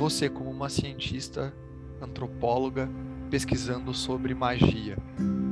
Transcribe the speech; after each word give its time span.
você 0.00 0.30
como 0.30 0.50
uma 0.50 0.70
cientista, 0.70 1.52
antropóloga, 2.00 2.88
pesquisando 3.28 3.92
sobre 3.92 4.34
magia. 4.34 4.96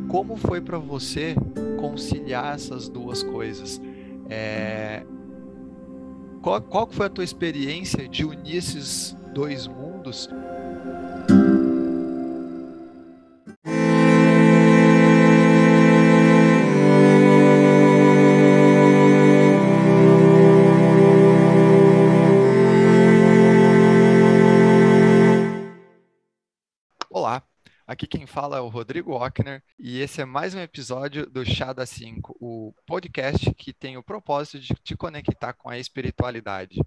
Como 0.09 0.37
foi 0.37 0.59
para 0.59 0.79
você 0.79 1.37
conciliar 1.79 2.55
essas 2.55 2.89
duas 2.89 3.23
coisas? 3.23 3.79
É... 4.27 5.05
Qual, 6.41 6.63
qual 6.63 6.89
foi 6.91 7.07
a 7.07 7.11
tua 7.11 7.25
experiência 7.25 8.09
de 8.09 8.25
unir 8.25 8.57
esses 8.57 9.15
dois 9.35 9.67
mundos? 9.67 10.31
Aqui 27.99 28.07
quem 28.07 28.27
fala 28.29 28.59
é 28.59 28.61
o 28.61 28.69
Rodrigo 28.69 29.13
Ockner 29.13 29.61
e 29.77 29.99
esse 29.99 30.21
é 30.21 30.25
mais 30.25 30.55
um 30.55 30.61
episódio 30.61 31.29
do 31.29 31.45
Chá 31.45 31.73
da 31.73 31.85
5, 31.85 32.37
o 32.41 32.73
podcast 32.87 33.53
que 33.55 33.73
tem 33.73 33.97
o 33.97 34.05
propósito 34.05 34.61
de 34.61 34.69
te 34.85 34.97
conectar 34.97 35.53
com 35.53 35.69
a 35.69 35.77
espiritualidade. 35.77 36.81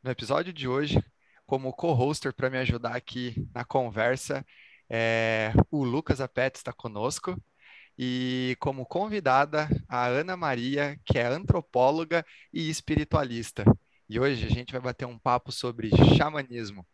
No 0.00 0.12
episódio 0.12 0.52
de 0.52 0.68
hoje, 0.68 1.04
como 1.44 1.72
co-hoster 1.72 2.32
para 2.32 2.48
me 2.48 2.58
ajudar 2.58 2.94
aqui 2.94 3.34
na 3.52 3.64
conversa, 3.64 4.46
é, 4.88 5.52
o 5.72 5.82
Lucas 5.82 6.20
Apet 6.20 6.56
está 6.56 6.72
conosco 6.72 7.36
e 7.98 8.56
como 8.60 8.86
convidada 8.86 9.68
a 9.88 10.06
Ana 10.06 10.36
Maria, 10.36 10.96
que 11.04 11.18
é 11.18 11.26
antropóloga 11.26 12.24
e 12.52 12.70
espiritualista. 12.70 13.64
E 14.08 14.20
hoje 14.20 14.46
a 14.46 14.50
gente 14.50 14.70
vai 14.70 14.80
bater 14.80 15.04
um 15.04 15.18
papo 15.18 15.50
sobre 15.50 15.90
xamanismo. 16.16 16.86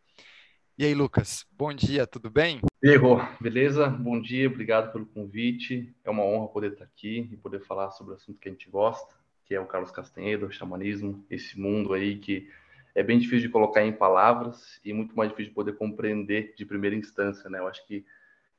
E 0.81 0.85
aí, 0.85 0.95
Lucas, 0.95 1.45
bom 1.55 1.71
dia, 1.71 2.07
tudo 2.07 2.27
bem? 2.27 2.59
Diego, 2.81 3.21
beleza? 3.39 3.87
Bom 3.87 4.19
dia, 4.19 4.47
obrigado 4.47 4.91
pelo 4.91 5.05
convite. 5.05 5.95
É 6.03 6.09
uma 6.09 6.25
honra 6.25 6.47
poder 6.47 6.71
estar 6.71 6.85
aqui 6.85 7.29
e 7.31 7.37
poder 7.37 7.59
falar 7.59 7.91
sobre 7.91 8.13
o 8.13 8.15
assunto 8.15 8.39
que 8.39 8.49
a 8.49 8.51
gente 8.51 8.67
gosta, 8.67 9.13
que 9.45 9.53
é 9.53 9.59
o 9.59 9.67
Carlos 9.67 9.91
Castanheira, 9.91 10.43
o 10.43 10.51
xamanismo, 10.51 11.23
esse 11.29 11.59
mundo 11.59 11.93
aí 11.93 12.17
que 12.17 12.49
é 12.95 13.03
bem 13.03 13.19
difícil 13.19 13.41
de 13.41 13.49
colocar 13.49 13.85
em 13.85 13.93
palavras 13.93 14.81
e 14.83 14.91
muito 14.91 15.15
mais 15.15 15.29
difícil 15.29 15.51
de 15.51 15.55
poder 15.55 15.73
compreender 15.73 16.55
de 16.57 16.65
primeira 16.65 16.95
instância, 16.95 17.47
né? 17.47 17.59
Eu 17.59 17.67
acho 17.67 17.85
que 17.85 18.03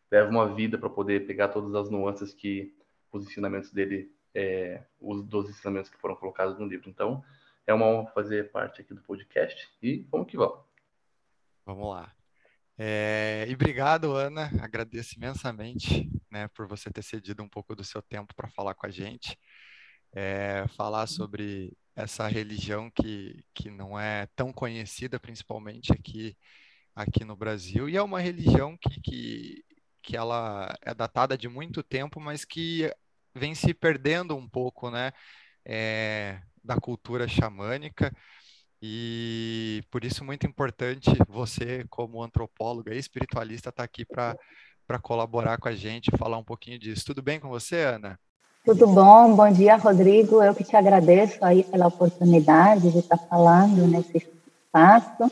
leva 0.09 0.31
uma 0.31 0.55
vida 0.55 0.79
para 0.79 0.89
poder 0.89 1.27
pegar 1.27 1.49
todas 1.49 1.75
as 1.75 1.91
nuances 1.91 2.33
que 2.33 2.73
os 3.11 3.27
ensinamentos 3.27 3.73
dele, 3.73 4.13
é, 4.33 4.81
os 5.01 5.25
dos 5.25 5.51
ensinamentos 5.51 5.91
que 5.91 5.99
foram 5.99 6.15
colocados 6.15 6.57
no 6.57 6.67
livro. 6.67 6.89
Então, 6.89 7.25
é 7.67 7.75
uma 7.75 7.87
honra 7.87 8.13
fazer 8.13 8.53
parte 8.53 8.81
aqui 8.81 8.95
do 8.95 9.01
podcast 9.01 9.69
e 9.83 10.07
vamos 10.09 10.29
que 10.29 10.37
vamos. 10.37 10.72
Vamos 11.65 11.89
lá. 11.91 12.13
É, 12.79 13.47
e 13.49 13.55
obrigado, 13.55 14.17
Ana. 14.17 14.51
Agradeço 14.61 15.17
imensamente 15.17 16.11
né, 16.31 16.49
por 16.49 16.67
você 16.67 16.91
ter 16.91 17.03
cedido 17.03 17.43
um 17.43 17.49
pouco 17.49 17.77
do 17.77 17.85
seu 17.85 18.03
tempo 18.03 18.35
para 18.35 18.49
falar 18.51 18.75
com 18.75 18.87
a 18.87 18.91
gente, 18.91 19.39
é, 20.13 20.67
falar 20.77 21.07
sobre 21.07 21.77
essa 21.95 22.27
religião 22.27 22.91
que, 22.91 23.45
que 23.55 23.71
não 23.71 23.99
é 23.99 24.27
tão 24.35 24.53
conhecida, 24.53 25.21
principalmente 25.21 25.93
aqui, 25.93 26.37
aqui 26.95 27.25
no 27.25 27.37
Brasil, 27.37 27.89
e 27.89 27.97
é 27.97 28.03
uma 28.03 28.21
religião 28.21 28.77
que, 28.77 29.01
que, 29.01 29.65
que 30.03 30.17
ela 30.17 30.75
é 30.83 30.95
datada 30.95 31.37
de 31.39 31.49
muito 31.49 31.83
tempo, 31.83 32.21
mas 32.21 32.45
que 32.45 32.93
vem 33.35 33.55
se 33.55 33.73
perdendo 33.75 34.37
um 34.37 34.49
pouco 34.49 34.91
né, 34.91 35.13
é, 35.65 36.41
da 36.65 36.77
cultura 36.77 37.29
xamânica. 37.29 38.15
E 38.85 39.85
por 39.93 40.05
isso 40.05 40.25
muito 40.25 40.45
importante 40.45 41.09
você, 41.29 41.85
como 41.89 42.21
antropóloga 42.21 42.93
e 42.93 42.99
espiritualista, 42.99 43.69
estar 43.69 43.83
tá 43.83 43.85
aqui 43.85 44.05
para 44.05 44.99
colaborar 45.01 45.57
com 45.59 45.69
a 45.69 45.73
gente, 45.73 46.11
falar 46.19 46.37
um 46.37 46.43
pouquinho 46.43 46.81
disso. 46.81 47.07
Tudo 47.07 47.23
bem 47.23 47.39
com 47.39 47.49
você, 47.49 47.85
Ana? 47.85 48.19
Tudo 48.65 48.89
bom, 48.89 49.37
bom 49.37 49.53
dia, 49.53 49.77
Rodrigo. 49.77 50.43
Eu 50.43 50.53
que 50.53 50.65
te 50.65 50.75
agradeço 50.75 51.45
aí 51.45 51.63
pela 51.63 51.87
oportunidade 51.87 52.91
de 52.91 52.99
estar 52.99 53.19
falando 53.19 53.87
nesse 53.87 54.19
espaço. 54.19 55.31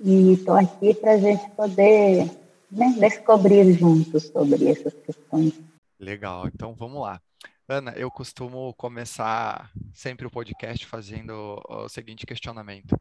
E 0.00 0.32
estou 0.32 0.56
aqui 0.56 0.92
para 0.92 1.12
a 1.12 1.18
gente 1.18 1.48
poder 1.50 2.28
né, 2.70 2.94
descobrir 2.98 3.72
juntos 3.74 4.24
sobre 4.24 4.68
essas 4.68 4.92
questões. 4.92 5.54
Legal, 6.00 6.48
então 6.48 6.74
vamos 6.74 7.00
lá. 7.00 7.20
Ana, 7.68 7.92
eu 7.96 8.08
costumo 8.10 8.72
começar 8.74 9.72
sempre 9.92 10.24
o 10.24 10.30
podcast 10.30 10.86
fazendo 10.86 11.60
o 11.68 11.88
seguinte 11.88 12.24
questionamento. 12.24 12.96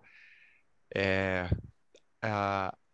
É, 0.95 1.47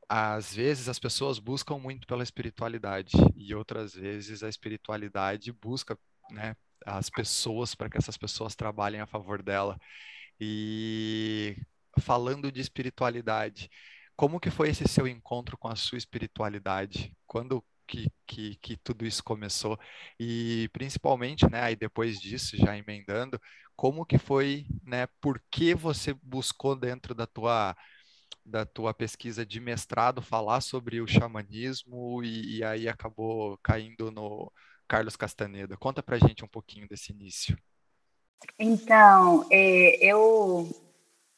às 0.09 0.53
vezes 0.53 0.89
as 0.89 0.99
pessoas 0.99 1.39
buscam 1.39 1.77
muito 1.77 2.05
pela 2.05 2.23
espiritualidade 2.23 3.13
e 3.37 3.55
outras 3.55 3.93
vezes 3.93 4.43
a 4.43 4.49
espiritualidade 4.49 5.53
busca 5.53 5.97
né, 6.29 6.55
as 6.85 7.09
pessoas 7.09 7.73
para 7.73 7.89
que 7.89 7.97
essas 7.97 8.17
pessoas 8.17 8.53
trabalhem 8.53 8.99
a 8.99 9.07
favor 9.07 9.41
dela. 9.41 9.79
E 10.39 11.55
falando 12.01 12.51
de 12.51 12.59
espiritualidade, 12.59 13.69
como 14.15 14.41
que 14.41 14.51
foi 14.51 14.69
esse 14.69 14.87
seu 14.89 15.07
encontro 15.07 15.57
com 15.57 15.69
a 15.69 15.75
sua 15.77 15.97
espiritualidade? 15.97 17.15
Quando 17.25 17.63
que, 17.91 18.09
que, 18.25 18.55
que 18.55 18.77
tudo 18.77 19.05
isso 19.05 19.21
começou 19.21 19.77
e 20.17 20.69
principalmente, 20.71 21.49
né, 21.51 21.61
aí 21.61 21.75
depois 21.75 22.19
disso, 22.19 22.55
já 22.55 22.77
emendando, 22.77 23.39
como 23.75 24.05
que 24.05 24.17
foi, 24.17 24.65
né, 24.83 25.07
por 25.19 25.41
que 25.51 25.75
você 25.75 26.13
buscou 26.13 26.75
dentro 26.75 27.13
da 27.13 27.27
tua 27.27 27.75
da 28.43 28.65
tua 28.65 28.91
pesquisa 28.91 29.45
de 29.45 29.59
mestrado 29.59 30.19
falar 30.19 30.61
sobre 30.61 30.99
o 30.99 31.07
xamanismo 31.07 32.23
e, 32.23 32.57
e 32.57 32.63
aí 32.63 32.87
acabou 32.87 33.57
caindo 33.61 34.09
no 34.09 34.51
Carlos 34.87 35.15
Castaneda. 35.15 35.77
Conta 35.77 36.01
pra 36.01 36.17
gente 36.17 36.43
um 36.43 36.47
pouquinho 36.47 36.87
desse 36.87 37.11
início. 37.11 37.55
Então, 38.57 39.45
é, 39.51 40.03
eu 40.03 40.67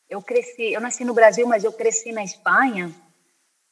eu 0.09 0.21
cresci, 0.21 0.71
eu 0.71 0.79
nasci 0.79 1.03
no 1.03 1.13
Brasil, 1.13 1.45
mas 1.45 1.65
eu 1.65 1.73
cresci 1.73 2.13
na 2.13 2.23
Espanha, 2.23 2.89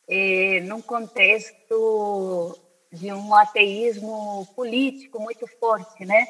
é, 0.09 0.59
num 0.61 0.81
contexto 0.81 2.59
de 2.91 3.11
um 3.13 3.33
ateísmo 3.33 4.45
político 4.53 5.19
muito 5.19 5.47
forte, 5.59 6.05
né? 6.05 6.27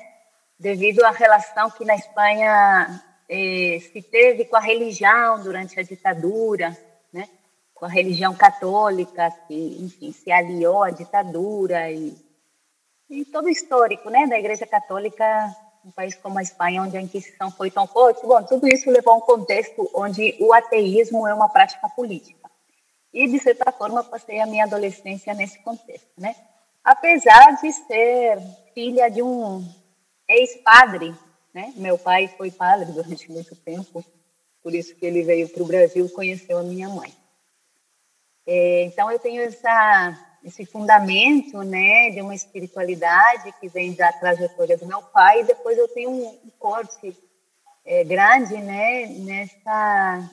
Devido 0.60 1.04
à 1.04 1.10
relação 1.10 1.72
que 1.72 1.84
na 1.84 1.96
Espanha 1.96 3.04
eh, 3.28 3.80
se 3.92 4.02
teve 4.04 4.46
com 4.46 4.56
a 4.56 4.60
religião 4.60 5.42
durante 5.42 5.80
a 5.80 5.84
ditadura, 5.84 6.78
né? 7.12 7.28
Com 7.74 7.86
a 7.86 7.90
religião 7.90 8.36
católica 8.36 9.32
que, 9.48 9.78
enfim, 9.82 10.12
se 10.12 10.32
aliou 10.32 10.84
à 10.84 10.92
ditadura 10.92 11.90
e, 11.90 12.16
e 13.10 13.26
todo 13.26 13.46
o 13.46 13.50
histórico, 13.50 14.12
né? 14.12 14.28
Da 14.28 14.38
Igreja 14.38 14.68
Católica, 14.68 15.26
um 15.84 15.90
país 15.90 16.14
como 16.14 16.38
a 16.38 16.44
Espanha, 16.44 16.84
onde 16.84 16.96
a 16.96 17.02
Inquisição 17.02 17.50
foi 17.50 17.72
tão 17.72 17.88
forte. 17.88 18.22
Bom, 18.22 18.44
tudo 18.44 18.68
isso 18.68 18.92
levou 18.92 19.14
a 19.14 19.18
um 19.18 19.22
contexto 19.22 19.90
onde 19.96 20.38
o 20.40 20.54
ateísmo 20.54 21.28
é 21.28 21.34
uma 21.34 21.50
prática 21.50 21.90
política. 21.90 22.52
E, 23.12 23.28
de 23.28 23.40
certa 23.40 23.72
forma, 23.72 24.04
passei 24.04 24.40
a 24.40 24.46
minha 24.46 24.66
adolescência 24.66 25.34
nesse 25.34 25.58
contexto, 25.60 26.12
né? 26.18 26.36
Apesar 26.84 27.60
de 27.62 27.72
ser 27.72 28.40
filha 28.74 29.10
de 29.10 29.22
um 29.22 29.66
ex-padre, 30.28 31.14
né? 31.54 31.74
Meu 31.76 31.98
pai 31.98 32.28
foi 32.38 32.50
padre 32.52 32.92
durante 32.92 33.30
muito 33.32 33.56
tempo, 33.56 34.04
por 34.64 34.74
isso 34.74 34.96
que 34.96 35.06
ele 35.06 35.24
veio 35.24 35.50
para 35.50 35.64
o 35.64 35.68
Brasil 35.68 36.06
e 36.06 36.10
conheceu 36.10 36.58
a 36.58 36.64
minha 36.64 36.90
mãe. 36.90 37.14
É, 38.46 38.84
então 38.84 39.12
eu 39.12 39.20
tenho 39.20 39.42
essa 39.42 40.28
esse 40.44 40.66
fundamento, 40.66 41.62
né, 41.62 42.10
de 42.10 42.20
uma 42.20 42.34
espiritualidade 42.34 43.54
que 43.60 43.68
vem 43.68 43.94
da 43.94 44.12
trajetória 44.12 44.76
do 44.76 44.88
meu 44.88 45.02
pai. 45.02 45.42
E 45.42 45.44
depois 45.44 45.78
eu 45.78 45.88
tenho 45.90 46.10
um, 46.10 46.40
corte 46.58 47.16
é, 47.86 48.04
grande, 48.04 48.58
né, 48.58 49.06
nessa 49.20 50.32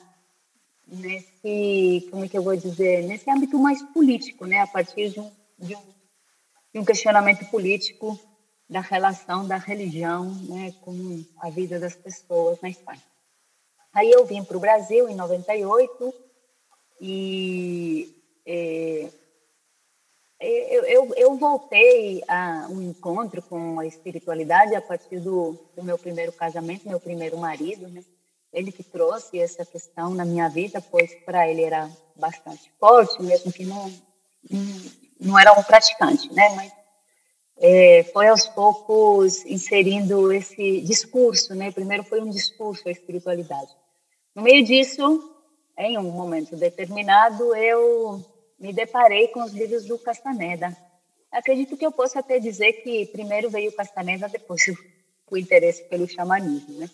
nesse 0.87 2.07
como 2.09 2.25
é 2.25 2.27
que 2.27 2.35
eu 2.35 2.41
vou 2.41 2.55
dizer 2.55 3.03
nesse 3.03 3.29
âmbito 3.29 3.59
mais 3.59 3.79
político, 3.93 4.47
né, 4.47 4.61
a 4.61 4.67
partir 4.67 5.09
de 5.09 5.19
um, 5.19 5.31
de 5.59 5.75
um 5.75 5.98
e 6.73 6.79
um 6.79 6.85
questionamento 6.85 7.45
político 7.49 8.19
da 8.69 8.81
relação 8.81 9.47
da 9.47 9.57
religião 9.57 10.25
né, 10.47 10.73
com 10.81 11.23
a 11.39 11.49
vida 11.49 11.79
das 11.79 11.95
pessoas 11.95 12.61
na 12.61 12.69
Espanha. 12.69 13.01
Aí 13.93 14.11
eu 14.11 14.25
vim 14.25 14.43
para 14.43 14.57
o 14.57 14.59
Brasil 14.59 15.09
em 15.09 15.15
98 15.15 16.13
e 17.01 18.15
é, 18.45 19.09
eu, 20.39 20.85
eu, 20.85 21.13
eu, 21.15 21.35
voltei 21.35 22.23
a 22.27 22.67
um 22.69 22.81
encontro 22.81 23.41
com 23.41 23.79
a 23.79 23.85
espiritualidade 23.85 24.75
a 24.75 24.81
partir 24.81 25.19
do, 25.19 25.57
do 25.75 25.83
meu 25.83 25.97
primeiro 25.97 26.31
casamento, 26.31 26.87
meu 26.87 26.99
primeiro 26.99 27.37
marido, 27.37 27.87
né? 27.87 28.03
Ele 28.53 28.71
que 28.71 28.83
trouxe 28.83 29.37
essa 29.37 29.65
questão 29.65 30.13
na 30.13 30.25
minha 30.25 30.47
vida, 30.49 30.81
pois 30.81 31.13
para 31.25 31.47
ele 31.47 31.63
era 31.63 31.91
bastante 32.15 32.71
forte, 32.79 33.21
mesmo 33.21 33.51
que 33.51 33.65
não, 33.65 33.91
não 35.19 35.37
era 35.37 35.51
um 35.53 35.63
praticante, 35.63 36.31
né? 36.33 36.49
Mas 36.55 36.71
é, 37.57 38.03
foi 38.13 38.27
aos 38.27 38.47
poucos 38.47 39.45
inserindo 39.45 40.31
esse 40.31 40.81
discurso, 40.81 41.53
né? 41.53 41.71
Primeiro 41.71 42.03
foi 42.03 42.21
um 42.21 42.29
discurso 42.29 42.87
a 42.87 42.91
espiritualidade. 42.91 43.75
No 44.33 44.41
meio 44.41 44.63
disso, 44.63 45.35
em 45.77 45.97
um 45.97 46.03
momento 46.03 46.55
determinado, 46.55 47.53
eu 47.55 48.23
me 48.57 48.71
deparei 48.71 49.27
com 49.27 49.43
os 49.43 49.51
livros 49.51 49.85
do 49.85 49.97
Castaneda. 49.97 50.75
Acredito 51.31 51.77
que 51.77 51.85
eu 51.85 51.91
posso 51.91 52.17
até 52.17 52.39
dizer 52.39 52.73
que 52.81 53.05
primeiro 53.07 53.49
veio 53.49 53.69
o 53.69 53.75
Castaneda, 53.75 54.29
depois 54.29 54.61
o 55.29 55.37
interesse 55.37 55.83
pelo 55.83 56.07
xamanismo, 56.07 56.79
né? 56.79 56.89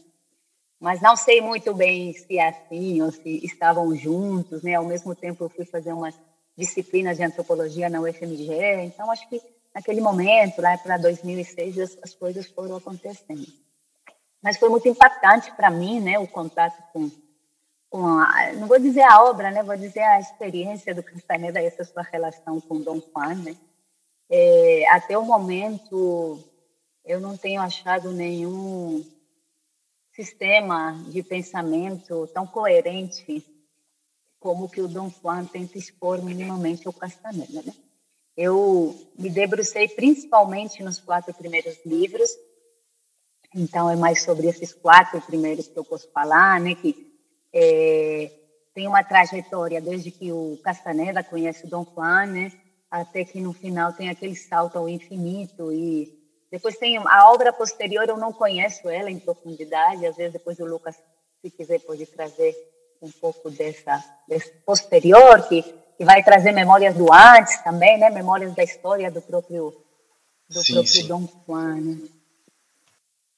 Mas 0.80 1.01
não 1.01 1.16
sei 1.16 1.39
muito 1.42 1.74
bem 1.74 2.13
se 2.13 2.38
é 2.38 2.50
assim 2.50 3.01
ou 3.01 3.12
se 3.12 3.45
estavam 3.45 3.95
juntos, 3.95 4.62
né? 4.62 4.75
Ao 4.75 4.83
mesmo 4.83 5.16
tempo 5.16 5.45
eu 5.45 5.50
fui 5.50 5.66
fazer 5.66 5.94
umas 5.94 6.16
disciplinas 6.57 7.18
de 7.18 7.24
antropologia 7.24 7.90
na 7.90 8.00
UFMG, 8.02 8.84
então 8.84 9.12
acho 9.12 9.28
que 9.30 9.42
naquele 9.74 10.02
momento, 10.02 10.62
lá 10.62 10.78
para 10.78 10.98
2006, 10.98 11.80
as, 11.80 11.98
as 12.02 12.13
coisas 12.13 12.48
foram 12.48 12.78
acontecendo. 12.78 13.48
Mas 14.42 14.57
foi 14.57 14.69
muito 14.69 14.88
impactante 14.88 15.52
para 15.54 15.69
mim, 15.69 16.00
né, 16.00 16.18
o 16.19 16.28
contato 16.28 16.81
com 16.94 17.10
com 17.96 18.06
a, 18.19 18.52
não 18.54 18.68
vou 18.68 18.78
dizer 18.78 19.04
a 19.04 19.24
obra, 19.24 19.50
né, 19.52 19.63
vou 19.63 19.78
dizer 19.78 20.02
a 20.02 20.19
experiência 20.19 20.94
do 20.94 21.02
Castaneda, 21.02 21.62
essa 21.62 21.86
sua 21.86 22.02
relação 22.02 22.60
com 22.60 22.81
Dom 22.81 23.00
Juan, 23.00 23.36
né? 23.36 23.56
É, 24.30 24.86
até 24.90 25.18
o 25.18 25.24
momento, 25.24 26.44
eu 27.06 27.22
não 27.22 27.38
tenho 27.38 27.62
achado 27.62 28.12
nenhum 28.12 29.01
sistema 30.12 31.01
de 31.08 31.24
pensamento 31.24 32.28
tão 32.34 32.46
coerente 32.46 33.46
como 34.46 34.70
que 34.70 34.80
o 34.80 34.88
Dom 34.88 35.10
Juan 35.10 35.46
tenta 35.46 35.76
expor 35.76 36.22
minimamente 36.22 36.88
o 36.88 36.94
Castaneda, 36.94 37.64
né? 37.64 37.74
Eu 38.38 38.96
me 39.18 39.28
debrucei 39.28 39.88
principalmente 39.88 40.84
nos 40.84 41.00
quatro 41.00 41.34
primeiros 41.34 41.84
livros, 41.84 42.30
então 43.56 43.90
é 43.90 43.96
mais 43.96 44.22
sobre 44.22 44.46
esses 44.46 44.72
quatro 44.72 45.20
primeiros 45.22 45.68
que 45.68 45.76
eu 45.76 45.84
posso 45.84 46.08
falar, 46.12 46.62
né? 46.62 46.76
Que 46.76 47.12
é, 47.52 48.32
tem 48.72 48.88
uma 48.88 49.04
trajetória 49.04 49.82
desde 49.82 50.12
que 50.12 50.32
o 50.32 50.60
Castaneda 50.64 51.24
conhece 51.24 51.66
o 51.66 51.70
Dom 51.70 51.84
Juan, 51.96 52.28
né, 52.28 52.52
até 52.92 53.26
que 53.26 53.42
no 53.42 53.52
final 53.52 53.94
tem 53.94 54.10
aquele 54.10 54.36
salto 54.36 54.78
ao 54.78 54.88
infinito 54.88 55.72
e 55.74 56.22
depois 56.52 56.78
tem 56.78 56.98
a 56.98 57.32
obra 57.32 57.52
posterior 57.52 58.08
eu 58.08 58.18
não 58.18 58.32
conheço 58.32 58.88
ela 58.90 59.10
em 59.10 59.18
profundidade, 59.18 60.06
às 60.06 60.16
vezes 60.16 60.34
depois 60.34 60.60
o 60.60 60.66
Lucas 60.66 61.02
se 61.42 61.50
quiser 61.50 61.80
pode 61.80 62.06
trazer 62.06 62.54
um 63.02 63.12
pouco 63.12 63.50
dessa 63.50 64.04
desse 64.28 64.52
posterior 64.66 65.48
que 65.48 65.64
que 65.98 66.04
vai 66.04 66.24
trazer 66.24 66.52
memórias 66.52 66.94
do 66.96 67.12
antes 67.12 67.62
também, 67.64 67.98
né, 67.98 68.10
memórias 68.10 68.54
da 68.54 68.64
história 68.64 69.10
do 69.10 69.22
próprio 69.22 69.74
do 70.50 70.64
sim, 70.64 70.74
próprio 70.74 70.94
sim. 70.94 71.08
Dom 71.08 71.28
Juan. 71.48 71.82
Né? 71.82 71.98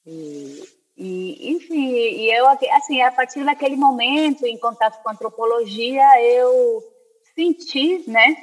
E, 0.04 0.68
e, 0.96 1.52
enfim, 1.52 1.90
e 1.90 2.36
eu, 2.36 2.46
assim, 2.48 3.00
a 3.02 3.12
partir 3.12 3.44
daquele 3.44 3.76
momento, 3.76 4.44
em 4.46 4.58
contato 4.58 5.02
com 5.02 5.08
a 5.08 5.12
antropologia, 5.12 6.22
eu 6.22 6.82
senti, 7.34 8.10
né, 8.10 8.36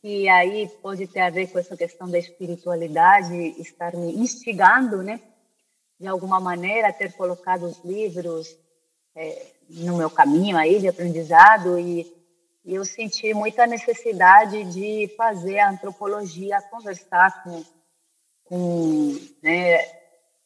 que 0.00 0.28
aí 0.28 0.68
pode 0.82 1.06
ter 1.06 1.20
a 1.20 1.30
ver 1.30 1.48
com 1.48 1.58
essa 1.58 1.76
questão 1.76 2.10
da 2.10 2.18
espiritualidade 2.18 3.34
estar 3.60 3.94
me 3.94 4.12
instigando, 4.14 5.02
né, 5.02 5.20
de 6.00 6.08
alguma 6.08 6.40
maneira, 6.40 6.92
ter 6.92 7.12
colocado 7.12 7.64
os 7.64 7.78
livros 7.84 8.56
é, 9.14 9.46
no 9.68 9.96
meu 9.96 10.10
caminho 10.10 10.56
aí 10.56 10.78
de 10.80 10.88
aprendizado 10.88 11.78
e, 11.78 12.00
e 12.64 12.74
eu 12.74 12.84
senti 12.84 13.32
muita 13.34 13.66
necessidade 13.66 14.64
de 14.64 15.12
fazer 15.16 15.58
a 15.58 15.70
antropologia 15.70 16.62
conversar 16.62 17.42
com, 17.42 17.64
com 18.44 19.18
né, 19.42 19.78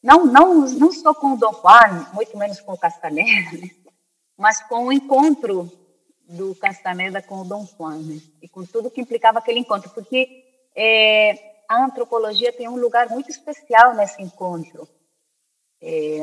não, 0.01 0.25
não, 0.25 0.61
não 0.61 0.91
só 0.91 1.13
com 1.13 1.33
o 1.33 1.37
Dom 1.37 1.53
Juan, 1.53 2.07
muito 2.13 2.37
menos 2.37 2.61
com 2.61 2.73
o 2.73 2.77
Castaneda, 2.77 3.51
né? 3.57 3.69
mas 4.37 4.61
com 4.63 4.85
o 4.85 4.91
encontro 4.91 5.71
do 6.29 6.53
Castaneda 6.55 7.21
com 7.21 7.41
o 7.41 7.45
Dom 7.45 7.65
Juan, 7.65 7.99
né? 7.99 8.21
e 8.41 8.47
com 8.47 8.65
tudo 8.65 8.91
que 8.91 9.01
implicava 9.01 9.39
aquele 9.39 9.59
encontro, 9.59 9.89
porque 9.91 10.43
é, 10.75 11.63
a 11.67 11.83
antropologia 11.83 12.53
tem 12.53 12.67
um 12.67 12.77
lugar 12.77 13.09
muito 13.09 13.29
especial 13.29 13.95
nesse 13.95 14.21
encontro, 14.21 14.87
é, 15.81 16.19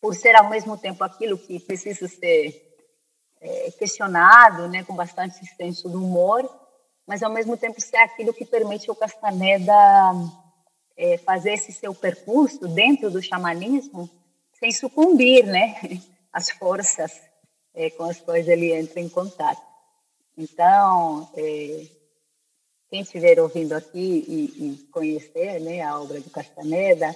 por 0.00 0.14
ser 0.14 0.36
ao 0.36 0.48
mesmo 0.48 0.76
tempo 0.76 1.02
aquilo 1.02 1.38
que 1.38 1.58
precisa 1.60 2.06
ser 2.08 2.76
é, 3.40 3.70
questionado, 3.72 4.68
né, 4.68 4.84
com 4.84 4.94
bastante 4.94 5.44
senso 5.56 5.88
do 5.88 6.02
humor, 6.02 6.48
mas 7.06 7.22
ao 7.22 7.32
mesmo 7.32 7.56
tempo 7.56 7.80
ser 7.80 7.96
aquilo 7.98 8.34
que 8.34 8.44
permite 8.44 8.90
o 8.90 8.94
Castaneda 8.94 9.72
é, 10.96 11.16
fazer 11.18 11.52
esse 11.52 11.72
seu 11.72 11.94
percurso 11.94 12.66
dentro 12.68 13.10
do 13.10 13.22
xamanismo 13.22 14.10
sem 14.58 14.72
sucumbir, 14.72 15.46
né, 15.46 15.76
às 16.32 16.50
forças 16.50 17.20
é, 17.74 17.90
com 17.90 18.04
as 18.04 18.20
quais 18.20 18.48
ele 18.48 18.72
entra 18.72 19.00
em 19.00 19.08
contato. 19.08 19.62
Então, 20.36 21.28
é, 21.36 21.86
quem 22.90 23.02
estiver 23.02 23.38
ouvindo 23.40 23.72
aqui 23.72 24.24
e, 24.28 24.66
e, 24.66 24.76
conhecer, 24.90 25.60
né, 25.60 25.82
a 25.82 26.00
obra 26.00 26.20
do 26.20 26.30
Castaneda, 26.30 27.14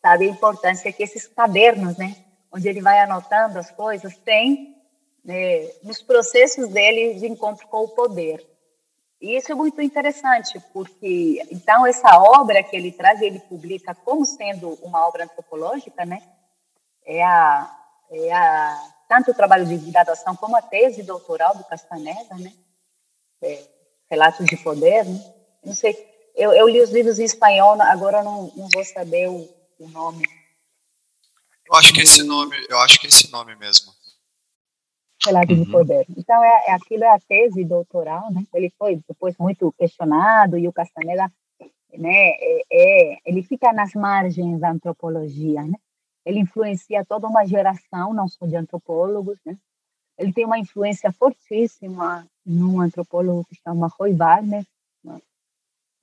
sabe 0.00 0.26
a 0.26 0.30
importância 0.30 0.92
que 0.92 1.02
esses 1.02 1.26
cadernos, 1.26 1.96
né, 1.96 2.16
onde 2.52 2.68
ele 2.68 2.80
vai 2.80 3.00
anotando 3.00 3.58
as 3.58 3.70
coisas, 3.70 4.16
tem 4.18 4.76
né, 5.24 5.68
nos 5.82 6.00
processos 6.00 6.68
dele 6.68 7.14
de 7.14 7.26
encontro 7.26 7.66
com 7.68 7.84
o 7.84 7.88
poder. 7.88 8.46
E 9.20 9.36
isso 9.36 9.50
é 9.50 9.54
muito 9.54 9.80
interessante, 9.80 10.60
porque 10.72 11.42
então 11.50 11.86
essa 11.86 12.18
obra 12.18 12.62
que 12.62 12.76
ele 12.76 12.92
traz, 12.92 13.20
ele 13.22 13.40
publica 13.40 13.94
como 13.94 14.26
sendo 14.26 14.74
uma 14.82 15.06
obra 15.06 15.24
antropológica, 15.24 16.04
né? 16.04 16.22
É 17.04 17.22
a, 17.24 17.76
é 18.10 18.32
a 18.32 18.92
tanto 19.08 19.30
o 19.30 19.34
trabalho 19.34 19.64
de 19.64 19.76
graduação 19.90 20.36
como 20.36 20.56
a 20.56 20.62
tese 20.62 21.02
doutoral 21.02 21.56
do 21.56 21.64
Castaneda, 21.64 22.34
né? 22.36 22.52
É, 23.42 23.62
Relatos 24.10 24.44
de 24.46 24.56
Poder, 24.58 25.04
né? 25.04 25.34
Não 25.64 25.74
sei, 25.74 25.96
eu, 26.34 26.52
eu, 26.52 26.68
li 26.68 26.80
os 26.80 26.90
livros 26.90 27.18
em 27.18 27.24
espanhol, 27.24 27.80
agora 27.80 28.22
não, 28.22 28.52
não 28.54 28.68
vou 28.68 28.84
saber 28.84 29.28
o, 29.28 29.48
o 29.78 29.88
nome. 29.88 30.22
Eu 31.66 31.74
acho 31.74 31.92
que 31.92 32.00
esse 32.00 32.22
nome, 32.22 32.56
eu 32.68 32.78
acho 32.78 33.00
que 33.00 33.06
esse 33.06 33.30
nome 33.30 33.54
mesmo 33.56 33.92
relato 35.26 35.52
uhum. 35.52 35.64
de 35.64 35.70
poder. 35.70 36.06
Então, 36.16 36.42
é, 36.42 36.64
é, 36.68 36.72
aquilo 36.72 37.04
é 37.04 37.10
a 37.10 37.18
tese 37.18 37.64
doutoral, 37.64 38.30
né? 38.32 38.44
Ele 38.54 38.72
foi 38.78 39.00
depois 39.08 39.36
muito 39.38 39.72
questionado 39.72 40.58
e 40.58 40.68
o 40.68 40.72
Castaneda, 40.72 41.30
né, 41.92 42.10
é, 42.10 42.62
é, 42.72 43.18
ele 43.24 43.42
fica 43.42 43.72
nas 43.72 43.94
margens 43.94 44.60
da 44.60 44.70
antropologia, 44.70 45.62
né? 45.62 45.78
Ele 46.24 46.40
influencia 46.40 47.04
toda 47.04 47.28
uma 47.28 47.46
geração, 47.46 48.12
não 48.12 48.28
só 48.28 48.46
de 48.46 48.56
antropólogos, 48.56 49.38
né? 49.44 49.56
Ele 50.18 50.32
tem 50.32 50.44
uma 50.44 50.58
influência 50.58 51.12
fortíssima 51.12 52.26
num 52.44 52.80
antropólogo 52.80 53.44
que 53.44 53.54
se 53.54 53.62
chama 53.62 53.92
Roy 53.98 54.14
Wagner, 54.14 54.64
né? 55.04 55.20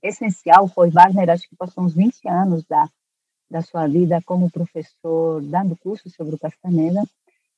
essencial. 0.01 0.65
Roy 0.67 0.91
Wagner, 0.91 1.29
acho 1.29 1.50
que 1.50 1.55
passou 1.55 1.83
uns 1.83 1.95
20 1.95 2.27
anos 2.27 2.63
da, 2.65 2.88
da 3.53 3.62
sua 3.62 3.86
vida 3.88 4.19
como 4.25 4.50
professor, 4.50 5.39
dando 5.43 5.77
cursos 5.77 6.12
sobre 6.15 6.33
o 6.33 6.39
Castaneda. 6.39 7.03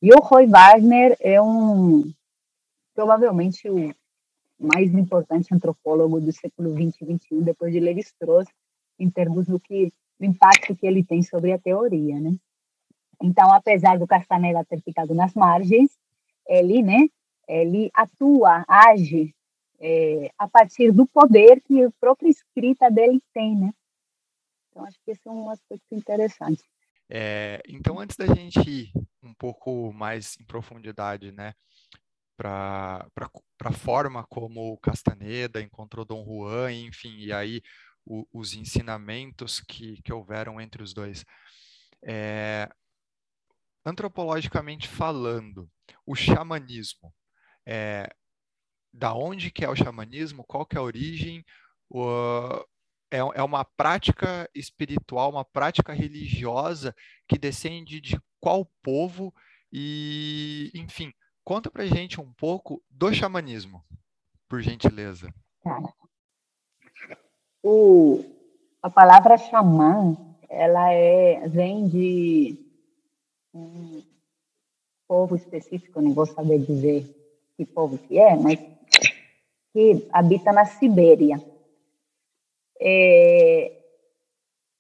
E 0.01 0.13
o 0.13 0.19
Roy 0.19 0.45
Wagner 0.45 1.15
é 1.21 1.41
um, 1.41 2.11
provavelmente, 2.93 3.69
o 3.69 3.95
mais 4.59 4.93
importante 4.93 5.55
antropólogo 5.55 6.19
do 6.19 6.33
século 6.33 6.73
20 6.73 6.99
e 6.99 7.05
21, 7.05 7.41
depois 7.43 7.71
de 7.71 7.79
Levi-Strauss, 7.79 8.45
em 8.99 9.09
termos 9.09 9.45
do 9.47 9.57
que 9.57 9.93
do 10.19 10.25
impacto 10.25 10.75
que 10.75 10.85
ele 10.85 11.01
tem 11.01 11.23
sobre 11.23 11.53
a 11.53 11.59
teoria, 11.59 12.19
né? 12.19 12.35
Então, 13.23 13.53
apesar 13.53 13.97
do 13.97 14.05
Castaneda 14.05 14.65
ter 14.65 14.81
ficado 14.81 15.15
nas 15.15 15.33
margens, 15.33 15.91
ele, 16.45 16.83
né, 16.83 17.07
ele 17.47 17.89
atua, 17.93 18.65
age 18.67 19.33
é, 19.79 20.29
a 20.37 20.47
partir 20.47 20.91
do 20.91 21.05
poder 21.05 21.61
que 21.61 21.83
a 21.83 21.91
própria 22.01 22.29
escrita 22.29 22.91
dele 22.91 23.21
tem, 23.33 23.55
né? 23.55 23.73
Então, 24.75 24.85
acho 24.85 24.99
que 25.05 25.11
esse 25.11 25.25
é 25.25 25.31
um 25.31 25.49
aspecto 25.49 25.95
interessante. 25.95 26.61
É, 27.09 27.61
então, 27.65 27.97
antes 27.97 28.17
da 28.17 28.25
gente 28.25 28.59
ir 28.69 28.91
um 29.23 29.33
pouco 29.33 29.93
mais 29.93 30.37
em 30.37 30.43
profundidade, 30.43 31.31
né, 31.31 31.53
para 32.35 33.07
a 33.63 33.71
forma 33.71 34.25
como 34.27 34.77
Castaneda 34.79 35.61
encontrou 35.61 36.03
Dom 36.03 36.25
Juan, 36.25 36.73
enfim, 36.73 37.15
e 37.19 37.31
aí 37.31 37.61
o, 38.05 38.27
os 38.33 38.53
ensinamentos 38.53 39.61
que, 39.61 40.01
que 40.01 40.11
houveram 40.11 40.59
entre 40.59 40.83
os 40.83 40.93
dois. 40.93 41.23
É, 42.03 42.69
antropologicamente 43.85 44.89
falando, 44.89 45.69
o 46.05 46.15
xamanismo, 46.15 47.13
é, 47.65 48.13
da 48.91 49.13
onde 49.13 49.51
que 49.51 49.63
é 49.63 49.69
o 49.69 49.75
xamanismo, 49.75 50.43
qual 50.43 50.65
que 50.65 50.75
é 50.75 50.79
a 50.79 50.83
origem, 50.83 51.45
o, 51.89 52.65
é, 53.11 53.17
é 53.17 53.43
uma 53.43 53.63
prática 53.63 54.49
espiritual, 54.53 55.31
uma 55.31 55.45
prática 55.45 55.93
religiosa 55.93 56.95
que 57.27 57.37
descende 57.37 58.01
de 58.01 58.19
qual 58.39 58.69
povo 58.81 59.33
e, 59.71 60.71
enfim, 60.75 61.11
conta 61.43 61.69
pra 61.69 61.85
gente 61.85 62.19
um 62.19 62.31
pouco 62.33 62.81
do 62.89 63.13
xamanismo, 63.13 63.83
por 64.47 64.61
gentileza. 64.61 65.33
Tá. 65.63 65.81
O, 67.63 68.23
a 68.81 68.89
palavra 68.89 69.37
xamã, 69.37 70.15
ela 70.49 70.91
é, 70.91 71.47
vem 71.47 71.87
de 71.87 72.57
um 73.53 74.03
povo 75.07 75.35
específico, 75.35 76.01
não 76.01 76.13
vou 76.13 76.25
saber 76.25 76.59
dizer 76.59 77.05
que 77.57 77.65
povo 77.65 77.97
que 77.97 78.19
é, 78.19 78.35
mas 78.35 78.59
que 79.73 80.07
habita 80.11 80.53
na 80.53 80.65
Sibéria. 80.65 81.54
É, 82.79 83.71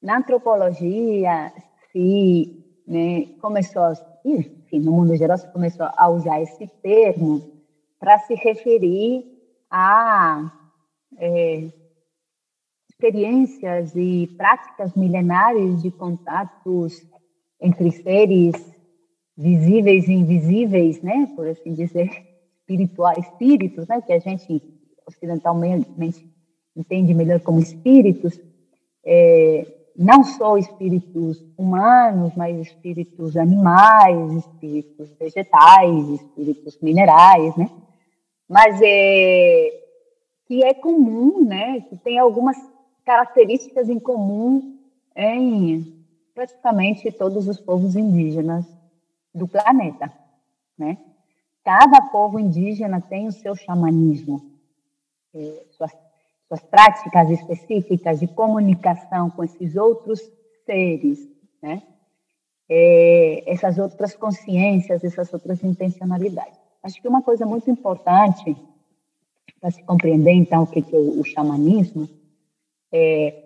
na 0.01 0.17
antropologia, 0.17 1.51
se 1.91 2.63
né, 2.87 3.27
começou, 3.41 3.93
enfim, 4.23 4.79
no 4.79 4.91
mundo 4.91 5.15
geral, 5.15 5.37
se 5.37 5.51
começou 5.51 5.87
a 5.95 6.09
usar 6.09 6.41
esse 6.41 6.67
termo 6.81 7.41
para 7.99 8.19
se 8.19 8.35
referir 8.35 9.25
a 9.69 10.51
é, 11.17 11.69
experiências 12.89 13.95
e 13.95 14.27
práticas 14.37 14.93
milenares 14.95 15.81
de 15.81 15.91
contatos 15.91 17.01
entre 17.59 17.91
seres 17.91 18.53
visíveis 19.37 20.07
e 20.07 20.13
invisíveis, 20.13 21.01
né, 21.01 21.31
por 21.35 21.47
assim 21.47 21.73
dizer, 21.73 22.09
espirituais, 22.59 23.17
espíritos, 23.17 23.87
né, 23.87 24.01
que 24.01 24.13
a 24.13 24.19
gente 24.19 24.61
ocidentalmente 25.07 26.34
entende 26.75 27.13
melhor 27.13 27.39
como 27.39 27.59
espíritos, 27.59 28.39
é, 29.03 29.65
não 29.95 30.23
só 30.23 30.57
espíritos 30.57 31.43
humanos, 31.57 32.33
mas 32.35 32.57
espíritos 32.59 33.37
animais, 33.37 34.33
espíritos 34.33 35.09
vegetais, 35.17 36.09
espíritos 36.09 36.77
minerais, 36.81 37.55
né? 37.55 37.69
Mas 38.47 38.79
é 38.81 39.81
que 40.47 40.63
é 40.63 40.73
comum, 40.73 41.43
né? 41.43 41.81
Que 41.81 41.97
tem 41.97 42.19
algumas 42.19 42.57
características 43.03 43.89
em 43.89 43.99
comum 43.99 44.77
em 45.15 46.05
praticamente 46.33 47.11
todos 47.11 47.47
os 47.47 47.59
povos 47.59 47.95
indígenas 47.95 48.65
do 49.33 49.47
planeta, 49.47 50.11
né? 50.77 50.97
Cada 51.63 52.01
povo 52.09 52.39
indígena 52.39 53.01
tem 53.01 53.27
o 53.27 53.31
seu 53.31 53.55
xamanismo, 53.55 54.51
é, 55.33 55.65
suas, 55.71 55.91
suas 56.47 56.61
práticas 56.63 57.29
específicas 57.29 58.19
de 58.19 58.27
comunicação 58.27 59.29
com 59.29 59.43
esses 59.43 59.75
outros 59.75 60.19
seres, 60.65 61.19
né? 61.61 61.81
É, 62.67 63.43
essas 63.45 63.77
outras 63.77 64.15
consciências, 64.15 65.03
essas 65.03 65.31
outras 65.31 65.63
intencionalidades. 65.63 66.59
Acho 66.81 66.99
que 66.99 67.07
uma 67.07 67.21
coisa 67.21 67.45
muito 67.45 67.69
importante 67.69 68.55
para 69.59 69.69
se 69.69 69.83
compreender, 69.83 70.33
então, 70.33 70.63
o 70.63 70.67
que 70.67 70.79
é 70.79 70.97
o, 70.97 71.19
o 71.19 71.23
xamanismo, 71.23 72.09
é, 72.91 73.43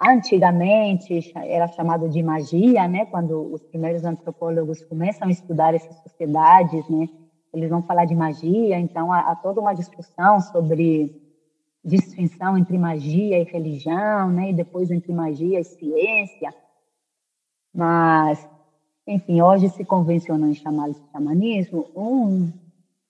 antigamente 0.00 1.32
era 1.36 1.68
chamado 1.68 2.08
de 2.08 2.22
magia, 2.22 2.88
né? 2.88 3.06
Quando 3.06 3.52
os 3.52 3.62
primeiros 3.62 4.04
antropólogos 4.04 4.82
começam 4.84 5.28
a 5.28 5.30
estudar 5.30 5.74
essas 5.74 5.96
sociedades, 6.02 6.86
né? 6.88 7.08
Eles 7.52 7.70
vão 7.70 7.82
falar 7.82 8.04
de 8.06 8.14
magia, 8.14 8.78
então 8.78 9.12
há, 9.12 9.20
há 9.20 9.36
toda 9.36 9.60
uma 9.60 9.74
discussão 9.74 10.40
sobre 10.40 11.21
distinção 11.84 12.56
entre 12.56 12.78
magia 12.78 13.38
e 13.38 13.44
religião, 13.44 14.30
né? 14.30 14.50
E 14.50 14.54
depois 14.54 14.90
entre 14.90 15.12
magia 15.12 15.60
e 15.60 15.64
ciência. 15.64 16.54
Mas, 17.74 18.48
enfim, 19.06 19.40
hoje 19.42 19.68
se 19.70 19.84
convencionou 19.84 20.48
em 20.48 20.54
chamar 20.54 20.90
de 20.90 21.00
xamanismo. 21.10 21.90
Um 21.96 22.52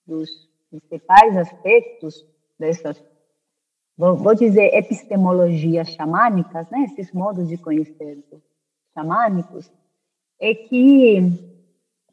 dos 0.07 0.29
principais 0.69 1.37
aspectos 1.37 2.25
dessas 2.57 3.01
vou, 3.97 4.15
vou 4.15 4.35
dizer, 4.35 4.73
epistemologias 4.73 5.89
xamânicas, 5.89 6.69
né, 6.69 6.83
esses 6.83 7.11
modos 7.11 7.47
de 7.47 7.57
conhecer 7.57 8.23
xamânicos, 8.93 9.71
é 10.39 10.53
que 10.53 11.19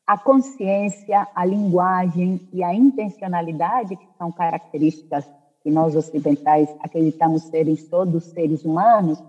a 0.07 0.19
consciência, 0.19 1.27
a 1.35 1.45
linguagem 1.45 2.49
e 2.53 2.63
a 2.63 2.75
intencionalidade, 2.75 3.97
que 3.97 4.09
são 4.19 4.33
características 4.33 5.25
que 5.63 5.71
nós 5.71 5.95
ocidentais 5.95 6.69
acreditamos 6.81 7.43
serem 7.45 7.77
todos 7.77 8.25
seres 8.25 8.65
humanos, 8.65 9.23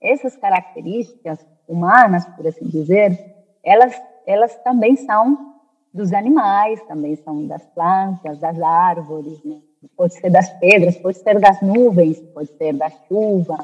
essas 0.00 0.36
características 0.36 1.38
humanas, 1.66 2.24
por 2.26 2.46
assim 2.46 2.66
dizer, 2.66 3.34
elas, 3.62 4.00
elas 4.26 4.54
também 4.62 4.96
são 4.96 5.54
dos 5.92 6.12
animais, 6.12 6.80
também 6.86 7.16
são 7.16 7.46
das 7.46 7.64
plantas, 7.66 8.38
das 8.38 8.60
árvores, 8.60 9.42
né? 9.44 9.60
pode 9.96 10.14
ser 10.14 10.30
das 10.30 10.48
pedras, 10.58 10.96
pode 10.96 11.18
ser 11.18 11.38
das 11.38 11.60
nuvens, 11.60 12.20
pode 12.32 12.48
ser 12.56 12.72
da 12.74 12.88
chuva. 12.90 13.58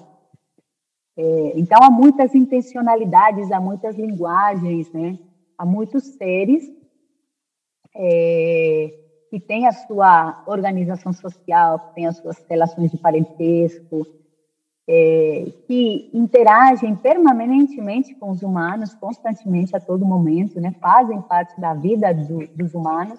É, 1.17 1.53
então, 1.57 1.83
há 1.83 1.91
muitas 1.91 2.35
intencionalidades, 2.35 3.51
há 3.51 3.61
muitas 3.61 3.97
linguagens, 3.97 4.91
né? 4.93 5.19
há 5.57 5.65
muitos 5.65 6.05
seres 6.17 6.71
é, 7.95 8.95
que 9.30 9.38
têm 9.38 9.66
a 9.66 9.73
sua 9.73 10.42
organização 10.47 11.12
social, 11.12 11.78
que 11.78 11.94
têm 11.94 12.06
as 12.06 12.16
suas 12.16 12.38
relações 12.49 12.90
de 12.90 12.99
parentesco, 12.99 14.06
é, 14.87 15.52
que 15.66 16.11
interagem 16.14 16.97
permanentemente 16.97 18.14
com 18.14 18.30
os 18.30 18.42
humanos, 18.42 18.94
constantemente, 18.94 19.76
a 19.76 19.80
todo 19.80 20.04
momento, 20.04 20.61
né? 20.61 20.75
fazem 20.80 21.20
parte 21.20 21.61
da 21.61 21.75
vida 21.75 22.12
do, 22.14 22.47
dos 22.49 22.73
humanos 22.75 23.18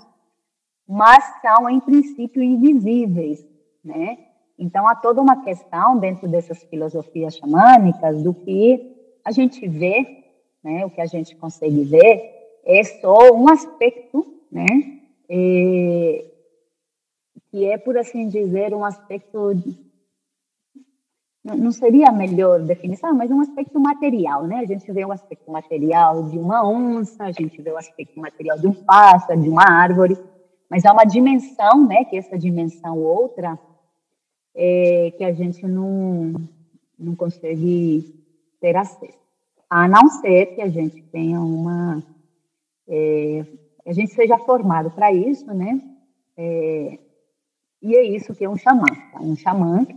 mas 0.91 1.23
são, 1.39 1.69
em 1.69 1.79
princípio, 1.79 2.41
invisíveis, 2.41 3.47
né? 3.85 4.17
Então, 4.57 4.87
há 4.87 4.95
toda 4.95 5.21
uma 5.21 5.43
questão 5.43 5.99
dentro 5.99 6.27
dessas 6.27 6.63
filosofias 6.63 7.37
xamânicas 7.37 8.23
do 8.23 8.33
que 8.33 8.97
a 9.23 9.31
gente 9.31 9.67
vê, 9.67 10.23
né? 10.63 10.83
O 10.83 10.89
que 10.89 10.99
a 10.99 11.05
gente 11.05 11.35
consegue 11.35 11.83
ver 11.83 12.33
é 12.65 12.83
só 12.83 13.31
um 13.35 13.47
aspecto, 13.47 14.25
né? 14.51 14.65
E, 15.29 16.25
que 17.51 17.65
é, 17.65 17.77
por 17.77 17.97
assim 17.97 18.27
dizer, 18.27 18.73
um 18.73 18.83
aspecto 18.83 19.53
não 21.43 21.71
seria 21.71 22.09
a 22.09 22.11
melhor 22.11 22.61
definição, 22.61 23.13
mas 23.13 23.31
um 23.31 23.39
aspecto 23.39 23.79
material, 23.79 24.45
né? 24.45 24.57
A 24.57 24.65
gente 24.65 24.91
vê 24.91 25.05
o 25.05 25.11
aspecto 25.11 25.49
material 25.49 26.29
de 26.29 26.37
uma 26.37 26.67
onça, 26.67 27.23
a 27.23 27.31
gente 27.31 27.61
vê 27.61 27.71
o 27.71 27.77
aspecto 27.77 28.19
material 28.19 28.59
de 28.59 28.67
um 28.67 28.73
pássaro, 28.73 29.41
de 29.41 29.49
uma 29.49 29.63
árvore, 29.63 30.17
mas 30.69 30.85
há 30.85 30.91
uma 30.91 31.05
dimensão, 31.05 31.87
né, 31.87 32.05
que 32.05 32.17
essa 32.17 32.37
dimensão 32.37 32.97
outra, 32.99 33.57
é, 34.53 35.11
que 35.17 35.23
a 35.23 35.33
gente 35.33 35.65
não, 35.65 36.33
não 36.97 37.15
consegue 37.15 38.13
ter 38.59 38.75
acesso. 38.75 39.17
A 39.69 39.87
não 39.87 40.09
ser 40.09 40.47
que 40.47 40.61
a 40.61 40.67
gente 40.67 41.01
tenha 41.03 41.39
uma. 41.39 42.03
É, 42.87 43.45
a 43.89 43.93
gente 43.93 44.13
seja 44.13 44.37
formado 44.37 44.91
para 44.91 45.11
isso, 45.11 45.51
né? 45.51 45.81
É, 46.37 46.99
e 47.81 47.95
é 47.95 48.03
isso 48.03 48.35
que 48.35 48.45
é 48.45 48.49
um 48.49 48.55
xamã. 48.55 48.85
Tá? 49.11 49.19
Um 49.19 49.35
xamã 49.35 49.87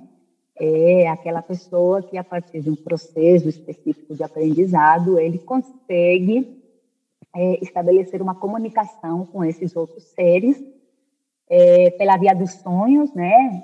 é 0.59 1.09
aquela 1.09 1.43
pessoa 1.43 2.03
que, 2.03 2.17
a 2.17 2.25
partir 2.25 2.63
de 2.63 2.71
um 2.71 2.75
processo 2.75 3.51
específico 3.51 4.15
de 4.15 4.23
aprendizado, 4.23 5.19
ele 5.19 5.39
consegue 5.39 6.63
é, 7.37 7.63
estabelecer 7.63 8.23
uma 8.23 8.35
comunicação 8.35 9.27
com 9.27 9.45
esses 9.45 9.77
outros 9.77 10.05
seres 10.15 10.59
é, 11.51 11.91
pela 11.91 12.17
via 12.17 12.35
dos 12.35 12.53
sonhos, 12.53 13.13
né? 13.13 13.63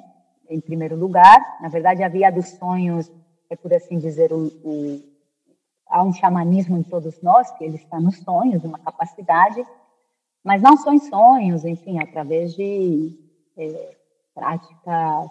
Em 0.50 0.60
primeiro 0.60 0.94
lugar, 0.94 1.58
na 1.62 1.70
verdade, 1.70 2.02
a 2.02 2.08
via 2.08 2.30
dos 2.30 2.48
sonhos 2.50 3.10
é, 3.48 3.56
por 3.56 3.72
assim 3.72 3.98
dizer, 3.98 4.30
o, 4.30 4.48
o, 4.62 5.02
há 5.88 6.02
um 6.02 6.12
xamanismo 6.12 6.76
em 6.76 6.82
todos 6.82 7.18
nós, 7.22 7.50
que 7.52 7.64
ele 7.64 7.76
está 7.76 7.98
nos 7.98 8.18
sonhos, 8.18 8.62
uma 8.62 8.78
capacidade, 8.78 9.64
mas 10.48 10.62
não 10.62 10.78
só 10.78 10.94
em 10.94 10.98
sonhos, 10.98 11.62
enfim, 11.66 11.98
através 11.98 12.54
de 12.54 13.12
é, 13.54 13.96
práticas 14.34 15.30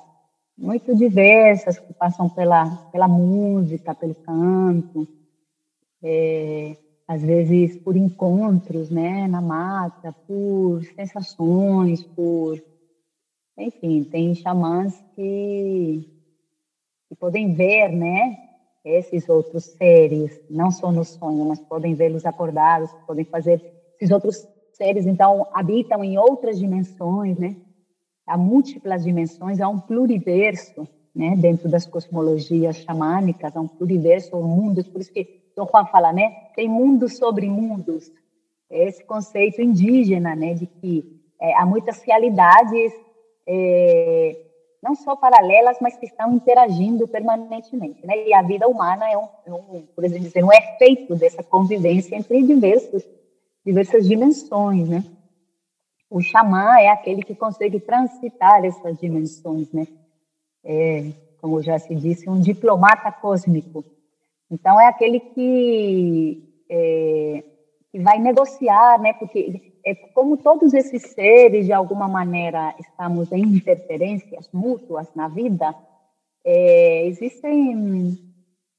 muito 0.56 0.96
diversas 0.96 1.80
que 1.80 1.92
passam 1.92 2.30
pela, 2.30 2.70
pela 2.92 3.08
música, 3.08 3.96
pelo 3.96 4.14
canto, 4.14 5.08
é, 6.04 6.78
às 7.08 7.24
vezes 7.24 7.76
por 7.78 7.98
encontros, 7.98 8.92
né, 8.92 9.28
na 9.28 9.42
mata, 9.42 10.16
por 10.28 10.84
sensações, 10.96 12.04
por, 12.04 12.64
enfim, 13.58 14.04
tem 14.04 14.36
xamãs 14.36 15.04
que, 15.16 16.08
que 17.10 17.16
podem 17.16 17.56
ver, 17.56 17.92
né, 17.92 18.38
esses 18.86 19.28
outros 19.28 19.64
seres, 19.64 20.40
não 20.48 20.70
só 20.70 20.92
no 20.92 21.04
sonho, 21.04 21.44
mas 21.46 21.60
podem 21.62 21.96
vê-los 21.96 22.24
acordados, 22.24 22.92
podem 23.08 23.26
fazer 23.26 23.60
esses 24.00 24.12
outros 24.12 24.48
seres, 24.78 25.06
então, 25.06 25.48
habitam 25.54 26.04
em 26.04 26.18
outras 26.18 26.58
dimensões, 26.58 27.38
né, 27.38 27.56
há 28.26 28.38
múltiplas 28.38 29.04
dimensões, 29.04 29.60
há 29.60 29.68
um 29.68 29.80
pluriverso, 29.80 30.88
né, 31.14 31.36
dentro 31.36 31.68
das 31.68 31.86
cosmologias 31.86 32.78
xamânicas, 32.78 33.56
há 33.56 33.60
um 33.60 33.68
pluriverso, 33.68 34.36
um 34.38 34.44
mundo, 34.48 34.84
por 34.86 35.02
isso 35.02 35.12
que 35.12 35.38
Dom 35.58 35.68
Juan 35.72 35.86
fala, 35.88 36.14
né? 36.14 36.30
Tem 36.56 36.70
mundos 36.70 37.18
sobre 37.18 37.50
mundos. 37.50 38.12
Esse 38.70 39.04
conceito 39.04 39.60
indígena, 39.60 40.36
né? 40.36 40.54
De 40.54 40.68
que 40.68 41.20
é, 41.42 41.56
há 41.56 41.66
muitas 41.66 42.04
realidades, 42.04 42.94
é, 43.48 44.38
não 44.84 44.94
só 44.94 45.16
paralelas, 45.16 45.78
mas 45.82 45.98
que 45.98 46.06
estão 46.06 46.32
interagindo 46.36 47.08
permanentemente, 47.08 48.06
né? 48.06 48.28
E 48.28 48.34
a 48.36 48.44
vida 48.44 48.68
humana 48.68 49.10
é 49.10 49.18
um, 49.18 49.28
é 49.48 49.52
um 49.52 49.88
por 49.96 50.06
exemplo, 50.06 50.26
dizer, 50.26 50.44
um 50.44 50.54
efeito 50.54 51.16
dessa 51.16 51.42
convivência 51.42 52.16
entre 52.16 52.44
diversos, 52.44 53.04
diversas 53.68 54.08
dimensões, 54.08 54.88
né? 54.88 55.04
O 56.10 56.22
xamã 56.22 56.80
é 56.80 56.88
aquele 56.88 57.22
que 57.22 57.36
consegue 57.36 57.82
transitar 57.82 58.64
essas 58.64 58.98
dimensões, 58.98 59.70
né? 59.74 59.86
É, 60.64 61.12
como 61.42 61.62
já 61.62 61.78
se 61.78 61.94
disse, 61.94 62.30
um 62.30 62.40
diplomata 62.40 63.12
cósmico. 63.12 63.84
Então, 64.50 64.80
é 64.80 64.88
aquele 64.88 65.20
que, 65.20 66.64
é, 66.70 67.44
que 67.92 68.00
vai 68.00 68.18
negociar, 68.20 69.02
né? 69.02 69.12
Porque 69.12 69.74
é, 69.86 69.94
como 70.14 70.38
todos 70.38 70.74
esses 70.74 71.02
seres, 71.12 71.66
de 71.66 71.74
alguma 71.74 72.08
maneira, 72.08 72.74
estamos 72.80 73.30
em 73.34 73.42
interferências 73.42 74.50
mútuas 74.54 75.14
na 75.14 75.28
vida, 75.28 75.76
é, 76.46 77.06
existem 77.06 78.18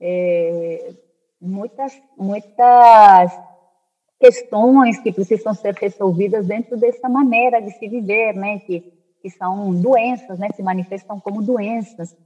é, 0.00 0.94
muitas, 1.38 2.00
muitas 2.16 3.47
questões 4.18 4.98
que 4.98 5.12
precisam 5.12 5.54
ser 5.54 5.74
resolvidas 5.74 6.46
dentro 6.46 6.76
dessa 6.76 7.08
maneira 7.08 7.60
de 7.60 7.70
se 7.72 7.88
viver, 7.88 8.34
né? 8.34 8.58
Que, 8.60 8.80
que 9.22 9.30
são 9.30 9.74
doenças, 9.74 10.38
né? 10.38 10.48
Se 10.54 10.62
manifestam 10.62 11.20
como 11.20 11.42
doenças. 11.42 12.16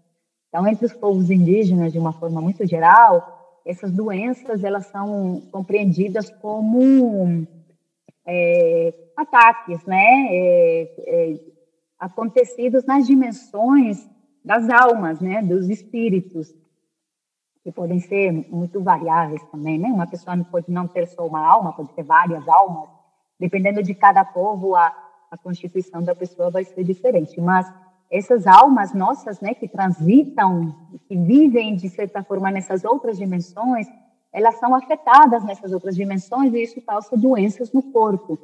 Então, 0.49 0.67
entre 0.67 0.87
os 0.87 0.93
povos 0.93 1.31
indígenas, 1.31 1.93
de 1.93 1.99
uma 1.99 2.13
forma 2.13 2.41
muito 2.41 2.67
geral, 2.67 3.61
essas 3.65 3.93
doenças 3.93 4.65
elas 4.65 4.87
são 4.87 5.43
compreendidas 5.51 6.31
como 6.31 7.47
é, 8.27 8.95
ataques, 9.17 9.85
né? 9.85 10.27
É, 10.31 10.95
é, 11.07 11.41
acontecidos 11.99 12.85
nas 12.85 13.07
dimensões 13.07 14.09
das 14.45 14.69
almas, 14.69 15.21
né? 15.21 15.43
Dos 15.43 15.69
espíritos 15.69 16.55
que 17.62 17.71
podem 17.71 18.00
ser 18.00 18.33
muito 18.50 18.83
variáveis 18.83 19.42
também, 19.50 19.78
né? 19.78 19.88
Uma 19.88 20.07
pessoa 20.07 20.37
pode 20.50 20.71
não 20.71 20.88
ter 20.88 21.07
só 21.07 21.26
uma 21.26 21.47
alma, 21.47 21.73
pode 21.73 21.92
ter 21.92 22.02
várias 22.02 22.47
almas. 22.49 22.88
Dependendo 23.38 23.83
de 23.83 23.95
cada 23.95 24.25
povo, 24.25 24.75
a, 24.75 24.92
a 25.31 25.38
constituição 25.38 26.02
da 26.02 26.14
pessoa 26.14 26.50
vai 26.50 26.64
ser 26.64 26.83
diferente. 26.83 27.40
Mas 27.40 27.73
essas 28.11 28.47
almas 28.47 28.92
nossas, 28.92 29.40
né, 29.40 29.54
que 29.54 29.69
transitam, 29.69 30.75
que 31.09 31.16
vivem 31.16 31.76
de 31.76 31.88
certa 31.88 32.23
forma 32.23 32.50
nessas 32.50 32.85
outras 32.85 33.16
dimensões, 33.16 33.87
elas 34.33 34.57
são 34.57 34.75
afetadas 34.75 35.45
nessas 35.45 35.73
outras 35.73 35.95
dimensões 35.95 36.52
e 36.52 36.62
isso 36.62 36.81
causa 36.83 37.16
doenças 37.16 37.73
no 37.73 37.83
corpo. 37.83 38.38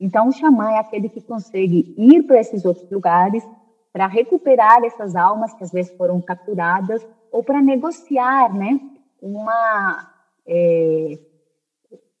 Então, 0.00 0.28
o 0.28 0.32
xamã 0.32 0.70
é 0.72 0.78
aquele 0.78 1.08
que 1.08 1.20
consegue 1.20 1.94
ir 1.96 2.22
para 2.24 2.40
esses 2.40 2.64
outros 2.64 2.90
lugares 2.90 3.46
para 3.92 4.06
recuperar 4.06 4.82
essas 4.82 5.14
almas 5.14 5.52
que 5.54 5.62
às 5.62 5.70
vezes 5.70 5.94
foram 5.96 6.20
capturadas 6.20 7.06
ou 7.32 7.42
para 7.42 7.62
negociar, 7.62 8.54
né, 8.54 8.78
uma 9.20 10.12
é, 10.46 11.18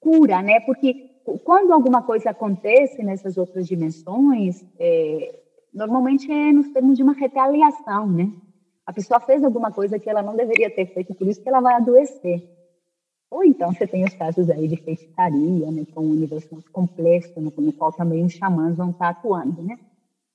cura, 0.00 0.42
né, 0.42 0.60
porque 0.60 1.10
quando 1.44 1.72
alguma 1.72 2.02
coisa 2.02 2.30
acontece 2.30 3.02
nessas 3.02 3.36
outras 3.36 3.66
dimensões, 3.68 4.64
é, 4.78 5.38
normalmente 5.72 6.30
é 6.30 6.52
nos 6.52 6.68
termos 6.70 6.96
de 6.96 7.02
uma 7.02 7.12
retaliação, 7.12 8.08
né? 8.08 8.32
A 8.84 8.92
pessoa 8.92 9.20
fez 9.20 9.44
alguma 9.44 9.70
coisa 9.70 9.98
que 9.98 10.10
ela 10.10 10.22
não 10.22 10.34
deveria 10.34 10.68
ter 10.68 10.86
feito, 10.86 11.14
por 11.14 11.28
isso 11.28 11.40
que 11.40 11.48
ela 11.48 11.60
vai 11.60 11.74
adoecer. 11.74 12.42
Ou 13.30 13.44
então 13.44 13.72
você 13.72 13.86
tem 13.86 14.04
os 14.04 14.14
casos 14.14 14.50
aí 14.50 14.66
de 14.66 14.76
feitiçaria, 14.76 15.70
né, 15.70 15.86
com 15.94 16.02
um 16.02 16.10
universo 16.10 16.48
mais 16.52 16.68
complexo, 16.68 17.40
no, 17.40 17.52
no 17.56 17.72
qual 17.72 17.92
também 17.92 18.24
os 18.24 18.32
xamãs 18.32 18.76
vão 18.76 18.90
estar 18.90 19.10
atuando, 19.10 19.62
né? 19.62 19.78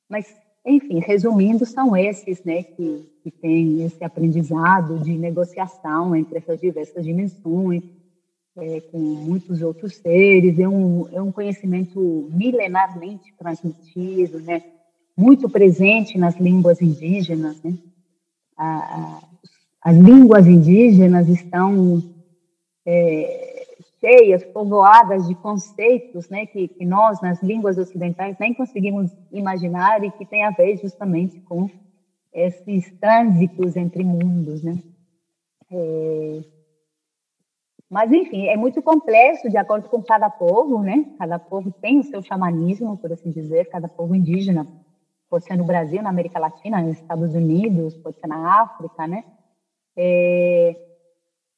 Mas 0.10 0.34
enfim, 0.68 1.00
resumindo, 1.00 1.66
são 1.66 1.96
esses 1.96 2.44
né, 2.44 2.62
que, 2.62 3.06
que 3.24 3.32
têm 3.32 3.84
esse 3.84 4.04
aprendizado 4.04 5.00
de 5.00 5.18
negociação 5.18 6.14
entre 6.14 6.40
essas 6.40 6.60
diversas 6.60 7.06
dimensões, 7.06 7.84
é, 8.58 8.82
com 8.82 8.98
muitos 8.98 9.62
outros 9.62 9.96
seres, 9.96 10.60
é 10.60 10.68
um, 10.68 11.08
é 11.14 11.22
um 11.22 11.32
conhecimento 11.32 12.30
milenarmente 12.34 13.34
transmitido, 13.40 14.42
né, 14.42 14.62
muito 15.16 15.50
presente 15.50 16.18
nas 16.18 16.36
línguas 16.38 16.82
indígenas. 16.82 17.62
Né? 17.64 17.74
A, 18.58 18.78
a, 18.78 19.24
as 19.84 19.96
línguas 19.96 20.48
indígenas 20.48 21.30
estão 21.30 22.04
é, 22.86 23.47
cheias, 24.08 24.44
povoadas 24.46 25.28
de 25.28 25.36
conceitos 25.36 26.30
né, 26.30 26.46
que, 26.46 26.70
que, 26.70 26.86
nós, 26.86 27.20
nas 27.22 27.44
línguas 27.44 27.78
ocidentais, 27.78 28.38
nem 28.40 28.54
conseguimos 28.54 29.12
imaginar 29.32 30.02
e 30.04 30.12
que 30.12 30.26
tem 30.26 30.44
a 30.44 30.52
ver 30.52 30.78
justamente 30.78 31.42
com 31.42 31.70
esses 32.34 32.90
trânsitos 33.00 33.76
entre 33.76 34.04
mundos. 34.04 34.64
Né? 34.64 34.82
É... 35.70 36.40
Mas, 37.90 38.12
enfim, 38.12 38.48
é 38.48 38.56
muito 38.56 38.82
complexo 38.82 39.50
de 39.50 39.58
acordo 39.58 39.90
com 39.90 40.02
cada 40.02 40.30
povo, 40.30 40.82
né? 40.82 41.06
Cada 41.18 41.40
povo 41.40 41.72
tem 41.72 42.00
o 42.00 42.04
seu 42.04 42.22
xamanismo, 42.22 42.98
por 42.98 43.12
assim 43.12 43.32
dizer, 43.32 43.70
cada 43.70 43.88
povo 43.88 44.14
indígena, 44.14 44.68
pode 45.30 45.46
ser 45.46 45.56
no 45.56 45.64
Brasil, 45.64 46.02
na 46.02 46.10
América 46.10 46.40
Latina, 46.40 46.82
nos 46.82 46.98
Estados 46.98 47.34
Unidos, 47.34 47.96
pode 47.98 48.20
ser 48.20 48.28
na 48.28 48.62
África, 48.62 49.08
né? 49.08 49.24
É... 49.96 50.87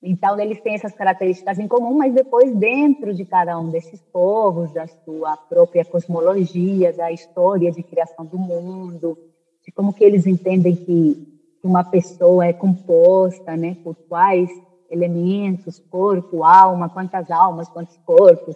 Então, 0.01 0.39
eles 0.39 0.61
têm 0.61 0.75
essas 0.75 0.93
características 0.93 1.59
em 1.59 1.67
comum, 1.67 1.97
mas 1.97 2.13
depois, 2.13 2.55
dentro 2.55 3.13
de 3.13 3.25
cada 3.25 3.59
um 3.59 3.69
desses 3.69 4.01
povos, 4.13 4.71
da 4.71 4.87
sua 4.87 5.35
própria 5.35 5.83
cosmologia, 5.83 6.93
da 6.93 7.11
história 7.11 7.69
de 7.71 7.83
criação 7.83 8.25
do 8.25 8.37
mundo, 8.37 9.17
de 9.65 9.71
como 9.71 9.93
que 9.93 10.03
eles 10.03 10.25
entendem 10.25 10.75
que 10.75 11.27
uma 11.61 11.83
pessoa 11.83 12.45
é 12.45 12.53
composta, 12.53 13.57
né, 13.57 13.75
por 13.83 13.93
quais 14.07 14.49
elementos, 14.89 15.79
corpo, 15.91 16.43
alma, 16.43 16.89
quantas 16.89 17.29
almas, 17.29 17.67
quantos 17.67 17.97
corpos, 18.05 18.55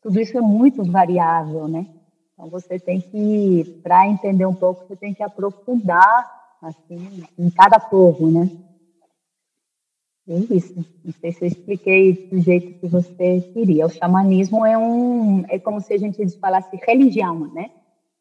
tudo 0.00 0.20
isso 0.20 0.38
é 0.38 0.40
muito 0.40 0.84
variável, 0.84 1.66
né? 1.66 1.86
Então, 2.32 2.48
você 2.48 2.78
tem 2.78 3.00
que, 3.00 3.80
para 3.82 4.06
entender 4.06 4.46
um 4.46 4.54
pouco, 4.54 4.86
você 4.86 4.94
tem 4.94 5.12
que 5.12 5.22
aprofundar, 5.22 6.30
assim, 6.62 7.24
em 7.36 7.50
cada 7.50 7.80
povo, 7.80 8.30
né? 8.30 8.48
É 10.28 10.54
isso. 10.54 10.74
Não 11.04 11.12
sei 11.20 11.32
se 11.32 11.44
eu 11.44 11.48
expliquei 11.48 12.28
do 12.28 12.40
jeito 12.40 12.80
que 12.80 12.88
você 12.88 13.40
queria. 13.52 13.86
O 13.86 13.90
xamanismo 13.90 14.66
é 14.66 14.76
um, 14.76 15.44
é 15.48 15.58
como 15.58 15.80
se 15.80 15.92
a 15.94 15.98
gente 15.98 16.28
falasse 16.38 16.76
religião, 16.84 17.52
né? 17.52 17.70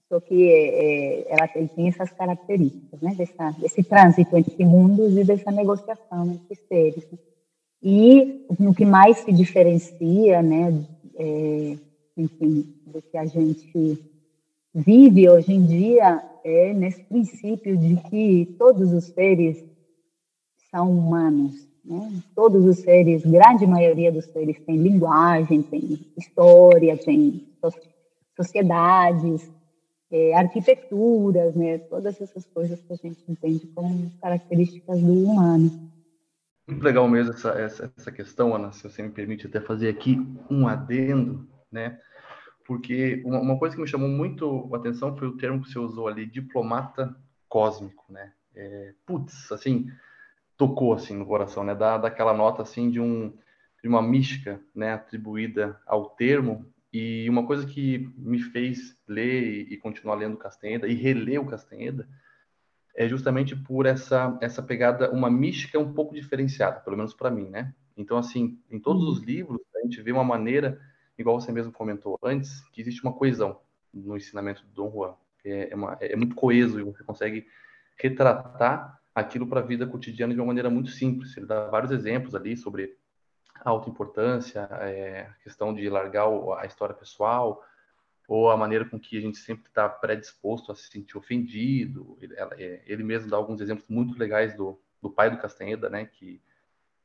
Só 0.08 0.20
que 0.20 0.48
é, 0.48 1.24
é 1.24 1.34
ela 1.34 1.48
tem, 1.48 1.88
essas 1.88 2.12
características, 2.12 3.02
né? 3.02 3.16
Dessa, 3.16 3.52
desse 3.60 3.84
trânsito 3.84 4.38
entre 4.38 4.64
mundos 4.66 5.18
e 5.18 5.24
dessa 5.24 5.52
negociação 5.52 6.32
entre 6.32 6.56
seres. 6.68 7.08
E 7.82 8.46
no 8.60 8.74
que 8.74 8.86
mais 8.86 9.18
se 9.18 9.32
diferencia, 9.32 10.44
né? 10.44 10.86
É, 11.18 11.78
enfim, 12.18 12.76
do 12.86 13.02
que 13.02 13.18
a 13.18 13.26
gente 13.26 14.00
vive 14.74 15.30
hoje 15.30 15.54
em 15.54 15.66
dia 15.66 16.22
é 16.44 16.74
nesse 16.74 17.04
princípio 17.04 17.76
de 17.78 17.96
que 18.10 18.56
todos 18.60 18.94
os 18.94 19.06
seres 19.06 19.64
são 20.70 20.92
humanos, 20.92 21.68
né? 21.86 22.22
Todos 22.36 22.66
os 22.66 22.78
seres, 22.80 23.24
grande 23.26 23.66
maioria 23.68 24.12
dos 24.12 24.26
seres 24.26 24.60
tem 24.66 24.78
linguagem, 24.78 25.62
tem 25.62 26.00
história, 26.18 26.98
tem 26.98 27.48
sociedades, 28.36 29.50
é, 30.12 30.34
arquiteturas, 30.36 31.56
né? 31.56 31.78
todas 31.78 32.20
essas 32.20 32.46
coisas 32.46 32.82
que 32.82 32.94
a 32.94 32.96
gente 32.96 33.24
entende 33.28 33.68
como 33.68 34.12
características 34.22 35.00
do 35.00 35.14
humano. 35.14 35.92
Muito 36.68 36.84
legal 36.84 37.08
mesmo 37.08 37.34
essa, 37.34 37.50
essa, 37.50 37.94
essa 37.96 38.12
questão, 38.12 38.56
Ana, 38.56 38.72
se 38.72 38.84
você 38.84 39.04
me 39.04 39.12
permite 39.12 39.46
até 39.46 39.62
fazer 39.62 39.90
aqui 39.90 40.18
um 40.50 40.68
adendo, 40.68 41.48
né? 41.72 42.00
Porque 42.66 43.22
uma, 43.24 43.40
uma 43.40 43.60
coisa 43.60 43.76
que 43.76 43.82
me 43.82 43.88
chamou 43.88 44.10
muito 44.10 44.68
a 44.74 44.78
atenção 44.78 45.16
foi 45.16 45.28
o 45.28 45.38
termo 45.38 45.62
que 45.62 45.72
você 45.72 45.78
usou 45.78 46.08
ali, 46.08 46.26
diplomata 46.26 47.16
cósmico, 47.48 48.04
né? 48.10 48.32
É, 48.56 48.94
putz, 49.06 49.52
assim, 49.52 49.88
tocou 50.58 50.94
assim 50.94 51.16
no 51.16 51.26
coração, 51.26 51.64
né? 51.64 51.76
Dá 51.76 51.98
daquela 51.98 52.34
nota 52.34 52.62
assim 52.62 52.90
de 52.90 53.00
um 53.00 53.34
de 53.84 53.90
uma 53.90 54.02
mística, 54.02 54.60
né, 54.74 54.94
atribuída 54.94 55.80
ao 55.86 56.10
termo 56.10 56.66
e 56.92 57.30
uma 57.30 57.46
coisa 57.46 57.68
que 57.68 58.12
me 58.18 58.40
fez 58.40 58.98
ler 59.08 59.72
e 59.72 59.78
continuar 59.78 60.16
lendo 60.16 60.38
Castaneda 60.38 60.88
e 60.88 60.96
reler 60.96 61.40
o 61.40 61.46
Castaneda 61.46 62.08
é 62.96 63.08
justamente 63.08 63.56
por 63.56 63.86
essa 63.86 64.36
essa 64.42 64.64
pegada, 64.64 65.12
uma 65.12 65.30
mística 65.30 65.78
um 65.78 65.94
pouco 65.94 66.16
diferenciada, 66.16 66.80
pelo 66.80 66.98
menos 66.98 67.14
para 67.14 67.30
mim, 67.30 67.48
né? 67.48 67.76
Então 67.96 68.18
assim, 68.18 68.60
em 68.72 68.80
todos 68.80 69.04
os 69.08 69.20
uhum. 69.20 69.26
livros 69.26 69.62
a 69.76 69.82
gente 69.82 70.02
vê 70.02 70.12
uma 70.12 70.24
maneira, 70.24 70.82
igual 71.18 71.40
você 71.40 71.52
mesmo 71.52 71.72
comentou 71.72 72.18
antes, 72.24 72.62
que 72.72 72.82
existe 72.82 73.04
uma 73.04 73.14
coesão 73.14 73.60
no 73.94 74.18
ensinamento 74.18 74.64
do 74.66 74.72
Dom 74.74 74.92
Juan. 74.92 75.14
É, 75.44 75.70
é, 75.72 75.76
uma, 75.76 75.96
é 76.02 76.16
muito 76.16 76.34
coeso 76.34 76.80
e 76.80 76.84
você 76.84 77.04
consegue 77.04 77.46
retratar 77.98 79.00
aquilo 79.16 79.48
para 79.48 79.62
a 79.62 79.64
vida 79.64 79.88
cotidiana 79.88 80.34
de 80.34 80.40
uma 80.42 80.48
maneira 80.48 80.70
muito 80.70 80.92
simples. 80.92 81.36
Ele 81.38 81.46
dá 81.46 81.68
vários 81.68 81.92
exemplos 81.92 82.36
ali 82.36 82.58
sobre 82.58 82.98
a 83.56 83.70
alta 83.70 83.90
importância, 83.90 84.68
é, 84.82 85.22
a 85.22 85.34
questão 85.44 85.74
de 85.74 85.90
largar 85.90 86.28
a 86.60 86.66
história 86.66 86.94
pessoal, 86.94 87.64
ou 88.28 88.52
a 88.52 88.58
maneira 88.58 88.84
com 88.84 89.00
que 89.00 89.18
a 89.18 89.22
gente 89.22 89.38
sempre 89.38 89.68
está 89.68 89.88
predisposto 89.88 90.72
a 90.72 90.76
se 90.76 90.90
sentir 90.90 91.18
ofendido. 91.18 92.18
Ele, 92.22 92.36
é, 92.58 92.84
ele, 92.86 93.04
mesmo 93.04 93.30
dá 93.30 93.38
alguns 93.38 93.62
exemplos 93.62 93.88
muito 93.88 94.20
legais 94.20 94.54
do, 94.56 94.78
do 95.02 95.10
pai 95.10 95.32
do 95.32 95.38
Castaneda, 95.38 95.90
né, 95.90 96.06
que 96.06 96.42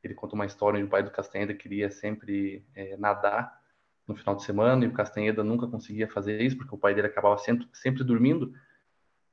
ele 0.02 0.14
conta 0.14 0.34
uma 0.34 0.46
história 0.46 0.78
onde 0.78 0.86
o 0.86 0.90
pai 0.90 1.02
do 1.02 1.10
Castaneda 1.10 1.54
queria 1.54 1.90
sempre 1.90 2.64
é, 2.74 2.96
nadar 2.96 3.60
no 4.08 4.16
final 4.16 4.34
de 4.34 4.42
semana 4.42 4.84
e 4.84 4.88
o 4.88 4.92
Castanheda 4.92 5.44
nunca 5.44 5.68
conseguia 5.68 6.08
fazer 6.08 6.40
isso 6.40 6.56
porque 6.56 6.74
o 6.74 6.78
pai 6.78 6.94
dele 6.94 7.06
acabava 7.06 7.38
sempre, 7.38 7.68
sempre 7.72 8.02
dormindo. 8.02 8.52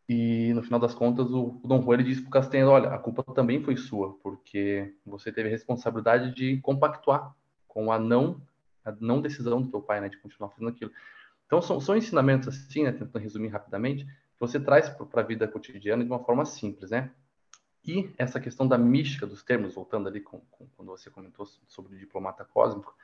E 0.07 0.53
no 0.53 0.63
final 0.63 0.79
das 0.79 0.93
contas, 0.93 1.29
o, 1.31 1.59
Dom 1.65 1.81
Juan 1.81 2.01
disse 2.01 2.21
para 2.21 2.29
o 2.29 2.31
Castanheda: 2.31 2.69
Olha, 2.69 2.89
a 2.89 2.97
culpa 2.97 3.23
também 3.33 3.61
foi 3.61 3.75
sua, 3.75 4.17
porque 4.23 4.93
você 5.05 5.31
teve 5.31 5.49
a 5.49 5.51
responsabilidade 5.51 6.33
de 6.33 6.57
compactuar 6.61 7.35
com 7.67 7.91
a 7.91 7.99
não, 7.99 8.41
a 8.85 8.91
não 9.01 9.21
decisão 9.21 9.61
do 9.61 9.69
teu 9.69 9.81
pai, 9.81 9.99
né, 9.99 10.07
de 10.07 10.17
continuar 10.17 10.49
fazendo 10.49 10.69
aquilo. 10.69 10.91
Então, 11.45 11.61
são, 11.61 11.79
são 11.79 11.95
ensinamentos 11.95 12.47
assim, 12.47 12.83
né, 12.83 12.91
tentando 12.91 13.21
resumir 13.21 13.49
rapidamente, 13.49 14.05
que 14.05 14.39
você 14.39 14.59
traz 14.59 14.89
para 14.89 15.21
a 15.21 15.25
vida 15.25 15.47
cotidiana 15.47 16.03
de 16.03 16.09
uma 16.09 16.23
forma 16.23 16.45
simples, 16.45 16.91
né? 16.91 17.11
E 17.85 18.09
essa 18.17 18.39
questão 18.39 18.67
da 18.67 18.77
mística 18.77 19.25
dos 19.25 19.43
termos, 19.43 19.75
voltando 19.75 20.07
ali 20.07 20.21
com, 20.21 20.39
com, 20.51 20.67
quando 20.75 20.89
você 20.89 21.09
comentou 21.09 21.45
sobre 21.67 21.95
o 21.95 21.99
diplomata 21.99 22.45
cósmico, 22.45 22.95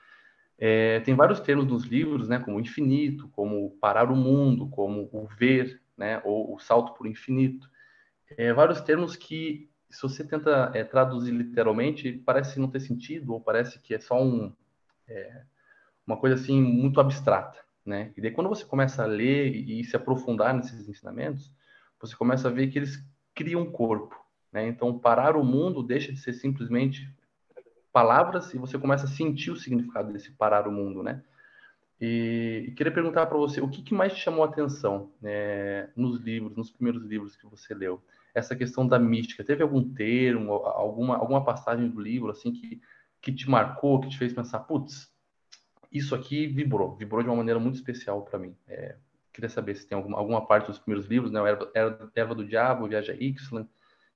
é, 0.58 1.00
tem 1.02 1.16
vários 1.16 1.40
termos 1.40 1.66
nos 1.66 1.84
livros, 1.84 2.30
né, 2.30 2.40
como 2.40 2.60
infinito, 2.60 3.28
como 3.30 3.72
parar 3.82 4.10
o 4.12 4.16
mundo, 4.16 4.70
como 4.70 5.10
o 5.12 5.26
ver, 5.26 5.83
né, 5.98 6.22
ou 6.24 6.56
o 6.56 6.60
salto 6.60 6.94
para 6.94 7.04
o 7.04 7.10
infinito. 7.10 7.70
É, 8.38 8.54
vários 8.54 8.82
termos 8.82 9.16
que, 9.16 9.70
se 9.90 10.02
você 10.02 10.24
tenta 10.24 10.72
é, 10.74 10.84
traduzir 10.84 11.32
literalmente, 11.32 12.12
parece 12.12 12.60
não 12.60 12.70
ter 12.70 12.80
sentido, 12.80 13.34
ou 13.34 13.42
parece 13.42 13.80
que 13.80 13.94
é 13.94 14.00
só 14.00 14.22
um, 14.22 14.54
é, 15.08 15.44
uma 16.06 16.18
coisa 16.18 16.36
assim 16.36 16.62
muito 16.62 17.00
abstrata. 17.00 17.60
Né? 17.86 18.14
E 18.16 18.22
daí, 18.22 18.32
quando 18.32 18.50
você 18.50 18.66
começa 18.66 19.04
a 19.04 19.08
ler 19.08 19.54
e, 19.54 19.84
se 19.84 19.96
aprofundar 19.96 20.54
nesses 20.54 20.88
ensinamentos, 20.88 21.52
você 22.00 22.16
começa 22.16 22.48
a 22.48 22.52
ver 22.52 22.68
que 22.68 22.80
eles 22.80 23.06
criam 23.36 23.62
um 23.62 23.72
corpo. 23.72 24.16
Né? 24.52 24.68
Então, 24.68 24.98
parar 24.98 25.36
o 25.36 25.44
mundo 25.44 25.84
deixa 25.84 26.12
de 26.12 26.20
ser 26.20 26.34
simplesmente 26.34 27.10
palavras 27.92 28.52
e 28.54 28.58
você 28.58 28.78
começa 28.80 29.06
a 29.06 29.10
sentir 29.10 29.52
o 29.52 29.56
significado 29.56 30.12
desse 30.12 30.32
parar 30.32 30.68
o 30.68 30.72
mundo, 30.72 31.04
né? 31.04 31.24
E, 32.06 32.66
e 32.68 32.72
queria 32.74 32.92
perguntar 32.92 33.28
para 33.28 33.38
você, 33.38 33.62
o 33.62 33.70
que, 33.70 33.82
que, 33.82 33.94
mais 33.94 34.12
te 34.14 34.20
chamou 34.20 34.44
a 34.44 34.48
atenção 34.50 35.10
né, 35.22 35.90
nos 35.96 36.20
livros, 36.20 36.54
nos 36.54 36.70
primeiros 36.70 37.06
livros 37.06 37.38
que 37.38 37.46
você 37.46 37.74
leu? 37.74 38.04
Essa 38.36 38.58
questão 38.58 38.86
da 38.86 39.00
mística, 39.00 39.42
teve 39.42 39.64
algum 39.64 39.82
termo, 39.94 40.52
alguma, 40.52 41.16
alguma 41.16 41.46
passagem 41.46 41.88
do 41.88 42.02
livro 42.02 42.30
assim 42.30 42.52
que, 42.52 42.82
que 43.22 43.32
te 43.32 43.50
marcou, 43.50 44.02
que 44.02 44.10
te 44.10 44.18
fez 44.18 44.34
pensar, 44.34 44.60
putz, 44.60 45.10
isso 45.90 46.14
aqui 46.14 46.46
vibrou, 46.46 46.94
vibrou 46.98 47.24
de 47.24 47.30
uma 47.30 47.38
maneira 47.38 47.58
muito 47.58 47.76
especial 47.76 48.22
para 48.24 48.38
mim. 48.38 48.54
É, 48.68 48.98
queria 49.32 49.50
saber 49.50 49.74
se 49.74 49.88
tem 49.88 49.96
alguma, 49.98 50.18
alguma 50.18 50.46
parte 50.46 50.68
dos 50.68 50.80
primeiros 50.80 51.08
livros, 51.10 51.32
né, 51.32 51.40
Erva, 51.74 52.12
Erva 52.14 52.36
do 52.36 52.46
Diabo, 52.46 52.90
Viagem 52.90 53.16
a 53.16 53.18
Ixtlan, 53.18 53.66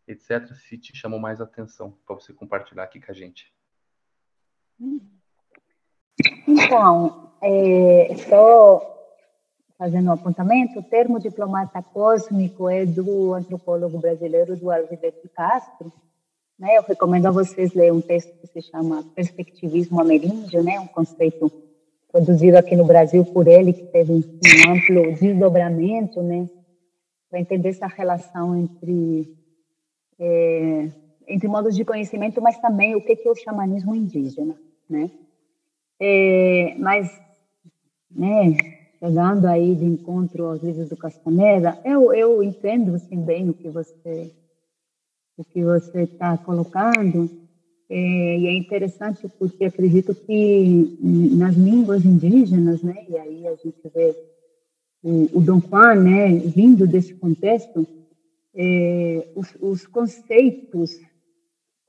etc., 0.05 0.53
se 0.55 0.77
te 0.77 0.93
chamou 0.93 1.21
mais 1.21 1.39
atenção 1.39 1.97
para 2.05 2.15
você 2.15 2.33
compartilhar 2.33 2.83
aqui 2.83 2.99
com 2.99 3.13
a 3.13 3.15
gente. 3.15 3.49
Então, 6.45 7.26
é, 7.41 8.15
só 8.29 8.95
fazendo 9.77 10.07
um 10.09 10.13
apontamento, 10.13 10.79
o 10.79 10.83
termo 10.83 11.19
diplomata 11.19 11.81
cósmico 11.81 12.67
é 12.67 12.85
do 12.85 13.33
antropólogo 13.33 13.99
brasileiro 13.99 14.53
Eduardo 14.53 14.89
de 14.89 15.29
Castro. 15.29 15.91
Né? 16.57 16.77
Eu 16.77 16.81
recomendo 16.81 17.27
a 17.27 17.31
vocês 17.31 17.73
lerem 17.73 17.91
um 17.91 18.01
texto 18.01 18.35
que 18.39 18.47
se 18.47 18.61
chama 18.63 19.03
Perspectivismo 19.15 20.01
Ameríndio, 20.01 20.63
né? 20.63 20.79
um 20.79 20.87
conceito 20.87 21.51
produzido 22.11 22.57
aqui 22.57 22.75
no 22.75 22.85
Brasil 22.85 23.23
por 23.25 23.47
ele, 23.47 23.73
que 23.73 23.85
teve 23.85 24.11
um 24.13 24.23
amplo 24.71 25.15
desdobramento, 25.19 26.23
né? 26.23 26.49
para 27.29 27.39
entender 27.39 27.69
essa 27.69 27.87
relação 27.87 28.57
entre 28.57 29.37
é, 30.19 30.89
entre 31.27 31.47
modos 31.47 31.75
de 31.75 31.83
conhecimento, 31.83 32.41
mas 32.41 32.57
também 32.59 32.95
o 32.95 33.01
que, 33.01 33.15
que 33.15 33.27
é 33.27 33.31
o 33.31 33.35
xamanismo 33.35 33.93
indígena, 33.93 34.55
né? 34.89 35.11
É, 35.99 36.75
mas, 36.79 37.11
né, 38.09 38.57
chegando 38.99 39.45
aí 39.45 39.75
de 39.75 39.85
encontro 39.85 40.45
aos 40.45 40.61
livros 40.63 40.89
do 40.89 40.97
Castaneda, 40.97 41.79
eu, 41.85 42.13
eu 42.13 42.43
entendo 42.43 42.95
assim, 42.95 43.21
bem 43.21 43.49
o 43.49 43.53
que 43.53 43.69
você 43.69 44.31
o 45.37 45.43
que 45.43 45.63
você 45.63 46.01
está 46.01 46.35
colocando, 46.35 47.29
é, 47.89 48.39
e 48.39 48.47
é 48.47 48.57
interessante 48.57 49.29
porque 49.37 49.65
acredito 49.65 50.13
que 50.13 50.97
nas 50.99 51.55
línguas 51.55 52.03
indígenas, 52.03 52.81
né, 52.81 53.05
e 53.07 53.17
aí 53.17 53.47
a 53.47 53.55
gente 53.55 53.79
vê 53.93 54.15
o, 55.03 55.37
o 55.37 55.41
Dom 55.41 55.61
Juan, 55.61 55.95
né, 55.95 56.35
vindo 56.37 56.87
desse 56.87 57.13
contexto, 57.13 57.87
é, 58.53 59.31
os, 59.35 59.55
os, 59.61 59.85
conceitos, 59.85 60.99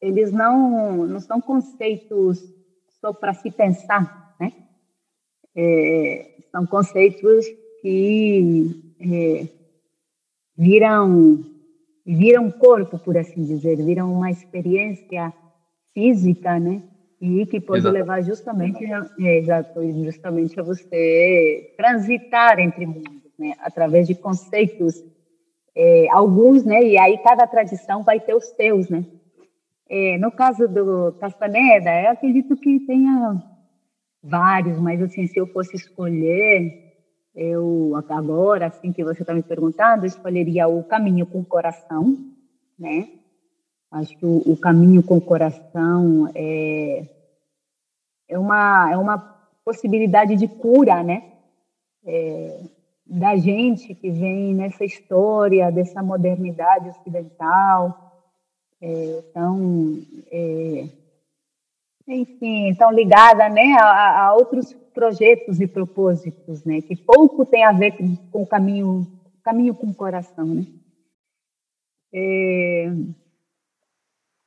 eles 0.00 0.30
não, 0.30 1.06
não 1.06 1.20
são 1.20 1.40
conceitos 1.40 2.38
só 3.00 3.12
para 3.12 3.32
se 3.32 3.50
pensar? 3.50 4.27
É, 5.60 6.24
são 6.52 6.64
conceitos 6.64 7.44
que 7.82 8.70
é, 9.00 9.48
viram, 10.56 11.44
viram 12.06 12.48
corpo, 12.48 12.96
por 12.96 13.18
assim 13.18 13.42
dizer, 13.42 13.76
viram 13.76 14.12
uma 14.12 14.30
experiência 14.30 15.34
física, 15.92 16.60
né? 16.60 16.80
E 17.20 17.44
que 17.46 17.60
pode 17.60 17.80
Exato. 17.80 17.92
levar 17.92 18.22
justamente, 18.22 18.84
é, 18.84 19.42
justamente 20.04 20.60
a 20.60 20.62
você 20.62 21.74
transitar 21.76 22.60
entre 22.60 22.86
mundos, 22.86 23.32
né? 23.36 23.54
Através 23.58 24.06
de 24.06 24.14
conceitos 24.14 25.02
é, 25.74 26.06
alguns, 26.10 26.64
né? 26.64 26.84
E 26.84 26.96
aí 26.96 27.18
cada 27.18 27.48
tradição 27.48 28.04
vai 28.04 28.20
ter 28.20 28.34
os 28.34 28.44
seus, 28.50 28.88
né? 28.88 29.04
É, 29.90 30.18
no 30.18 30.30
caso 30.30 30.68
do 30.68 31.12
Castaneda, 31.18 31.90
eu 32.02 32.10
acredito 32.10 32.56
que 32.56 32.78
tenha 32.80 33.42
vários, 34.22 34.78
mas 34.78 35.00
assim, 35.02 35.26
se 35.26 35.38
eu 35.38 35.46
fosse 35.46 35.76
escolher, 35.76 36.88
eu 37.34 37.92
agora, 38.08 38.66
assim 38.66 38.92
que 38.92 39.04
você 39.04 39.22
está 39.22 39.32
me 39.32 39.42
perguntando, 39.42 40.06
escolheria 40.06 40.66
o 40.66 40.82
caminho 40.82 41.26
com 41.26 41.40
o 41.40 41.44
coração, 41.44 42.16
né? 42.78 43.08
Acho 43.90 44.16
que 44.18 44.26
o, 44.26 44.42
o 44.44 44.56
caminho 44.56 45.02
com 45.02 45.16
o 45.16 45.20
coração 45.20 46.30
é, 46.34 47.08
é 48.28 48.38
uma 48.38 48.92
é 48.92 48.96
uma 48.96 49.18
possibilidade 49.64 50.36
de 50.36 50.48
cura, 50.48 51.02
né? 51.02 51.32
É, 52.04 52.60
da 53.06 53.36
gente 53.36 53.94
que 53.94 54.10
vem 54.10 54.54
nessa 54.54 54.84
história 54.84 55.70
dessa 55.70 56.02
modernidade 56.02 56.90
ocidental, 56.90 58.08
é, 58.80 59.22
tão, 59.32 59.98
é, 60.30 60.86
enfim, 62.08 62.74
tão 62.74 62.90
ligada 62.90 63.48
né, 63.48 63.74
a, 63.78 64.26
a, 64.26 64.34
outros 64.34 64.72
projetos 64.94 65.60
e 65.60 65.66
propósitos, 65.66 66.64
né, 66.64 66.80
que 66.80 66.96
pouco 66.96 67.44
tem 67.44 67.64
a 67.64 67.72
ver 67.72 67.92
com, 67.92 68.16
com 68.16 68.42
o 68.42 68.46
caminho, 68.46 69.06
caminho 69.42 69.74
com 69.74 69.88
o 69.88 69.94
coração, 69.94 70.46
né. 70.46 70.66
É, 72.12 72.90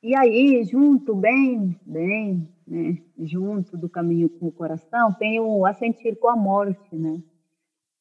e 0.02 0.16
aí, 0.16 0.64
junto, 0.64 1.14
bem, 1.14 1.78
bem, 1.86 2.48
né, 2.66 2.98
junto 3.20 3.76
do 3.76 3.88
caminho 3.88 4.28
com 4.28 4.48
o 4.48 4.52
coração, 4.52 5.12
tem 5.12 5.38
o 5.38 5.64
assentir 5.64 6.18
com 6.18 6.28
a 6.28 6.36
morte, 6.36 6.96
né, 6.96 7.22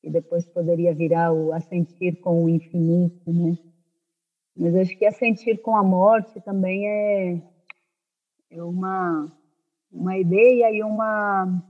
e 0.03 0.09
depois 0.09 0.45
poderia 0.47 0.95
virar 0.95 1.31
o 1.31 1.53
assentir 1.53 2.19
com 2.19 2.43
o 2.43 2.49
infinito, 2.49 3.31
né? 3.31 3.55
Mas 4.57 4.75
acho 4.75 4.97
que 4.97 5.05
assentir 5.05 5.61
com 5.61 5.75
a 5.75 5.83
morte 5.83 6.41
também 6.41 6.87
é, 6.87 7.41
é 8.49 8.63
uma, 8.63 9.31
uma 9.91 10.17
ideia 10.17 10.71
e 10.71 10.83
uma, 10.83 11.63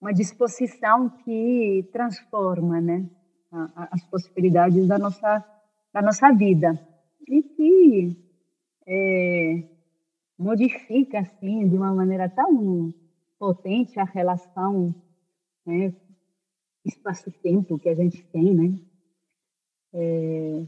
uma 0.00 0.12
disposição 0.12 1.10
que 1.10 1.88
transforma, 1.92 2.80
né? 2.80 3.08
as 3.90 4.04
possibilidades 4.04 4.86
da 4.86 4.98
nossa, 4.98 5.44
da 5.92 6.02
nossa 6.02 6.32
vida 6.32 6.78
e 7.26 7.42
que 7.42 8.26
é, 8.86 9.68
modifica, 10.38 11.20
assim, 11.20 11.68
de 11.68 11.76
uma 11.76 11.94
maneira 11.94 12.28
tão 12.28 12.92
potente 13.38 13.98
a 13.98 14.04
relação 14.04 14.94
né, 15.64 15.94
espaço-tempo 16.84 17.78
que 17.78 17.88
a 17.88 17.94
gente 17.94 18.22
tem, 18.26 18.54
né? 18.54 18.78
É, 19.92 20.66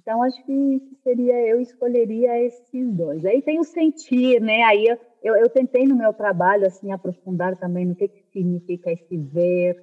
então, 0.00 0.22
acho 0.22 0.40
que 0.44 0.80
seria, 1.02 1.34
eu 1.48 1.60
escolheria 1.60 2.38
esses 2.44 2.94
dois. 2.94 3.24
Aí 3.24 3.42
tem 3.42 3.58
o 3.58 3.64
sentir, 3.64 4.40
né? 4.40 4.62
Aí 4.62 4.86
eu, 4.86 4.96
eu, 5.20 5.36
eu 5.36 5.48
tentei 5.50 5.86
no 5.86 5.96
meu 5.96 6.12
trabalho, 6.12 6.66
assim, 6.66 6.92
aprofundar 6.92 7.56
também 7.56 7.84
no 7.84 7.96
que, 7.96 8.06
que 8.06 8.22
significa 8.32 8.92
esse 8.92 9.16
ver, 9.16 9.74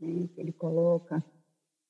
né? 0.00 0.28
Que 0.34 0.40
ele 0.40 0.52
coloca 0.52 1.22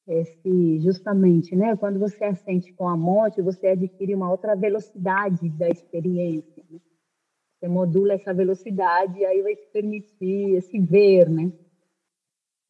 esse, 0.04 0.80
justamente, 0.80 1.54
né? 1.54 1.76
Quando 1.76 2.00
você 2.00 2.24
assente 2.24 2.72
com 2.72 2.88
a 2.88 2.96
morte, 2.96 3.40
você 3.40 3.68
adquire 3.68 4.16
uma 4.16 4.30
outra 4.30 4.56
velocidade 4.56 5.48
da 5.50 5.68
experiência, 5.68 6.64
né? 6.68 6.80
Você 7.54 7.68
modula 7.68 8.14
essa 8.14 8.34
velocidade 8.34 9.20
e 9.20 9.24
aí 9.24 9.42
vai 9.42 9.54
te 9.54 9.68
permitir 9.68 10.56
esse 10.56 10.80
ver, 10.80 11.30
né? 11.30 11.52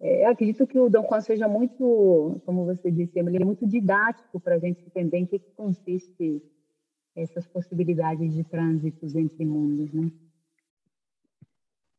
É, 0.00 0.24
acredito 0.26 0.66
que 0.66 0.78
o 0.78 0.88
Dom 0.88 1.06
Juan 1.06 1.20
seja 1.20 1.46
muito, 1.46 2.40
como 2.46 2.64
você 2.64 2.90
disse, 2.90 3.18
ele 3.18 3.36
é 3.36 3.44
muito 3.44 3.66
didático 3.66 4.40
para 4.40 4.54
a 4.54 4.58
gente 4.58 4.80
entender 4.80 5.18
em 5.18 5.26
que, 5.26 5.38
que 5.38 5.50
consiste 5.50 6.42
essas 7.14 7.46
possibilidades 7.46 8.32
de 8.32 8.42
trânsitos 8.42 9.14
entre 9.14 9.44
mundos, 9.44 9.92
né? 9.92 10.10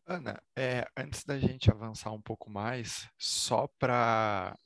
Ana, 0.08 0.42
é, 0.58 0.88
antes 0.98 1.24
da 1.24 1.38
gente 1.38 1.70
avançar 1.70 2.12
um 2.12 2.22
pouco 2.22 2.50
mais, 2.50 3.08
só 3.18 3.68
para 3.80 4.58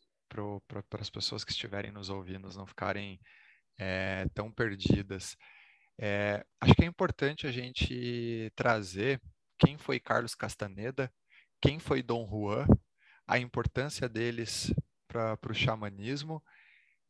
para 0.68 1.00
as 1.00 1.10
pessoas 1.10 1.46
que 1.46 1.52
estiverem 1.52 1.92
nos 1.92 2.10
ouvindo 2.10 2.50
não 2.58 2.66
ficarem 2.66 3.22
é, 3.78 4.26
tão 4.34 4.52
perdidas, 4.52 5.38
é, 5.98 6.44
acho 6.60 6.74
que 6.74 6.84
é 6.84 6.88
importante 6.88 7.48
a 7.48 7.52
gente 7.52 8.52
trazer 8.54 9.22
quem 9.58 9.78
foi 9.78 9.98
Carlos 9.98 10.36
Castaneda, 10.36 11.10
quem 11.62 11.80
foi 11.80 12.04
Dom 12.04 12.28
Juan, 12.28 12.66
a 13.28 13.38
importância 13.40 14.08
deles 14.08 14.74
para 15.08 15.38
o 15.50 15.54
xamanismo, 15.54 16.44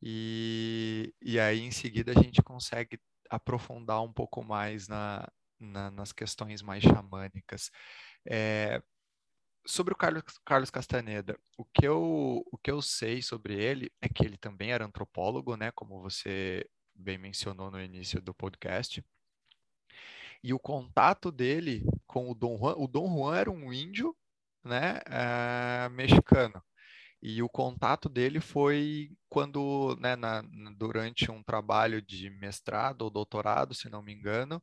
e, 0.02 1.14
e 1.20 1.40
aí 1.40 1.60
em 1.60 1.70
seguida 1.70 2.12
a 2.12 2.22
gente 2.22 2.42
consegue 2.42 3.00
aprofundar 3.30 4.02
um 4.02 4.12
pouco 4.12 4.42
mais 4.44 4.88
na, 4.88 5.28
na, 5.58 5.90
nas 5.90 6.12
questões 6.12 6.62
mais 6.62 6.82
xamânicas. 6.82 7.70
É, 8.24 8.82
sobre 9.66 9.92
o 9.92 9.96
Carlos, 9.96 10.22
Carlos 10.44 10.70
Castaneda, 10.70 11.38
o 11.56 11.64
que, 11.64 11.86
eu, 11.86 12.44
o 12.50 12.58
que 12.58 12.70
eu 12.70 12.80
sei 12.80 13.20
sobre 13.20 13.54
ele 13.54 13.90
é 14.00 14.08
que 14.08 14.24
ele 14.24 14.36
também 14.36 14.70
era 14.72 14.84
antropólogo, 14.84 15.56
né, 15.56 15.70
como 15.72 16.00
você 16.00 16.68
bem 16.94 17.18
mencionou 17.18 17.70
no 17.70 17.80
início 17.80 18.20
do 18.20 18.32
podcast. 18.34 19.04
E 20.42 20.54
o 20.54 20.58
contato 20.58 21.32
dele 21.32 21.84
com 22.06 22.30
o 22.30 22.34
Dom 22.34 22.56
Juan, 22.56 22.74
o 22.76 22.86
Dom 22.86 23.08
Juan 23.08 23.36
era 23.36 23.50
um 23.50 23.72
índio, 23.72 24.16
né, 24.66 25.00
é, 25.06 25.88
mexicano. 25.90 26.62
E 27.22 27.42
o 27.42 27.48
contato 27.48 28.08
dele 28.08 28.40
foi 28.40 29.10
quando, 29.28 29.96
né, 30.00 30.14
na, 30.16 30.42
durante 30.76 31.30
um 31.30 31.42
trabalho 31.42 32.02
de 32.02 32.30
mestrado 32.30 33.02
ou 33.02 33.10
doutorado, 33.10 33.74
se 33.74 33.88
não 33.88 34.02
me 34.02 34.12
engano, 34.12 34.62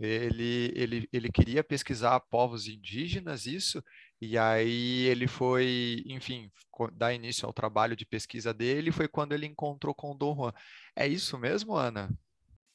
ele, 0.00 0.72
ele, 0.74 1.08
ele 1.12 1.30
queria 1.30 1.62
pesquisar 1.62 2.18
povos 2.20 2.66
indígenas, 2.66 3.46
isso, 3.46 3.82
e 4.20 4.36
aí 4.36 5.06
ele 5.06 5.26
foi, 5.26 6.02
enfim, 6.06 6.50
dar 6.92 7.14
início 7.14 7.46
ao 7.46 7.52
trabalho 7.52 7.94
de 7.94 8.04
pesquisa 8.04 8.52
dele, 8.52 8.90
foi 8.90 9.06
quando 9.06 9.32
ele 9.32 9.46
encontrou 9.46 9.94
com 9.94 10.10
o 10.10 10.14
Dom 10.16 10.34
Juan. 10.34 10.52
É 10.96 11.06
isso 11.06 11.38
mesmo, 11.38 11.74
Ana? 11.74 12.10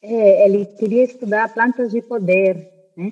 É, 0.02 0.46
ele 0.46 0.66
queria 0.66 1.04
estudar 1.04 1.54
plantas 1.54 1.92
de 1.92 2.02
poder, 2.02 2.72
né? 2.96 3.12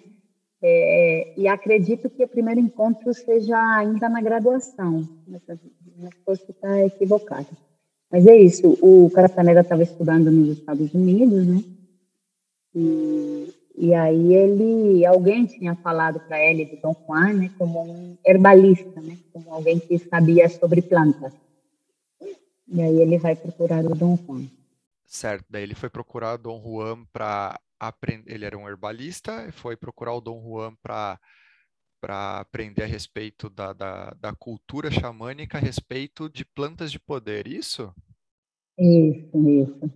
É, 0.67 1.33
e 1.37 1.47
acredito 1.47 2.09
que 2.09 2.23
o 2.23 2.27
primeiro 2.27 2.59
encontro 2.59 3.13
seja 3.13 3.55
ainda 3.77 4.09
na 4.09 4.19
graduação, 4.19 5.07
mas 5.27 6.13
posso 6.25 6.49
estar 6.49 6.83
equivocado. 6.85 7.47
Mas 8.11 8.25
é 8.25 8.35
isso, 8.35 8.77
o 8.81 9.09
Castaneda 9.11 9.61
estava 9.61 9.83
estudando 9.83 10.31
nos 10.31 10.57
Estados 10.57 10.91
Unidos, 10.93 11.45
né? 11.45 11.63
E 12.73 13.53
e 13.77 13.93
aí 13.93 14.33
ele, 14.33 15.05
alguém 15.05 15.45
tinha 15.45 15.75
falado 15.75 16.19
para 16.21 16.39
ele 16.39 16.63
de 16.63 16.77
Dom 16.77 16.95
Juan, 17.05 17.33
né, 17.33 17.51
como 17.57 17.83
um 17.83 18.17
herbalista, 18.25 19.01
né, 19.01 19.17
como 19.33 19.53
alguém 19.53 19.79
que 19.79 19.97
sabia 19.99 20.47
sobre 20.47 20.81
plantas. 20.81 21.33
E 22.67 22.81
aí 22.81 23.01
ele 23.01 23.17
vai 23.17 23.35
procurar 23.35 23.83
o 23.85 23.93
Dom 23.93 24.17
Juan. 24.25 24.45
Certo, 25.05 25.45
daí 25.49 25.63
ele 25.63 25.75
foi 25.75 25.89
procurar 25.89 26.35
o 26.35 26.37
Dom 26.37 26.61
Juan 26.63 27.05
para 27.11 27.59
aprender, 27.79 28.33
ele 28.33 28.45
era 28.45 28.57
um 28.57 28.67
herbalista, 28.67 29.51
foi 29.51 29.75
procurar 29.75 30.13
o 30.13 30.21
Dom 30.21 30.41
Juan 30.41 30.75
para 30.81 31.19
para 32.01 32.39
aprender 32.39 32.83
a 32.83 32.85
respeito 32.85 33.49
da, 33.49 33.73
da, 33.73 34.11
da 34.21 34.31
cultura 34.35 34.91
xamânica, 34.91 35.57
a 35.57 35.61
respeito 35.61 36.29
de 36.29 36.45
plantas 36.45 36.91
de 36.91 36.99
poder, 36.99 37.47
isso? 37.47 37.91
Isso, 38.77 39.49
isso. 39.49 39.91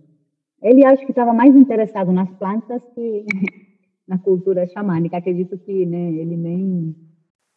Ele 0.60 0.84
acho 0.84 1.04
que 1.04 1.12
estava 1.12 1.32
mais 1.32 1.54
interessado 1.54 2.10
nas 2.10 2.28
plantas 2.36 2.82
que 2.94 3.24
na 4.08 4.18
cultura 4.18 4.66
xamânica. 4.66 5.18
Acredito 5.18 5.56
que 5.56 5.86
né, 5.86 6.10
ele 6.12 6.36
nem. 6.36 6.96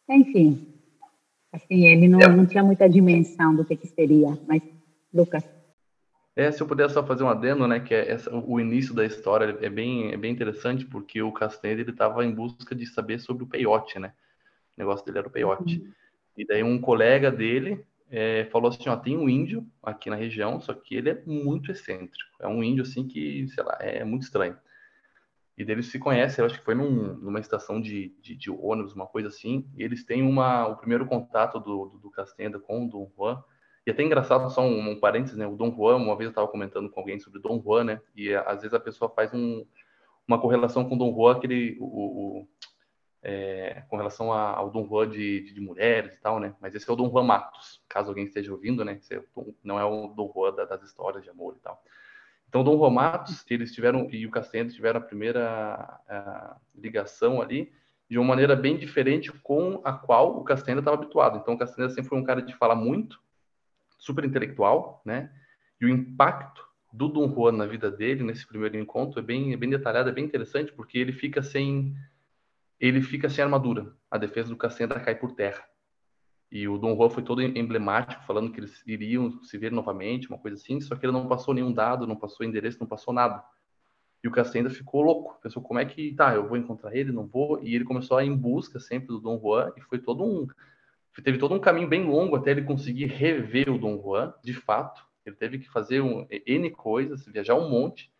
Enfim, 0.08 0.68
assim, 1.52 1.86
ele 1.86 2.06
não, 2.06 2.20
não 2.20 2.46
tinha 2.46 2.62
muita 2.62 2.88
dimensão 2.88 3.56
do 3.56 3.64
que, 3.64 3.76
que 3.76 3.88
seria. 3.88 4.38
Mas, 4.46 4.62
Lucas. 5.12 5.53
É, 6.36 6.50
se 6.50 6.60
eu 6.60 6.66
puder 6.66 6.90
só 6.90 7.06
fazer 7.06 7.22
um 7.22 7.28
adendo, 7.28 7.66
né, 7.68 7.78
que 7.78 7.94
é 7.94 8.10
essa, 8.10 8.34
o 8.34 8.58
início 8.58 8.92
da 8.92 9.04
história 9.04 9.56
é 9.60 9.70
bem, 9.70 10.12
é 10.12 10.16
bem 10.16 10.32
interessante, 10.32 10.84
porque 10.84 11.22
o 11.22 11.30
Castaneda 11.30 11.80
ele 11.80 11.90
estava 11.90 12.24
em 12.24 12.34
busca 12.34 12.74
de 12.74 12.86
saber 12.86 13.20
sobre 13.20 13.44
o 13.44 13.46
peiote, 13.46 14.00
né? 14.00 14.12
O 14.76 14.80
negócio 14.80 15.06
dele 15.06 15.18
era 15.18 15.28
o 15.28 15.30
peiote. 15.30 15.78
Uhum. 15.78 15.92
E 16.36 16.44
daí 16.44 16.64
um 16.64 16.80
colega 16.80 17.30
dele 17.30 17.86
é, 18.10 18.46
falou 18.46 18.68
assim, 18.68 18.88
ó, 18.88 18.96
tem 18.96 19.16
um 19.16 19.28
índio 19.28 19.64
aqui 19.82 20.10
na 20.10 20.16
região, 20.16 20.60
só 20.60 20.74
que 20.74 20.96
ele 20.96 21.10
é 21.10 21.22
muito 21.24 21.70
excêntrico. 21.70 22.30
É 22.40 22.48
um 22.48 22.62
índio, 22.62 22.82
assim, 22.82 23.06
que, 23.06 23.46
sei 23.48 23.62
lá, 23.62 23.76
é 23.80 24.02
muito 24.04 24.22
estranho. 24.22 24.56
E 25.56 25.64
deles 25.64 25.86
se 25.86 26.00
conhecem, 26.00 26.42
eu 26.42 26.46
acho 26.46 26.58
que 26.58 26.64
foi 26.64 26.74
num, 26.74 27.14
numa 27.14 27.38
estação 27.38 27.80
de, 27.80 28.12
de, 28.20 28.34
de, 28.34 28.50
ônibus, 28.50 28.92
uma 28.92 29.06
coisa 29.06 29.28
assim, 29.28 29.68
e 29.76 29.84
eles 29.84 30.04
têm 30.04 30.22
uma, 30.22 30.66
o 30.66 30.76
primeiro 30.76 31.06
contato 31.06 31.60
do, 31.60 31.86
do, 31.86 31.98
do 31.98 32.10
Castenda 32.10 32.58
com 32.58 32.84
o 32.84 32.90
Dom 32.90 33.10
Juan, 33.16 33.42
e 33.86 33.90
até 33.90 34.02
engraçado, 34.02 34.50
só 34.50 34.62
um, 34.62 34.90
um 34.90 35.00
parênteses, 35.00 35.36
né, 35.36 35.46
o 35.46 35.56
Dom 35.56 35.74
Juan, 35.74 35.96
uma 35.96 36.16
vez 36.16 36.26
eu 36.26 36.30
estava 36.30 36.48
comentando 36.48 36.90
com 36.90 37.00
alguém 37.00 37.18
sobre 37.18 37.38
o 37.38 37.42
Dom 37.42 37.60
Juan, 37.62 37.84
né, 37.84 38.00
e 38.14 38.34
às 38.34 38.62
vezes 38.62 38.74
a 38.74 38.80
pessoa 38.80 39.10
faz 39.10 39.32
um, 39.34 39.66
uma 40.26 40.40
correlação 40.40 40.88
com 40.88 40.94
o 40.94 40.98
Dom 40.98 41.14
Juan, 41.14 41.36
aquele, 41.36 41.76
o, 41.80 41.84
o 41.84 42.48
é, 43.22 43.82
com 43.88 43.96
relação 43.96 44.32
a, 44.32 44.50
ao 44.50 44.70
Dom 44.70 44.86
Juan 44.86 45.08
de, 45.08 45.52
de, 45.52 45.60
mulheres 45.60 46.14
e 46.14 46.20
tal, 46.20 46.38
né, 46.38 46.54
mas 46.60 46.74
esse 46.74 46.88
é 46.88 46.92
o 46.92 46.96
Dom 46.96 47.10
Juan 47.10 47.24
Matos, 47.24 47.82
caso 47.88 48.08
alguém 48.08 48.24
esteja 48.24 48.52
ouvindo, 48.52 48.84
né, 48.84 49.00
é 49.10 49.20
não 49.62 49.78
é 49.78 49.84
o 49.84 50.08
Dom 50.08 50.30
Juan 50.34 50.54
da, 50.54 50.64
das 50.64 50.82
histórias 50.82 51.22
de 51.22 51.30
amor 51.30 51.54
e 51.58 51.60
tal. 51.60 51.82
Então, 52.54 52.62
Dom 52.62 52.76
Romatos, 52.76 53.44
eles 53.50 53.72
tiveram, 53.72 54.08
e 54.12 54.24
o 54.24 54.30
Castaneda 54.30 54.70
tiveram 54.70 55.00
a 55.00 55.02
primeira 55.02 56.00
a, 56.08 56.56
ligação 56.72 57.42
ali, 57.42 57.72
de 58.08 58.16
uma 58.16 58.28
maneira 58.28 58.54
bem 58.54 58.76
diferente 58.76 59.32
com 59.42 59.80
a 59.82 59.92
qual 59.92 60.38
o 60.38 60.44
Castaneda 60.44 60.80
estava 60.80 60.96
habituado. 60.96 61.38
Então, 61.38 61.54
o 61.54 61.58
Castaneda 61.58 61.92
sempre 61.92 62.08
foi 62.08 62.16
um 62.16 62.22
cara 62.22 62.40
de 62.40 62.54
falar 62.54 62.76
muito, 62.76 63.20
super 64.04 64.24
intelectual, 64.24 65.00
né? 65.04 65.32
E 65.80 65.86
o 65.86 65.88
impacto 65.88 66.62
do 66.92 67.08
Dom 67.08 67.32
Juan 67.32 67.52
na 67.52 67.66
vida 67.66 67.90
dele, 67.90 68.22
nesse 68.22 68.46
primeiro 68.46 68.78
encontro, 68.78 69.18
é 69.18 69.22
bem, 69.22 69.52
é 69.52 69.56
bem 69.56 69.70
detalhado, 69.70 70.10
é 70.10 70.12
bem 70.12 70.24
interessante, 70.24 70.72
porque 70.72 70.98
ele 70.98 71.12
fica 71.12 71.42
sem 71.42 71.96
ele 72.78 73.00
fica 73.00 73.30
sem 73.30 73.42
armadura. 73.42 73.94
A 74.10 74.18
defesa 74.18 74.50
do 74.50 74.56
Castaneda 74.56 75.00
cai 75.00 75.14
por 75.14 75.32
terra. 75.32 75.64
E 76.50 76.68
o 76.68 76.76
Dom 76.76 76.94
Juan 76.94 77.08
foi 77.08 77.22
todo 77.22 77.40
emblemático, 77.40 78.22
falando 78.24 78.52
que 78.52 78.60
eles 78.60 78.82
iriam 78.86 79.42
se 79.42 79.56
ver 79.56 79.72
novamente, 79.72 80.28
uma 80.28 80.38
coisa 80.38 80.56
assim, 80.56 80.80
só 80.80 80.94
que 80.94 81.06
ele 81.06 81.12
não 81.12 81.26
passou 81.26 81.54
nenhum 81.54 81.72
dado, 81.72 82.06
não 82.06 82.16
passou 82.16 82.44
endereço, 82.44 82.78
não 82.78 82.86
passou 82.86 83.14
nada. 83.14 83.42
E 84.22 84.28
o 84.28 84.30
Castaneda 84.30 84.70
ficou 84.70 85.02
louco, 85.02 85.40
pensou 85.42 85.62
como 85.62 85.80
é 85.80 85.84
que, 85.84 86.14
tá, 86.14 86.34
eu 86.34 86.46
vou 86.46 86.56
encontrar 86.56 86.94
ele, 86.94 87.10
não 87.10 87.26
vou, 87.26 87.62
e 87.62 87.74
ele 87.74 87.84
começou 87.84 88.18
a 88.18 88.24
ir 88.24 88.28
em 88.28 88.36
busca 88.36 88.78
sempre 88.78 89.08
do 89.08 89.20
Dom 89.20 89.40
Juan, 89.40 89.72
e 89.76 89.80
foi 89.80 89.98
todo 89.98 90.22
um, 90.24 90.46
teve 91.22 91.38
todo 91.38 91.54
um 91.54 91.60
caminho 91.60 91.88
bem 91.88 92.04
longo 92.04 92.36
até 92.36 92.50
ele 92.50 92.62
conseguir 92.62 93.06
rever 93.06 93.70
o 93.70 93.78
Dom 93.78 94.00
Juan, 94.02 94.34
de 94.42 94.52
fato, 94.52 95.04
ele 95.24 95.36
teve 95.36 95.58
que 95.58 95.70
fazer 95.70 96.00
um, 96.00 96.26
N 96.46 96.70
coisas, 96.70 97.24
viajar 97.26 97.54
um 97.54 97.68
monte, 97.68 98.12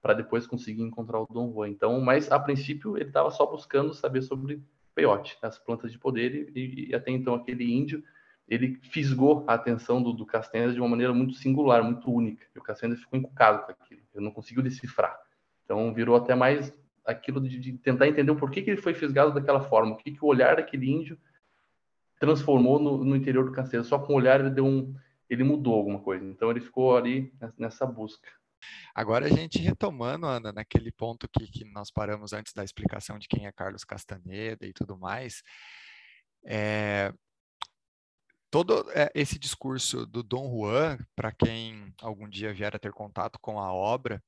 para 0.00 0.14
depois 0.14 0.46
conseguir 0.46 0.82
encontrar 0.82 1.20
o 1.20 1.26
Dom 1.30 1.52
Juan. 1.52 1.68
Então, 1.68 2.00
mas 2.00 2.30
a 2.30 2.38
princípio 2.38 2.96
ele 2.96 3.08
estava 3.08 3.30
só 3.30 3.46
buscando 3.46 3.94
saber 3.94 4.22
sobre 4.22 4.62
peiote, 4.94 5.38
as 5.40 5.58
plantas 5.58 5.90
de 5.90 5.98
poder, 5.98 6.52
e, 6.54 6.88
e, 6.90 6.94
até 6.94 7.10
então 7.10 7.34
aquele 7.34 7.72
índio, 7.72 8.04
ele 8.46 8.78
fisgou 8.82 9.44
a 9.46 9.54
atenção 9.54 10.02
do, 10.02 10.12
do 10.12 10.26
Castaneda 10.26 10.74
de 10.74 10.80
uma 10.80 10.88
maneira 10.88 11.14
muito 11.14 11.34
singular, 11.34 11.82
muito 11.82 12.12
única, 12.12 12.44
e 12.54 12.58
o 12.58 12.62
Castaneda 12.62 13.00
ficou 13.00 13.18
encucado 13.18 13.64
com 13.64 13.72
aquilo, 13.72 14.02
ele 14.14 14.24
não 14.24 14.32
conseguiu 14.32 14.62
decifrar. 14.62 15.18
Então 15.64 15.94
virou 15.94 16.16
até 16.16 16.34
mais 16.34 16.72
aquilo 17.04 17.40
de, 17.40 17.58
de 17.58 17.72
tentar 17.78 18.06
entender 18.06 18.30
o 18.30 18.36
porquê 18.36 18.60
que 18.60 18.70
ele 18.70 18.80
foi 18.80 18.92
fisgado 18.92 19.32
daquela 19.32 19.60
forma, 19.60 19.92
o 19.92 19.96
que, 19.96 20.10
que 20.10 20.22
o 20.22 20.28
olhar 20.28 20.56
daquele 20.56 20.90
índio 20.90 21.18
transformou 22.22 22.78
no, 22.78 23.04
no 23.04 23.16
interior 23.16 23.44
do 23.44 23.50
Castaneda, 23.50 23.82
só 23.82 23.98
com 23.98 24.12
o 24.12 24.16
olhar 24.16 24.38
ele 24.38 24.50
deu 24.50 24.64
um, 24.64 24.94
ele 25.28 25.42
mudou 25.42 25.74
alguma 25.74 25.98
coisa, 25.98 26.24
então 26.24 26.52
ele 26.52 26.60
ficou 26.60 26.96
ali 26.96 27.34
nessa 27.58 27.84
busca. 27.84 28.30
Agora 28.94 29.26
a 29.26 29.28
gente 29.28 29.58
retomando, 29.58 30.24
Ana, 30.24 30.52
naquele 30.52 30.92
ponto 30.92 31.28
que, 31.28 31.48
que 31.48 31.64
nós 31.64 31.90
paramos 31.90 32.32
antes 32.32 32.52
da 32.52 32.62
explicação 32.62 33.18
de 33.18 33.26
quem 33.26 33.46
é 33.46 33.50
Carlos 33.50 33.82
Castaneda 33.82 34.64
e 34.64 34.72
tudo 34.72 34.96
mais, 34.96 35.42
é, 36.46 37.12
todo 38.48 38.88
é, 38.92 39.10
esse 39.16 39.36
discurso 39.36 40.06
do 40.06 40.22
Dom 40.22 40.48
Juan, 40.48 40.98
para 41.16 41.32
quem 41.32 41.92
algum 42.00 42.28
dia 42.28 42.54
vier 42.54 42.76
a 42.76 42.78
ter 42.78 42.92
contato 42.92 43.36
com 43.40 43.58
a 43.58 43.72
obra, 43.72 44.22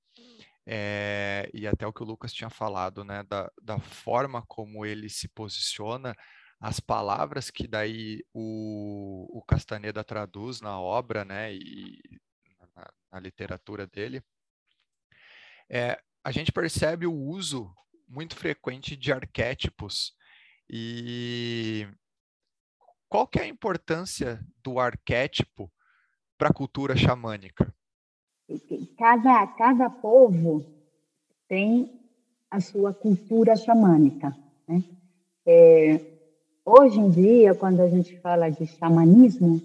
é, 0.67 1.49
e 1.55 1.65
até 1.65 1.87
o 1.87 1.93
que 1.93 2.03
o 2.03 2.07
Lucas 2.07 2.33
tinha 2.33 2.51
falado, 2.51 3.05
né, 3.05 3.23
da, 3.29 3.49
da 3.63 3.79
forma 3.79 4.43
como 4.49 4.85
ele 4.85 5.09
se 5.09 5.29
posiciona, 5.29 6.13
as 6.61 6.81
palavras 6.81 7.51
que 7.51 7.67
daí 7.67 8.25
o, 8.33 9.39
o 9.39 9.43
Castaneda 9.43 10.03
traduz 10.03 10.61
na 10.61 10.81
obra, 10.81 11.25
né, 11.25 11.55
e 11.55 12.01
na, 12.75 12.91
na 13.13 13.21
literatura 13.21 13.87
dele, 13.87 14.23
é, 15.69 16.01
a 16.23 16.31
gente 16.31 16.53
percebe 16.53 17.07
o 17.07 17.15
uso 17.15 17.73
muito 18.09 18.37
frequente 18.37 18.97
de 18.97 19.13
arquétipos 19.13 20.15
e 20.69 21.87
qual 23.09 23.27
que 23.27 23.39
é 23.39 23.43
a 23.43 23.49
importância 23.49 24.45
do 24.63 24.79
arquétipo 24.79 25.71
para 26.39 26.49
a 26.49 26.53
cultura 26.53 26.97
xamânica? 26.97 27.73
Cada, 28.99 29.47
cada 29.49 29.91
povo 29.91 30.65
tem 31.49 32.01
a 32.51 32.61
sua 32.61 32.93
cultura 32.93 33.57
xamânica. 33.57 34.37
Né? 34.67 34.83
É, 35.47 36.14
hoje 36.65 36.99
em 36.99 37.11
dia, 37.11 37.55
quando 37.55 37.81
a 37.81 37.89
gente 37.89 38.19
fala 38.21 38.49
de 38.49 38.67
xamanismo, 38.67 39.61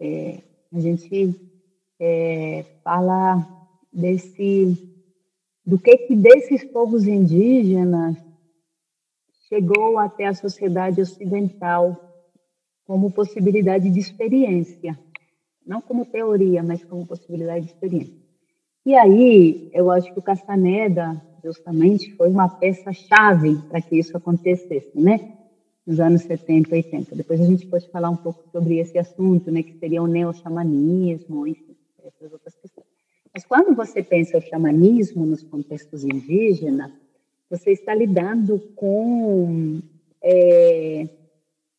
é, 0.00 0.42
a 0.72 0.80
gente 0.80 1.34
é, 1.98 2.64
fala 2.84 3.46
desse 3.92 4.76
do 5.64 5.78
que 5.78 5.96
que 5.98 6.16
desses 6.16 6.64
povos 6.64 7.06
indígenas 7.06 8.16
chegou 9.48 9.98
até 9.98 10.26
a 10.26 10.34
sociedade 10.34 11.00
ocidental 11.00 11.96
como 12.86 13.10
possibilidade 13.10 13.90
de 13.90 13.98
experiência, 13.98 14.98
não 15.66 15.82
como 15.82 16.06
teoria, 16.06 16.62
mas 16.62 16.82
como 16.84 17.06
possibilidade 17.06 17.66
de 17.66 17.72
experiência. 17.72 18.16
E 18.86 18.94
aí, 18.94 19.70
eu 19.74 19.90
acho 19.90 20.10
que 20.10 20.18
o 20.18 20.22
Castaneda, 20.22 21.20
justamente, 21.44 22.14
foi 22.14 22.30
uma 22.30 22.48
peça-chave 22.48 23.56
para 23.68 23.82
que 23.82 23.98
isso 23.98 24.16
acontecesse, 24.16 24.98
né? 24.98 25.37
Nos 25.88 26.00
anos 26.00 26.20
70, 26.20 26.74
80. 26.74 27.16
Depois 27.16 27.40
a 27.40 27.46
gente 27.46 27.66
pode 27.66 27.88
falar 27.88 28.10
um 28.10 28.16
pouco 28.16 28.44
sobre 28.52 28.76
esse 28.78 28.98
assunto, 28.98 29.50
né? 29.50 29.62
Que 29.62 29.72
seria 29.78 30.02
o 30.02 30.06
neo-xamanismo, 30.06 31.46
enfim, 31.46 31.74
essas 32.04 32.30
outras 32.30 32.54
questões. 32.56 32.86
Mas 33.32 33.46
quando 33.46 33.74
você 33.74 34.02
pensa 34.02 34.36
o 34.36 34.42
xamanismo 34.42 35.24
nos 35.24 35.42
contextos 35.42 36.04
indígenas, 36.04 36.92
você 37.48 37.70
está 37.70 37.94
lidando 37.94 38.58
com 38.76 39.80
é, 40.22 41.08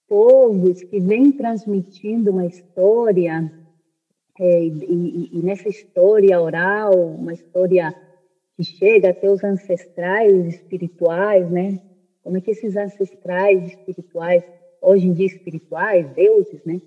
povos 0.07 0.81
que 0.81 0.99
vêm 0.99 1.31
transmitindo 1.31 2.31
uma 2.31 2.47
história, 2.47 3.53
é, 4.39 4.65
e, 4.65 5.29
e, 5.33 5.39
nessa 5.43 5.69
história 5.69 6.41
oral, 6.41 6.95
uma 6.95 7.33
história 7.33 7.93
que 8.57 8.63
chega 8.63 9.11
até 9.11 9.29
os 9.29 9.43
ancestrais 9.43 10.47
espirituais, 10.47 11.47
né? 11.51 11.79
Como 12.29 12.37
é 12.37 12.41
que 12.41 12.51
esses 12.51 12.77
ancestrais 12.77 13.65
espirituais, 13.65 14.43
hoje 14.83 15.07
em 15.07 15.13
dia 15.13 15.25
espirituais, 15.25 16.07
deuses, 16.13 16.63
né? 16.63 16.79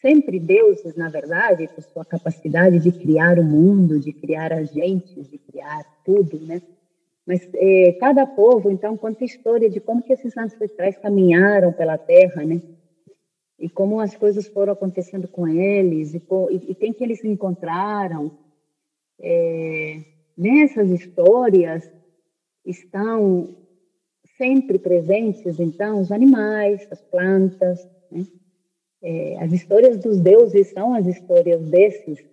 Sempre 0.00 0.38
deuses, 0.38 0.94
na 0.94 1.08
verdade, 1.08 1.68
por 1.74 1.82
sua 1.82 2.04
capacidade 2.04 2.78
de 2.78 2.92
criar 2.92 3.40
o 3.40 3.42
mundo, 3.42 3.98
de 3.98 4.12
criar 4.12 4.52
agentes, 4.52 5.28
de 5.28 5.38
criar 5.38 5.84
tudo, 6.04 6.38
né? 6.46 6.62
Mas 7.26 7.48
é, 7.52 7.94
cada 7.94 8.24
povo, 8.24 8.70
então, 8.70 8.96
conta 8.96 9.24
a 9.24 9.26
história 9.26 9.68
de 9.68 9.80
como 9.80 10.04
que 10.04 10.12
esses 10.12 10.36
ancestrais 10.36 10.96
caminharam 10.98 11.72
pela 11.72 11.98
Terra, 11.98 12.44
né? 12.44 12.62
E 13.58 13.68
como 13.68 13.98
as 13.98 14.14
coisas 14.14 14.46
foram 14.46 14.74
acontecendo 14.74 15.26
com 15.26 15.48
eles, 15.48 16.14
e, 16.14 16.22
e, 16.50 16.70
e 16.70 16.74
quem 16.76 16.92
que 16.92 17.02
eles 17.02 17.24
encontraram. 17.24 18.30
É, 19.20 20.00
nessas 20.38 20.90
histórias 20.90 21.90
estão 22.64 23.59
sempre 24.40 24.78
presentes, 24.78 25.60
então, 25.60 26.00
os 26.00 26.10
animais, 26.10 26.88
as 26.90 27.02
plantas, 27.02 27.86
né? 28.10 28.26
é, 29.02 29.36
as 29.38 29.52
histórias 29.52 29.98
dos 29.98 30.18
deuses 30.18 30.68
são 30.68 30.94
as 30.94 31.06
histórias 31.06 31.60
desses 31.60 32.24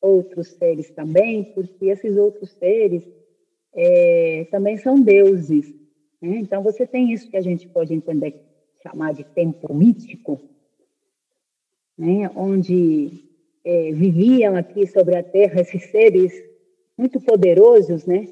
outros 0.00 0.48
seres 0.52 0.88
também, 0.88 1.44
porque 1.52 1.90
esses 1.90 2.16
outros 2.16 2.52
seres 2.52 3.04
é, 3.74 4.46
também 4.50 4.78
são 4.78 4.98
deuses. 4.98 5.68
Né? 6.18 6.38
Então, 6.38 6.62
você 6.62 6.86
tem 6.86 7.12
isso 7.12 7.28
que 7.28 7.36
a 7.36 7.42
gente 7.42 7.68
pode 7.68 7.92
entender, 7.92 8.34
chamar 8.82 9.12
de 9.12 9.22
tempo 9.22 9.74
mítico, 9.74 10.40
né? 11.98 12.30
onde 12.34 13.22
é, 13.62 13.92
viviam 13.92 14.56
aqui 14.56 14.86
sobre 14.86 15.14
a 15.18 15.22
Terra 15.22 15.60
esses 15.60 15.90
seres 15.90 16.32
muito 16.96 17.20
poderosos, 17.20 18.06
né? 18.06 18.28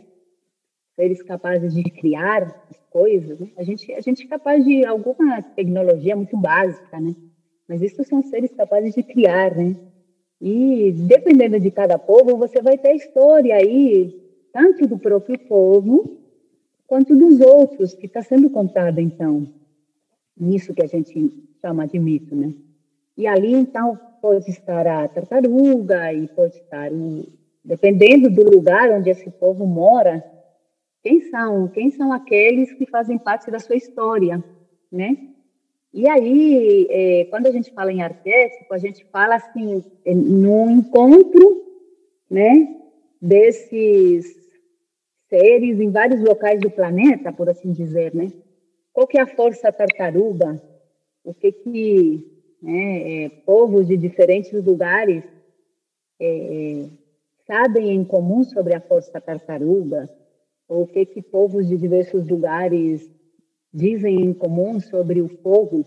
Seres 1.00 1.22
capazes 1.22 1.72
de 1.72 1.82
criar 1.82 2.42
as 2.70 2.76
coisas. 2.90 3.40
Né? 3.40 3.48
A, 3.56 3.62
gente, 3.62 3.90
a 3.94 4.00
gente 4.02 4.24
é 4.24 4.28
capaz 4.28 4.62
de 4.62 4.84
alguma 4.84 5.40
tecnologia 5.40 6.14
muito 6.14 6.36
básica, 6.36 7.00
né? 7.00 7.16
mas 7.66 7.80
isso 7.80 8.04
são 8.04 8.22
seres 8.22 8.52
capazes 8.52 8.94
de 8.94 9.02
criar. 9.02 9.56
Né? 9.56 9.76
E 10.38 10.92
dependendo 10.92 11.58
de 11.58 11.70
cada 11.70 11.98
povo, 11.98 12.36
você 12.36 12.60
vai 12.60 12.76
ter 12.76 12.94
história 12.94 13.54
aí 13.54 14.14
tanto 14.52 14.86
do 14.86 14.98
próprio 14.98 15.38
povo 15.38 16.18
quanto 16.86 17.16
dos 17.16 17.40
outros, 17.40 17.94
que 17.94 18.06
está 18.06 18.20
sendo 18.20 18.50
contada, 18.50 19.00
então, 19.00 19.46
nisso 20.36 20.74
que 20.74 20.82
a 20.82 20.88
gente 20.88 21.48
chama 21.60 21.86
de 21.86 22.00
mito, 22.00 22.34
né? 22.34 22.52
E 23.16 23.28
ali, 23.28 23.52
então, 23.52 23.96
pode 24.20 24.50
estar 24.50 24.84
a 24.88 25.06
tartaruga 25.06 26.12
e 26.12 26.26
pode 26.26 26.56
estar, 26.56 26.92
o, 26.92 27.28
dependendo 27.64 28.28
do 28.28 28.42
lugar 28.42 28.90
onde 28.90 29.08
esse 29.08 29.30
povo 29.30 29.64
mora, 29.64 30.24
quem 31.02 31.20
são? 31.30 31.68
Quem 31.68 31.90
são 31.90 32.12
aqueles 32.12 32.72
que 32.74 32.86
fazem 32.86 33.18
parte 33.18 33.50
da 33.50 33.58
sua 33.58 33.76
história, 33.76 34.42
né? 34.90 35.16
E 35.92 36.08
aí, 36.08 36.86
é, 36.88 37.24
quando 37.26 37.46
a 37.46 37.50
gente 37.50 37.72
fala 37.72 37.92
em 37.92 38.02
arquétipo, 38.02 38.72
a 38.72 38.78
gente 38.78 39.04
fala 39.06 39.34
assim, 39.34 39.82
no 40.06 40.70
encontro, 40.70 41.64
né, 42.30 42.76
desses 43.20 44.38
seres 45.28 45.80
em 45.80 45.90
vários 45.90 46.20
locais 46.20 46.60
do 46.60 46.70
planeta, 46.70 47.32
por 47.32 47.48
assim 47.48 47.72
dizer, 47.72 48.14
né? 48.14 48.32
Qual 48.92 49.06
que 49.06 49.18
é 49.18 49.22
a 49.22 49.26
força 49.26 49.72
tartaruga? 49.72 50.60
O 51.24 51.34
que 51.34 51.50
que 51.50 52.26
né, 52.62 53.24
é, 53.24 53.28
povos 53.44 53.86
de 53.88 53.96
diferentes 53.96 54.52
lugares 54.64 55.24
é, 56.20 56.86
sabem 57.46 57.90
em 57.90 58.04
comum 58.04 58.44
sobre 58.44 58.74
a 58.74 58.80
força 58.80 59.20
tartaruga? 59.20 60.08
O 60.72 60.86
que 60.86 61.04
que 61.04 61.20
povos 61.20 61.66
de 61.66 61.76
diversos 61.76 62.28
lugares 62.28 63.10
dizem 63.74 64.20
em 64.20 64.32
comum 64.32 64.78
sobre 64.78 65.20
o 65.20 65.28
fogo? 65.28 65.84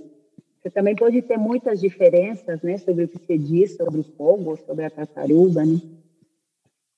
Você 0.60 0.70
também 0.70 0.94
pode 0.94 1.22
ter 1.22 1.38
muitas 1.38 1.80
diferenças, 1.80 2.62
né, 2.62 2.78
sobre 2.78 3.06
o 3.06 3.08
que 3.08 3.18
se 3.18 3.38
diz 3.38 3.78
sobre 3.78 4.02
o 4.02 4.04
fogo, 4.04 4.58
sobre 4.58 4.84
a 4.84 4.90
tartaruga, 4.90 5.64
né? 5.64 5.80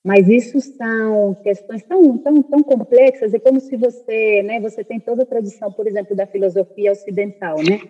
Mas 0.04 0.28
isso 0.28 0.60
são 0.60 1.36
questões 1.44 1.84
tão, 1.84 2.18
tão, 2.18 2.42
tão 2.42 2.60
complexas, 2.60 3.32
é 3.32 3.38
como 3.38 3.60
se 3.60 3.76
você, 3.76 4.42
né, 4.42 4.58
você 4.58 4.82
tem 4.82 4.98
toda 4.98 5.22
a 5.22 5.26
tradição, 5.26 5.70
por 5.72 5.86
exemplo, 5.86 6.16
da 6.16 6.26
filosofia 6.26 6.90
ocidental, 6.90 7.58
né? 7.58 7.80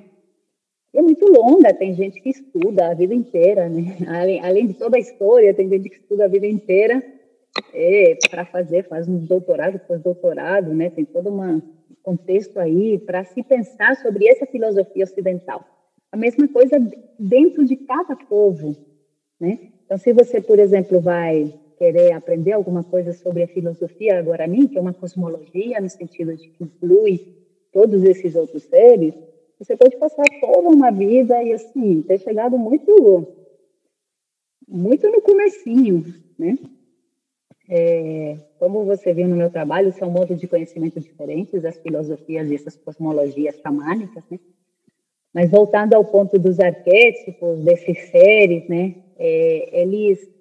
é 0.94 1.02
muito 1.02 1.26
longa, 1.26 1.74
tem 1.74 1.94
gente 1.94 2.20
que 2.20 2.30
estuda 2.30 2.88
a 2.88 2.94
vida 2.94 3.14
inteira, 3.14 3.68
né? 3.68 3.96
Além, 4.08 4.40
além 4.40 4.66
de 4.66 4.74
toda 4.74 4.96
a 4.96 5.00
história, 5.00 5.52
tem 5.52 5.68
gente 5.68 5.90
que 5.90 5.96
estuda 5.96 6.24
a 6.24 6.28
vida 6.28 6.46
inteira 6.46 7.02
é, 7.72 8.16
para 8.30 8.44
fazer, 8.44 8.88
faz 8.88 9.08
um 9.08 9.18
doutorado, 9.18 9.78
pós-doutorado, 9.80 10.74
né? 10.74 10.90
Tem 10.90 11.04
todo 11.04 11.30
um 11.30 11.60
contexto 12.02 12.58
aí 12.58 12.98
para 12.98 13.24
se 13.24 13.42
pensar 13.42 13.96
sobre 13.96 14.26
essa 14.28 14.46
filosofia 14.46 15.04
ocidental. 15.04 15.64
A 16.12 16.16
mesma 16.16 16.48
coisa 16.48 16.78
dentro 17.18 17.64
de 17.64 17.76
cada 17.76 18.16
povo, 18.16 18.76
né? 19.40 19.72
Então, 19.84 19.98
se 19.98 20.12
você, 20.12 20.40
por 20.40 20.58
exemplo, 20.58 21.00
vai 21.00 21.52
querer 21.78 22.12
aprender 22.12 22.52
alguma 22.52 22.82
coisa 22.82 23.12
sobre 23.12 23.42
a 23.42 23.48
filosofia 23.48 24.22
guarani, 24.22 24.68
que 24.68 24.78
é 24.78 24.80
uma 24.80 24.94
cosmologia 24.94 25.80
no 25.80 25.88
sentido 25.88 26.34
de 26.34 26.48
que 26.48 26.64
inclui 26.64 27.36
todos 27.72 28.02
esses 28.02 28.34
outros 28.34 28.62
seres, 28.64 29.14
você 29.58 29.76
pode 29.76 29.96
passar 29.96 30.24
toda 30.40 30.68
uma 30.68 30.90
vida 30.90 31.42
e 31.42 31.52
assim 31.52 32.02
ter 32.02 32.18
chegado 32.18 32.58
muito 32.58 33.26
muito 34.68 35.08
no 35.10 35.20
comecinho, 35.20 36.04
né? 36.38 36.58
É, 37.68 38.36
como 38.58 38.84
você 38.84 39.12
viu 39.12 39.26
no 39.26 39.36
meu 39.36 39.50
trabalho, 39.50 39.92
são 39.92 40.10
modos 40.10 40.38
de 40.38 40.46
conhecimento 40.46 41.00
diferentes, 41.00 41.64
as 41.64 41.76
filosofias 41.78 42.50
e 42.50 42.54
essas 42.54 42.76
cosmologias 42.76 43.56
xamânicas, 43.56 44.24
né? 44.30 44.38
Mas 45.34 45.50
voltando 45.50 45.94
ao 45.94 46.04
ponto 46.04 46.38
dos 46.38 46.60
arquétipos, 46.60 47.60
desses 47.60 48.08
seres, 48.10 48.68
né? 48.68 48.94
É, 49.18 49.80
eles 49.82 50.36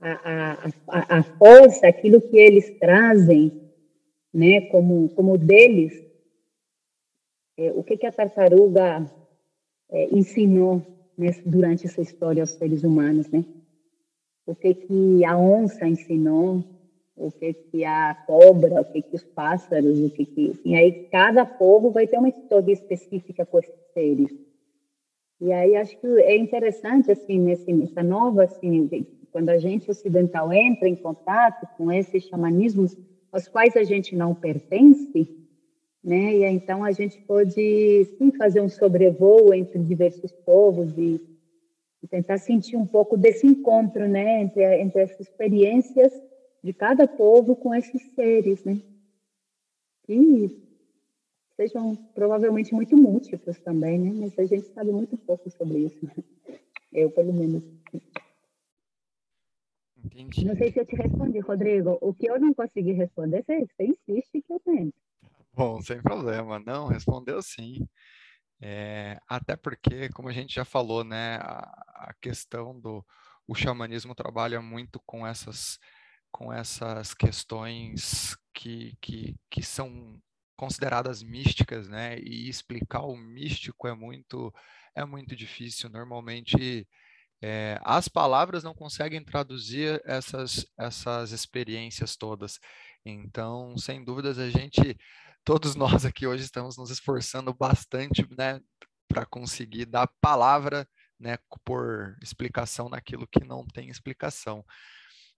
a, 0.00 0.70
a, 0.86 1.18
a 1.18 1.22
força, 1.22 1.86
aquilo 1.86 2.20
que 2.20 2.36
eles 2.36 2.70
trazem, 2.78 3.52
né, 4.32 4.62
como, 4.62 5.08
como 5.10 5.36
deles, 5.36 5.92
é, 7.56 7.72
o 7.72 7.82
que, 7.82 7.96
que 7.96 8.06
a 8.06 8.12
tartaruga 8.12 9.10
é, 9.90 10.14
ensinou 10.14 10.82
né, 11.16 11.30
durante 11.44 11.86
essa 11.86 12.00
história 12.00 12.42
aos 12.42 12.50
seres 12.50 12.84
humanos, 12.84 13.28
né? 13.28 13.44
O 14.48 14.54
que, 14.54 14.72
que 14.72 15.24
a 15.26 15.36
onça 15.36 15.86
ensinou, 15.86 16.64
o 17.14 17.30
que, 17.30 17.52
que 17.52 17.84
a 17.84 18.14
cobra, 18.26 18.80
o 18.80 18.84
que, 18.86 19.02
que 19.02 19.14
os 19.14 19.22
pássaros, 19.22 20.00
o 20.00 20.08
que, 20.08 20.24
que... 20.24 20.58
E 20.64 20.74
aí 20.74 21.06
cada 21.12 21.44
povo 21.44 21.90
vai 21.90 22.06
ter 22.06 22.16
uma 22.16 22.30
história 22.30 22.72
específica 22.72 23.44
com 23.44 23.58
esses 23.58 23.74
seres. 23.92 24.34
E 25.38 25.52
aí 25.52 25.76
acho 25.76 26.00
que 26.00 26.06
é 26.22 26.34
interessante, 26.34 27.12
assim, 27.12 27.38
nesse, 27.38 27.70
nessa 27.74 28.02
nova, 28.02 28.44
assim, 28.44 28.88
quando 29.30 29.50
a 29.50 29.58
gente 29.58 29.90
ocidental 29.90 30.50
entra 30.50 30.88
em 30.88 30.96
contato 30.96 31.68
com 31.76 31.92
esses 31.92 32.24
xamanismos 32.24 32.96
aos 33.30 33.46
quais 33.48 33.76
a 33.76 33.82
gente 33.82 34.16
não 34.16 34.34
pertence, 34.34 35.28
né? 36.02 36.34
E 36.36 36.44
então 36.44 36.82
a 36.82 36.92
gente 36.92 37.20
pode 37.26 38.06
sim 38.16 38.32
fazer 38.38 38.62
um 38.62 38.68
sobrevoo 38.70 39.52
entre 39.52 39.78
diversos 39.78 40.32
povos 40.32 40.96
e, 40.96 41.20
e 42.02 42.06
tentar 42.06 42.38
sentir 42.38 42.76
um 42.76 42.86
pouco 42.86 43.16
desse 43.16 43.46
encontro, 43.46 44.08
né, 44.08 44.42
entre, 44.42 44.80
entre 44.80 45.02
essas 45.02 45.20
experiências 45.20 46.12
de 46.62 46.72
cada 46.72 47.06
povo 47.06 47.56
com 47.56 47.74
esses 47.74 48.02
seres, 48.14 48.64
né? 48.64 48.80
E 50.08 50.68
sejam 51.56 51.94
provavelmente 52.14 52.74
muito 52.74 52.96
múltiplos 52.96 53.58
também, 53.60 53.98
né? 53.98 54.10
Mas 54.14 54.38
a 54.38 54.44
gente 54.44 54.72
sabe 54.72 54.90
muito 54.90 55.16
pouco 55.18 55.50
sobre 55.50 55.78
isso. 55.78 55.98
Eu, 56.92 57.10
pelo 57.10 57.32
menos. 57.32 57.62
Entendi. 60.04 60.46
Não 60.46 60.56
sei 60.56 60.72
se 60.72 60.80
eu 60.80 60.86
te 60.86 60.96
respondi, 60.96 61.38
Rodrigo. 61.40 61.98
O 62.00 62.14
que 62.14 62.30
eu 62.30 62.40
não 62.40 62.54
consegui 62.54 62.92
responder, 62.92 63.44
você, 63.44 63.66
você 63.66 63.84
insiste 63.84 64.42
que 64.42 64.52
eu 64.52 64.60
tenho. 64.60 64.92
Bom, 65.52 65.82
sem 65.82 66.00
problema. 66.00 66.58
Não, 66.60 66.86
respondeu 66.86 67.42
sim. 67.42 67.86
É, 68.60 69.20
até 69.28 69.56
porque, 69.56 70.08
como 70.10 70.28
a 70.28 70.32
gente 70.32 70.54
já 70.54 70.64
falou, 70.64 71.04
né, 71.04 71.36
a, 71.36 72.08
a, 72.08 72.14
questão 72.20 72.78
do 72.78 73.04
o 73.46 73.54
xamanismo 73.54 74.14
trabalha 74.14 74.60
muito 74.60 75.00
com 75.06 75.26
essas 75.26 75.78
com 76.30 76.52
essas 76.52 77.14
questões 77.14 78.36
que, 78.52 78.96
que, 79.00 79.36
que 79.50 79.62
são 79.62 80.20
consideradas 80.56 81.22
místicas, 81.22 81.88
né? 81.88 82.18
E 82.18 82.48
explicar 82.48 83.02
o 83.02 83.16
místico 83.16 83.86
é 83.88 83.94
muito 83.94 84.52
é 84.94 85.04
muito 85.04 85.36
difícil. 85.36 85.88
Normalmente 85.88 86.86
é, 87.42 87.78
as 87.84 88.08
palavras 88.08 88.64
não 88.64 88.74
conseguem 88.74 89.24
traduzir 89.24 90.02
essas 90.04 90.66
essas 90.78 91.32
experiências 91.32 92.16
todas. 92.16 92.58
Então, 93.04 93.76
sem 93.78 94.04
dúvidas, 94.04 94.38
a 94.38 94.50
gente 94.50 94.98
todos 95.44 95.74
nós 95.74 96.04
aqui 96.04 96.26
hoje 96.26 96.44
estamos 96.44 96.76
nos 96.76 96.90
esforçando 96.90 97.54
bastante, 97.54 98.26
né, 98.36 98.60
para 99.08 99.24
conseguir 99.24 99.86
dar 99.86 100.10
palavra, 100.20 100.86
né, 101.18 101.38
por 101.64 102.16
explicação 102.22 102.88
naquilo 102.88 103.26
que 103.26 103.44
não 103.44 103.66
tem 103.66 103.88
explicação. 103.88 104.64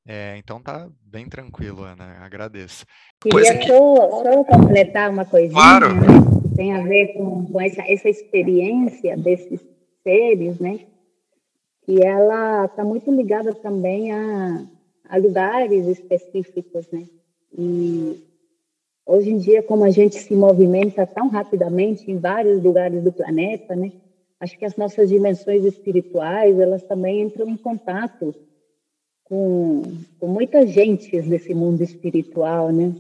É, 0.06 0.36
então 0.38 0.60
tá 0.62 0.88
bem 1.02 1.28
tranquilo, 1.28 1.84
Ana, 1.84 2.18
agradeço. 2.24 2.84
Queria 3.20 3.58
que... 3.58 3.68
só, 3.68 4.22
só, 4.22 4.44
completar 4.44 5.10
uma 5.10 5.24
coisinha, 5.24 5.52
claro. 5.52 5.94
né, 5.94 6.06
que 6.42 6.56
tem 6.56 6.74
a 6.74 6.82
ver 6.82 7.12
com, 7.14 7.46
com 7.46 7.60
essa, 7.60 7.82
essa 7.82 8.08
experiência 8.08 9.16
desses 9.16 9.60
seres, 10.02 10.58
né, 10.58 10.80
que 11.84 12.02
ela 12.02 12.64
está 12.64 12.82
muito 12.82 13.14
ligada 13.14 13.54
também 13.54 14.10
a, 14.12 14.66
a 15.08 15.16
lugares 15.18 15.86
específicos, 15.86 16.90
né, 16.90 17.06
e 17.52 18.29
hoje 19.06 19.30
em 19.30 19.38
dia, 19.38 19.62
como 19.62 19.84
a 19.84 19.90
gente 19.90 20.16
se 20.16 20.34
movimenta 20.34 21.06
tão 21.06 21.28
rapidamente 21.28 22.10
em 22.10 22.18
vários 22.18 22.62
lugares 22.62 23.02
do 23.02 23.12
planeta, 23.12 23.74
né, 23.74 23.92
acho 24.38 24.58
que 24.58 24.64
as 24.64 24.76
nossas 24.76 25.08
dimensões 25.08 25.64
espirituais, 25.64 26.58
elas 26.58 26.82
também 26.84 27.22
entram 27.22 27.48
em 27.48 27.56
contato 27.56 28.34
com, 29.24 29.82
com 30.18 30.26
muitas 30.26 30.70
gentes 30.70 31.26
desse 31.28 31.54
mundo 31.54 31.82
espiritual, 31.82 32.72
né? 32.72 32.92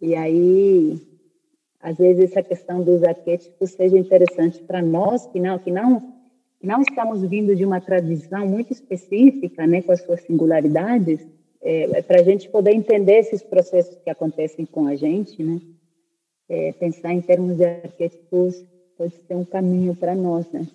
E 0.00 0.14
aí, 0.14 1.00
às 1.80 1.96
vezes 1.96 2.30
essa 2.30 2.42
questão 2.42 2.82
dos 2.82 3.02
arquétipos 3.02 3.70
seja 3.70 3.98
interessante 3.98 4.62
para 4.62 4.82
nós 4.82 5.26
que 5.26 5.40
não, 5.40 5.58
que 5.58 5.70
não, 5.70 6.00
que 6.60 6.66
não 6.66 6.82
estamos 6.82 7.22
vindo 7.22 7.56
de 7.56 7.64
uma 7.64 7.80
tradição 7.80 8.46
muito 8.46 8.72
específica, 8.72 9.66
né, 9.66 9.80
com 9.80 9.92
as 9.92 10.02
suas 10.02 10.20
singularidades, 10.22 11.26
é, 11.64 12.02
para 12.02 12.20
a 12.20 12.22
gente 12.22 12.48
poder 12.50 12.72
entender 12.72 13.14
esses 13.14 13.42
processos 13.42 13.96
que 13.96 14.10
acontecem 14.10 14.66
com 14.66 14.86
a 14.86 14.94
gente, 14.94 15.42
né? 15.42 15.60
É, 16.46 16.72
pensar 16.72 17.14
em 17.14 17.22
termos 17.22 17.56
de 17.56 17.64
arquétipos 17.64 18.62
pode 18.98 19.14
ser 19.26 19.34
um 19.34 19.46
caminho 19.46 19.96
para 19.96 20.14
nós, 20.14 20.46
né? 20.52 20.68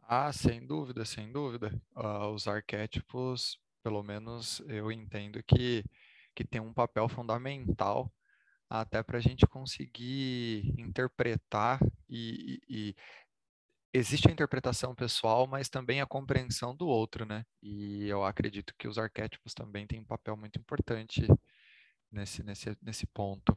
Ah, 0.00 0.32
sem 0.32 0.66
dúvida, 0.66 1.04
sem 1.04 1.30
dúvida. 1.30 1.70
Uh, 1.94 2.28
os 2.34 2.48
arquétipos, 2.48 3.58
pelo 3.82 4.02
menos 4.02 4.62
eu 4.66 4.90
entendo 4.90 5.42
que, 5.42 5.84
que 6.34 6.44
tem 6.44 6.60
um 6.60 6.72
papel 6.72 7.06
fundamental 7.08 8.10
até 8.68 9.02
para 9.02 9.18
a 9.18 9.20
gente 9.20 9.46
conseguir 9.46 10.74
interpretar 10.78 11.78
e, 12.08 12.58
e, 12.66 12.94
existe 13.92 14.28
a 14.28 14.32
interpretação 14.32 14.94
pessoal, 14.94 15.46
mas 15.46 15.68
também 15.68 16.00
a 16.00 16.06
compreensão 16.06 16.74
do 16.74 16.86
outro, 16.86 17.26
né? 17.26 17.44
E 17.62 18.08
eu 18.08 18.24
acredito 18.24 18.74
que 18.78 18.88
os 18.88 18.98
arquétipos 18.98 19.52
também 19.54 19.86
têm 19.86 20.00
um 20.00 20.04
papel 20.04 20.36
muito 20.36 20.58
importante 20.58 21.26
nesse, 22.10 22.42
nesse, 22.42 22.76
nesse 22.80 23.06
ponto. 23.06 23.56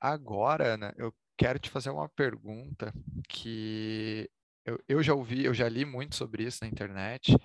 Agora, 0.00 0.74
Ana, 0.74 0.94
eu 0.98 1.14
quero 1.36 1.58
te 1.58 1.70
fazer 1.70 1.90
uma 1.90 2.08
pergunta 2.08 2.92
que 3.28 4.30
eu, 4.64 4.78
eu 4.88 5.02
já 5.02 5.14
ouvi, 5.14 5.44
eu 5.44 5.54
já 5.54 5.68
li 5.68 5.84
muito 5.84 6.14
sobre 6.14 6.44
isso 6.44 6.58
na 6.62 6.68
internet 6.68 7.36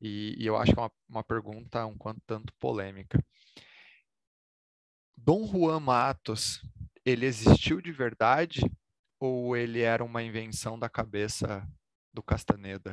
e, 0.00 0.36
e 0.38 0.46
eu 0.46 0.56
acho 0.56 0.72
que 0.72 0.78
é 0.78 0.82
uma, 0.82 0.92
uma 1.08 1.24
pergunta 1.24 1.86
um 1.86 1.96
quanto 1.96 2.20
tanto 2.26 2.52
polêmica. 2.60 3.22
Dom 5.16 5.46
Juan 5.46 5.80
Matos, 5.80 6.60
ele 7.04 7.26
existiu 7.26 7.80
de 7.80 7.90
verdade 7.90 8.60
ou 9.20 9.56
ele 9.56 9.80
era 9.80 10.04
uma 10.04 10.22
invenção 10.22 10.78
da 10.78 10.88
cabeça 10.88 11.66
do 12.12 12.22
Castaneda? 12.22 12.92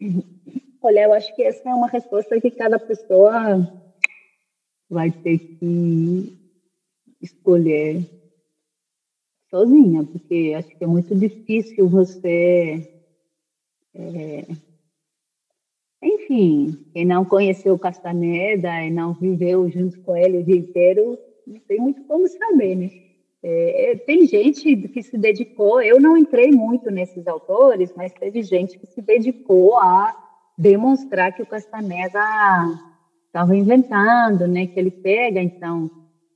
Olha, 0.80 1.04
eu 1.04 1.12
acho 1.12 1.34
que 1.34 1.42
essa 1.42 1.68
é 1.68 1.74
uma 1.74 1.88
resposta 1.88 2.40
que 2.40 2.50
cada 2.50 2.78
pessoa 2.78 3.56
vai 4.88 5.10
ter 5.10 5.38
que 5.38 6.38
escolher 7.20 8.08
sozinha, 9.50 10.04
porque 10.04 10.54
acho 10.56 10.68
que 10.68 10.84
é 10.84 10.86
muito 10.86 11.14
difícil 11.14 11.88
você. 11.88 12.94
É, 13.94 14.46
enfim, 16.00 16.86
quem 16.92 17.04
não 17.04 17.24
conheceu 17.24 17.78
Castaneda 17.78 18.82
e 18.84 18.90
não 18.90 19.12
viveu 19.14 19.68
junto 19.68 20.00
com 20.02 20.16
ele 20.16 20.38
o 20.38 20.44
dia 20.44 20.56
inteiro, 20.56 21.18
não 21.46 21.58
tem 21.60 21.80
muito 21.80 22.04
como 22.04 22.28
saber, 22.28 22.76
né? 22.76 23.07
É, 23.42 23.94
tem 24.04 24.26
gente 24.26 24.76
que 24.88 25.02
se 25.02 25.16
dedicou, 25.16 25.80
eu 25.80 26.00
não 26.00 26.16
entrei 26.16 26.50
muito 26.50 26.90
nesses 26.90 27.26
autores, 27.26 27.92
mas 27.96 28.12
teve 28.12 28.42
gente 28.42 28.78
que 28.78 28.86
se 28.86 29.00
dedicou 29.00 29.78
a 29.78 30.16
demonstrar 30.56 31.32
que 31.32 31.42
o 31.42 31.46
Castaneda 31.46 32.20
estava 33.26 33.54
inventando, 33.54 34.48
né? 34.48 34.66
Que 34.66 34.80
ele 34.80 34.90
pega, 34.90 35.40
então, 35.40 35.88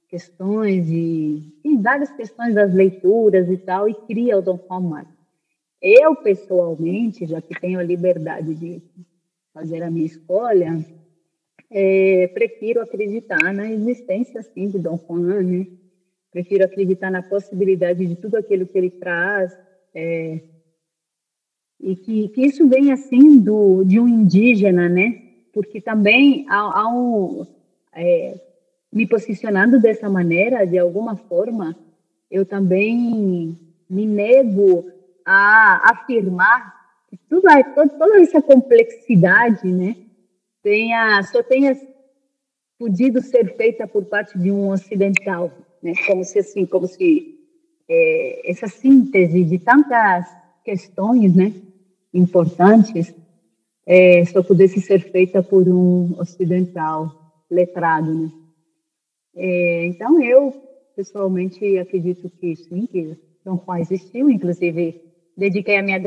questões 0.08 0.86
de 0.86 1.42
tem 1.62 1.80
várias 1.80 2.12
questões 2.12 2.54
das 2.54 2.72
leituras 2.72 3.50
e 3.50 3.56
tal 3.56 3.88
e 3.88 3.94
cria 3.94 4.38
o 4.38 4.42
Dom 4.42 4.60
Juan 4.68 5.04
Eu 5.80 6.14
pessoalmente, 6.14 7.26
já 7.26 7.40
que 7.40 7.58
tenho 7.58 7.80
a 7.80 7.82
liberdade 7.82 8.54
de 8.54 8.80
fazer 9.52 9.82
a 9.82 9.90
minha 9.90 10.06
escolha, 10.06 10.84
é, 11.68 12.28
prefiro 12.28 12.80
acreditar 12.80 13.52
na 13.52 13.72
existência 13.72 14.40
sim 14.42 14.68
de 14.68 14.78
Dom 14.78 14.98
Juan, 15.08 15.42
né? 15.42 15.66
Prefiro 16.32 16.64
acreditar 16.64 17.10
na 17.10 17.22
possibilidade 17.22 18.06
de 18.06 18.16
tudo 18.16 18.36
aquilo 18.36 18.66
que 18.66 18.76
ele 18.76 18.90
traz 18.90 19.56
é, 19.94 20.40
e 21.78 21.94
que, 21.94 22.28
que 22.28 22.46
isso 22.46 22.66
vem 22.68 22.90
assim 22.90 23.40
de 23.40 24.00
um 24.00 24.08
indígena, 24.08 24.88
né? 24.88 25.20
Porque 25.52 25.80
também 25.80 26.46
é, 27.92 28.40
me 28.92 29.06
posicionando 29.06 29.80
dessa 29.80 30.08
maneira, 30.08 30.66
de 30.66 30.78
alguma 30.78 31.16
forma, 31.16 31.76
eu 32.30 32.46
também 32.46 33.58
me 33.88 34.06
nego 34.06 34.90
a 35.24 35.90
afirmar 35.90 36.74
que 37.08 37.16
tudo, 37.28 37.42
toda 37.98 38.20
essa 38.20 38.40
complexidade, 38.40 39.70
né, 39.70 39.96
tenha, 40.62 41.22
só 41.24 41.42
tenha 41.42 41.76
podido 42.78 43.20
ser 43.20 43.54
feita 43.56 43.86
por 43.86 44.04
parte 44.06 44.38
de 44.38 44.50
um 44.50 44.70
ocidental, 44.70 45.52
né, 45.82 45.92
como 46.06 46.24
se 46.24 46.38
assim, 46.38 46.66
como 46.66 46.86
se 46.86 47.38
é, 47.88 48.50
essa 48.50 48.68
síntese 48.68 49.44
de 49.44 49.58
tantas 49.58 50.26
questões, 50.64 51.34
né, 51.34 51.52
importantes, 52.14 53.14
é, 53.84 54.24
só 54.26 54.42
pudesse 54.42 54.80
ser 54.80 55.00
feita 55.00 55.42
por 55.42 55.68
um 55.68 56.18
ocidental 56.18 57.10
letrado, 57.50 58.14
né. 58.14 58.30
É, 59.34 59.86
então, 59.86 60.22
eu, 60.22 60.52
pessoalmente, 60.94 61.78
acredito 61.78 62.28
que 62.38 62.54
sim, 62.54 62.86
que 62.86 63.16
Dom 63.44 63.58
Juan 63.64 63.80
existiu, 63.80 64.30
inclusive 64.30 65.00
dediquei 65.36 65.78
a 65.78 65.82
minha 65.82 65.98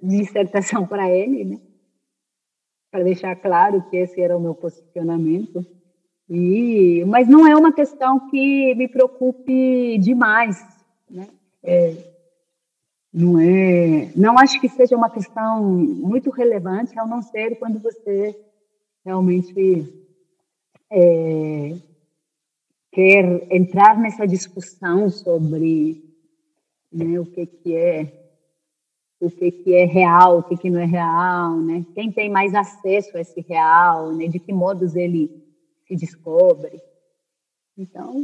dissertação 0.00 0.86
para 0.86 1.10
ele, 1.10 1.44
né? 1.44 1.60
para 2.90 3.04
deixar 3.04 3.36
claro 3.36 3.82
que 3.88 3.96
esse 3.96 4.20
era 4.20 4.36
o 4.36 4.40
meu 4.40 4.54
posicionamento. 4.54 5.64
E, 6.30 7.04
mas 7.06 7.26
não 7.26 7.44
é 7.44 7.56
uma 7.56 7.72
questão 7.72 8.28
que 8.28 8.72
me 8.76 8.86
preocupe 8.86 9.98
demais, 9.98 10.64
né? 11.10 11.26
É, 11.60 11.96
não 13.12 13.40
é, 13.40 14.12
não 14.14 14.38
acho 14.38 14.60
que 14.60 14.68
seja 14.68 14.96
uma 14.96 15.10
questão 15.10 15.60
muito 15.64 16.30
relevante, 16.30 16.96
ao 16.96 17.08
não 17.08 17.20
ser 17.20 17.58
quando 17.58 17.80
você 17.80 18.38
realmente 19.04 19.92
é, 20.88 21.74
quer 22.92 23.52
entrar 23.52 23.98
nessa 23.98 24.24
discussão 24.24 25.10
sobre 25.10 26.00
né, 26.92 27.18
o 27.18 27.26
que 27.26 27.44
que 27.44 27.74
é 27.74 28.16
o 29.20 29.28
que 29.28 29.50
que 29.50 29.74
é 29.74 29.84
real, 29.84 30.38
o 30.38 30.42
que 30.44 30.56
que 30.56 30.70
não 30.70 30.80
é 30.80 30.86
real, 30.86 31.56
né? 31.56 31.84
Quem 31.92 32.10
tem 32.10 32.30
mais 32.30 32.54
acesso 32.54 33.16
a 33.16 33.20
esse 33.20 33.40
real, 33.40 34.12
né? 34.12 34.28
De 34.28 34.38
que 34.38 34.52
modos 34.52 34.94
ele 34.94 35.39
se 35.90 35.96
descobre. 35.96 36.80
Então, 37.76 38.14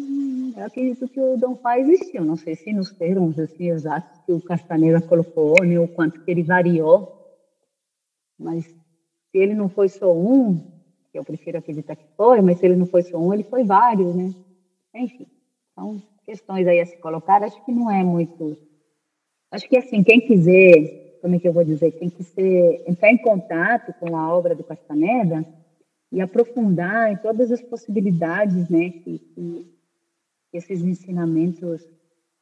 eu 0.56 0.64
acredito 0.64 1.08
que 1.08 1.20
o 1.20 1.36
Dom 1.36 1.56
Fá 1.56 1.78
existiu. 1.80 2.24
Não 2.24 2.36
sei 2.36 2.54
se 2.54 2.72
nos 2.72 2.92
termos 2.92 3.38
assim, 3.40 3.70
exatos 3.70 4.20
que 4.24 4.32
o 4.32 4.40
Castaneda 4.40 5.00
colocou, 5.00 5.56
nem 5.62 5.78
o 5.78 5.88
quanto 5.88 6.22
que 6.22 6.30
ele 6.30 6.44
variou, 6.44 7.12
mas 8.38 8.64
se 8.66 9.38
ele 9.38 9.54
não 9.54 9.68
foi 9.68 9.88
só 9.88 10.12
um, 10.14 10.56
que 11.10 11.18
eu 11.18 11.24
prefiro 11.24 11.58
acreditar 11.58 11.96
que 11.96 12.06
foi, 12.16 12.40
mas 12.40 12.58
se 12.58 12.66
ele 12.66 12.76
não 12.76 12.86
foi 12.86 13.02
só 13.02 13.18
um, 13.18 13.34
ele 13.34 13.42
foi 13.42 13.64
vários, 13.64 14.14
né? 14.14 14.32
Enfim, 14.94 15.26
são 15.74 16.00
questões 16.24 16.66
aí 16.68 16.80
a 16.80 16.86
se 16.86 16.96
colocar. 16.98 17.42
Acho 17.42 17.64
que 17.64 17.72
não 17.72 17.90
é 17.90 18.04
muito. 18.04 18.56
Acho 19.50 19.68
que 19.68 19.76
assim, 19.76 20.04
quem 20.04 20.20
quiser, 20.20 21.18
como 21.20 21.34
é 21.34 21.38
que 21.38 21.48
eu 21.48 21.52
vou 21.52 21.64
dizer, 21.64 21.92
quem 21.92 22.10
quiser 22.10 22.84
entrar 22.86 23.10
em 23.10 23.18
contato 23.18 23.92
com 23.98 24.16
a 24.16 24.32
obra 24.32 24.54
do 24.54 24.62
Castaneda 24.62 25.44
e 26.10 26.20
aprofundar 26.20 27.12
em 27.12 27.16
todas 27.16 27.50
as 27.50 27.62
possibilidades, 27.62 28.68
né, 28.68 28.90
que, 28.90 29.18
que 29.18 29.76
esses 30.52 30.82
ensinamentos 30.82 31.86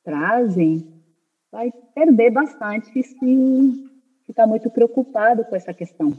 trazem, 0.02 1.02
vai 1.50 1.72
perder 1.94 2.30
bastante 2.30 3.02
se 3.02 3.90
ficar 4.26 4.46
muito 4.46 4.70
preocupado 4.70 5.44
com 5.44 5.56
essa 5.56 5.72
questão. 5.72 6.12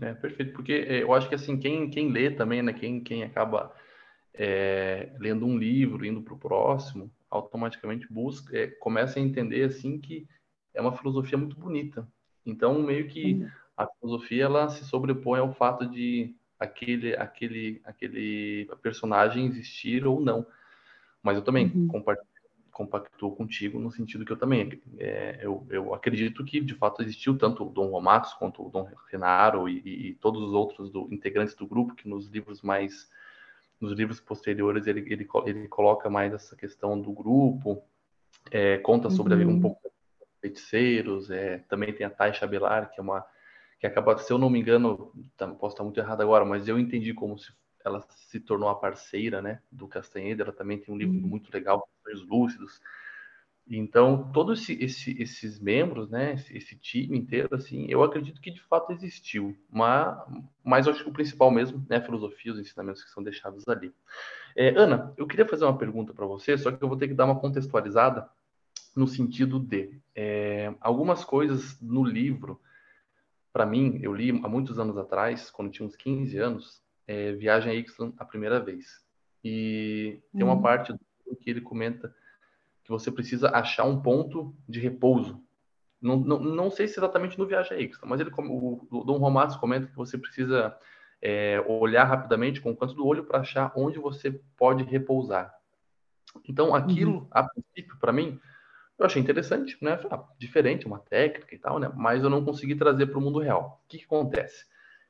É, 0.00 0.14
perfeito, 0.14 0.52
porque 0.52 0.72
é, 0.72 1.02
eu 1.02 1.12
acho 1.12 1.28
que 1.28 1.34
assim, 1.34 1.56
quem, 1.58 1.88
quem 1.88 2.10
lê 2.10 2.30
também, 2.30 2.62
né, 2.62 2.72
quem, 2.72 3.00
quem 3.00 3.22
acaba 3.22 3.74
é, 4.34 5.12
lendo 5.18 5.46
um 5.46 5.56
livro, 5.56 6.04
indo 6.04 6.22
para 6.22 6.34
o 6.34 6.38
próximo, 6.38 7.10
automaticamente 7.30 8.10
busca, 8.10 8.56
é, 8.56 8.66
começa 8.66 9.18
a 9.18 9.22
entender 9.22 9.64
assim 9.64 9.98
que 9.98 10.26
é 10.74 10.80
uma 10.80 10.96
filosofia 10.96 11.38
muito 11.38 11.58
bonita. 11.58 12.06
Então, 12.44 12.82
meio 12.82 13.06
que 13.08 13.46
a 13.76 13.86
filosofia 13.86 14.44
ela 14.44 14.68
se 14.68 14.84
sobrepõe 14.84 15.38
ao 15.38 15.52
fato 15.54 15.86
de 15.86 16.34
aquele 16.62 17.14
aquele 17.16 17.80
aquele 17.84 18.68
personagem 18.82 19.46
existir 19.46 20.06
ou 20.06 20.20
não. 20.20 20.46
Mas 21.22 21.36
eu 21.36 21.42
também 21.42 21.70
uhum. 21.74 22.02
compactuo 22.70 23.36
contigo 23.36 23.78
no 23.78 23.90
sentido 23.90 24.24
que 24.24 24.32
eu 24.32 24.36
também 24.36 24.80
é, 24.98 25.38
eu, 25.42 25.66
eu 25.70 25.94
acredito 25.94 26.44
que 26.44 26.60
de 26.60 26.74
fato 26.74 27.02
existiu 27.02 27.36
tanto 27.36 27.64
o 27.64 27.70
Dom 27.70 27.90
Romatos 27.90 28.34
quanto 28.34 28.66
o 28.66 28.70
Dom 28.70 28.88
Renaro 29.10 29.68
e, 29.68 30.08
e, 30.08 30.14
todos 30.14 30.42
os 30.42 30.52
outros 30.52 30.90
do, 30.90 31.08
integrantes 31.12 31.54
do 31.54 31.66
grupo 31.66 31.94
que 31.94 32.08
nos 32.08 32.28
livros 32.28 32.62
mais 32.62 33.10
nos 33.80 33.92
livros 33.92 34.20
posteriores 34.20 34.86
ele, 34.86 35.00
ele, 35.00 35.28
ele 35.46 35.68
coloca 35.68 36.08
mais 36.08 36.32
essa 36.32 36.56
questão 36.56 37.00
do 37.00 37.12
grupo, 37.12 37.82
é, 38.50 38.78
conta 38.78 39.10
sobre 39.10 39.34
uhum. 39.34 39.50
um 39.50 39.60
pouco 39.60 39.92
feiticeiros, 40.40 41.30
é, 41.30 41.58
também 41.68 41.92
tem 41.92 42.06
a 42.06 42.10
Taisha 42.10 42.46
Belar, 42.46 42.90
que 42.90 42.98
é 42.98 43.02
uma 43.02 43.24
que 43.82 43.86
acaba, 43.88 44.16
se 44.16 44.32
eu 44.32 44.38
não 44.38 44.48
me 44.48 44.60
engano, 44.60 45.12
tá, 45.36 45.48
posso 45.48 45.74
estar 45.74 45.82
muito 45.82 45.98
errado 45.98 46.20
agora, 46.20 46.44
mas 46.44 46.68
eu 46.68 46.78
entendi 46.78 47.12
como 47.12 47.36
se 47.36 47.52
ela 47.84 48.00
se 48.08 48.38
tornou 48.38 48.68
a 48.68 48.76
parceira, 48.76 49.42
né, 49.42 49.60
do 49.72 49.88
Castaneda, 49.88 50.44
ela 50.44 50.52
também 50.52 50.78
tem 50.78 50.94
um 50.94 50.96
livro 50.96 51.16
uhum. 51.16 51.26
muito 51.26 51.52
legal, 51.52 51.88
Sonhos 52.04 52.24
Lúcidos, 52.24 52.80
então, 53.68 54.30
todos 54.32 54.60
esse, 54.60 54.84
esse, 54.84 55.20
esses 55.20 55.58
membros, 55.58 56.08
né, 56.08 56.34
esse, 56.34 56.56
esse, 56.56 56.76
time 56.76 57.18
inteiro, 57.18 57.48
assim, 57.56 57.86
eu 57.88 58.04
acredito 58.04 58.40
que 58.40 58.52
de 58.52 58.60
fato 58.60 58.92
existiu, 58.92 59.56
mas, 59.68 60.16
mas 60.62 60.86
eu 60.86 60.92
acho 60.92 61.02
que 61.02 61.10
o 61.10 61.12
principal 61.12 61.50
mesmo 61.50 61.84
é 61.90 61.96
a 61.96 62.02
filosofia, 62.02 62.52
os 62.52 62.60
ensinamentos 62.60 63.02
que 63.02 63.10
são 63.10 63.20
deixados 63.20 63.66
ali. 63.66 63.92
É, 64.54 64.68
Ana, 64.78 65.12
eu 65.16 65.26
queria 65.26 65.48
fazer 65.48 65.64
uma 65.64 65.76
pergunta 65.76 66.14
para 66.14 66.26
você, 66.26 66.56
só 66.56 66.70
que 66.70 66.84
eu 66.84 66.88
vou 66.88 66.96
ter 66.96 67.08
que 67.08 67.14
dar 67.14 67.24
uma 67.24 67.40
contextualizada 67.40 68.28
no 68.94 69.08
sentido 69.08 69.58
de 69.58 69.98
é, 70.14 70.72
algumas 70.80 71.24
coisas 71.24 71.80
no 71.80 72.04
livro, 72.04 72.60
para 73.52 73.66
mim, 73.66 73.98
eu 74.02 74.14
li 74.14 74.30
há 74.30 74.48
muitos 74.48 74.78
anos 74.78 74.96
atrás, 74.96 75.50
quando 75.50 75.70
tinha 75.70 75.86
uns 75.86 75.94
15 75.94 76.38
anos, 76.38 76.82
é, 77.06 77.32
Viagem 77.32 77.72
a 77.72 77.74
Ixtlan 77.74 78.12
a 78.18 78.24
primeira 78.24 78.58
vez. 78.58 79.04
E 79.44 80.22
tem 80.32 80.44
uma 80.44 80.54
uhum. 80.54 80.62
parte 80.62 80.94
que 81.40 81.50
ele 81.50 81.60
comenta 81.60 82.14
que 82.84 82.90
você 82.90 83.10
precisa 83.10 83.50
achar 83.50 83.84
um 83.84 84.00
ponto 84.00 84.54
de 84.68 84.80
repouso. 84.80 85.42
Não, 86.00 86.16
não, 86.16 86.40
não 86.40 86.70
sei 86.70 86.88
se 86.88 86.98
exatamente 86.98 87.38
no 87.38 87.46
Viagem 87.46 87.80
Extra, 87.80 88.08
mas 88.08 88.20
ele, 88.20 88.30
o, 88.36 88.86
o 88.90 89.04
Dom 89.04 89.18
Romatos 89.18 89.56
comenta 89.56 89.86
que 89.86 89.96
você 89.96 90.18
precisa 90.18 90.76
é, 91.20 91.60
olhar 91.68 92.04
rapidamente 92.04 92.60
com 92.60 92.72
o 92.72 92.76
canto 92.76 92.94
do 92.94 93.06
olho 93.06 93.24
para 93.24 93.40
achar 93.40 93.72
onde 93.76 93.98
você 93.98 94.32
pode 94.56 94.82
repousar. 94.82 95.54
Então, 96.48 96.74
aquilo, 96.74 97.18
uhum. 97.18 97.28
a 97.30 97.44
princípio, 97.44 97.96
para 98.00 98.12
mim, 98.12 98.40
eu 99.02 99.06
achei 99.06 99.20
interessante, 99.20 99.76
né? 99.80 99.98
Ah, 100.10 100.24
diferente, 100.38 100.86
uma 100.86 100.98
técnica 100.98 101.54
e 101.54 101.58
tal, 101.58 101.78
né? 101.78 101.90
Mas 101.94 102.22
eu 102.22 102.30
não 102.30 102.44
consegui 102.44 102.74
trazer 102.74 103.06
para 103.06 103.18
o 103.18 103.20
mundo 103.20 103.38
real. 103.38 103.82
O 103.84 103.88
que, 103.88 103.98
que 103.98 104.04
acontece? 104.04 104.64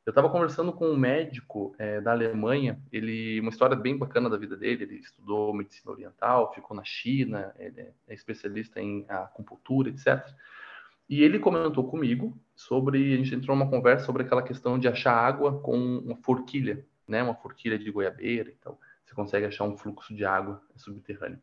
Eu 0.04 0.10
estava 0.10 0.28
conversando 0.28 0.72
com 0.72 0.88
um 0.88 0.96
médico 0.96 1.76
é, 1.78 2.00
da 2.00 2.10
Alemanha, 2.10 2.82
ele 2.90 3.38
uma 3.38 3.50
história 3.50 3.76
bem 3.76 3.96
bacana 3.96 4.28
da 4.28 4.36
vida 4.36 4.56
dele. 4.56 4.82
Ele 4.82 4.96
estudou 4.96 5.54
medicina 5.54 5.92
oriental, 5.92 6.52
ficou 6.52 6.76
na 6.76 6.82
China, 6.82 7.52
é, 7.56 7.92
é 8.08 8.14
especialista 8.14 8.80
em 8.80 9.04
acupuntura, 9.08 9.90
etc. 9.90 10.26
E 11.08 11.22
ele 11.22 11.38
comentou 11.38 11.88
comigo 11.88 12.36
sobre 12.54 13.14
a 13.14 13.16
gente 13.16 13.34
entrou 13.34 13.56
numa 13.56 13.70
conversa 13.70 14.04
sobre 14.04 14.22
aquela 14.22 14.42
questão 14.42 14.78
de 14.78 14.88
achar 14.88 15.14
água 15.14 15.60
com 15.60 15.76
uma 15.76 16.16
forquilha, 16.16 16.84
né? 17.06 17.22
Uma 17.22 17.34
forquilha 17.34 17.78
de 17.78 17.90
goiabeira, 17.90 18.50
então 18.50 18.76
você 19.04 19.14
consegue 19.14 19.46
achar 19.46 19.64
um 19.64 19.76
fluxo 19.76 20.14
de 20.14 20.24
água 20.24 20.60
subterrâneo. 20.74 21.40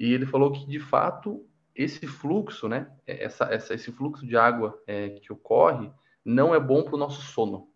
E 0.00 0.12
ele 0.12 0.26
falou 0.26 0.50
que 0.50 0.66
de 0.66 0.80
fato 0.80 1.46
esse 1.74 2.06
fluxo, 2.06 2.68
né? 2.68 2.90
Essa, 3.06 3.44
essa 3.46 3.74
esse 3.74 3.90
fluxo 3.92 4.26
de 4.26 4.36
água 4.36 4.80
é, 4.86 5.10
que 5.10 5.32
ocorre 5.32 5.90
não 6.24 6.54
é 6.54 6.60
bom 6.60 6.82
para 6.82 6.94
o 6.94 6.98
nosso 6.98 7.20
sono 7.22 7.74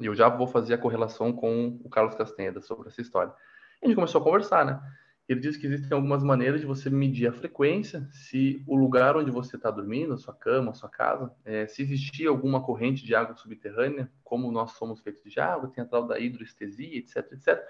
e 0.00 0.06
eu 0.06 0.14
já 0.14 0.28
vou 0.28 0.46
fazer 0.46 0.74
a 0.74 0.78
correlação 0.78 1.32
com 1.32 1.80
o 1.84 1.88
Carlos 1.88 2.14
Castaneda 2.14 2.60
sobre 2.60 2.88
essa 2.88 3.00
história. 3.00 3.32
E 3.80 3.86
a 3.86 3.88
gente 3.88 3.96
começou 3.96 4.20
a 4.20 4.24
conversar, 4.24 4.64
né? 4.64 4.80
Ele 5.26 5.40
disse 5.40 5.58
que 5.58 5.66
existem 5.66 5.94
algumas 5.94 6.22
maneiras 6.22 6.60
de 6.60 6.66
você 6.66 6.90
medir 6.90 7.26
a 7.26 7.32
frequência, 7.32 8.06
se 8.10 8.62
o 8.66 8.76
lugar 8.76 9.16
onde 9.16 9.30
você 9.30 9.56
está 9.56 9.70
dormindo, 9.70 10.18
sua 10.18 10.34
cama, 10.34 10.74
sua 10.74 10.88
casa, 10.88 11.32
é, 11.44 11.66
se 11.66 11.80
existia 11.80 12.28
alguma 12.28 12.62
corrente 12.62 13.06
de 13.06 13.14
água 13.14 13.34
subterrânea, 13.34 14.10
como 14.22 14.52
nós 14.52 14.72
somos 14.72 15.00
feitos 15.00 15.32
de 15.32 15.40
água, 15.40 15.70
tem 15.70 15.82
a 15.82 15.86
tal 15.86 16.06
da 16.06 16.18
hidroestesia, 16.18 16.98
etc, 16.98 17.32
etc, 17.32 17.64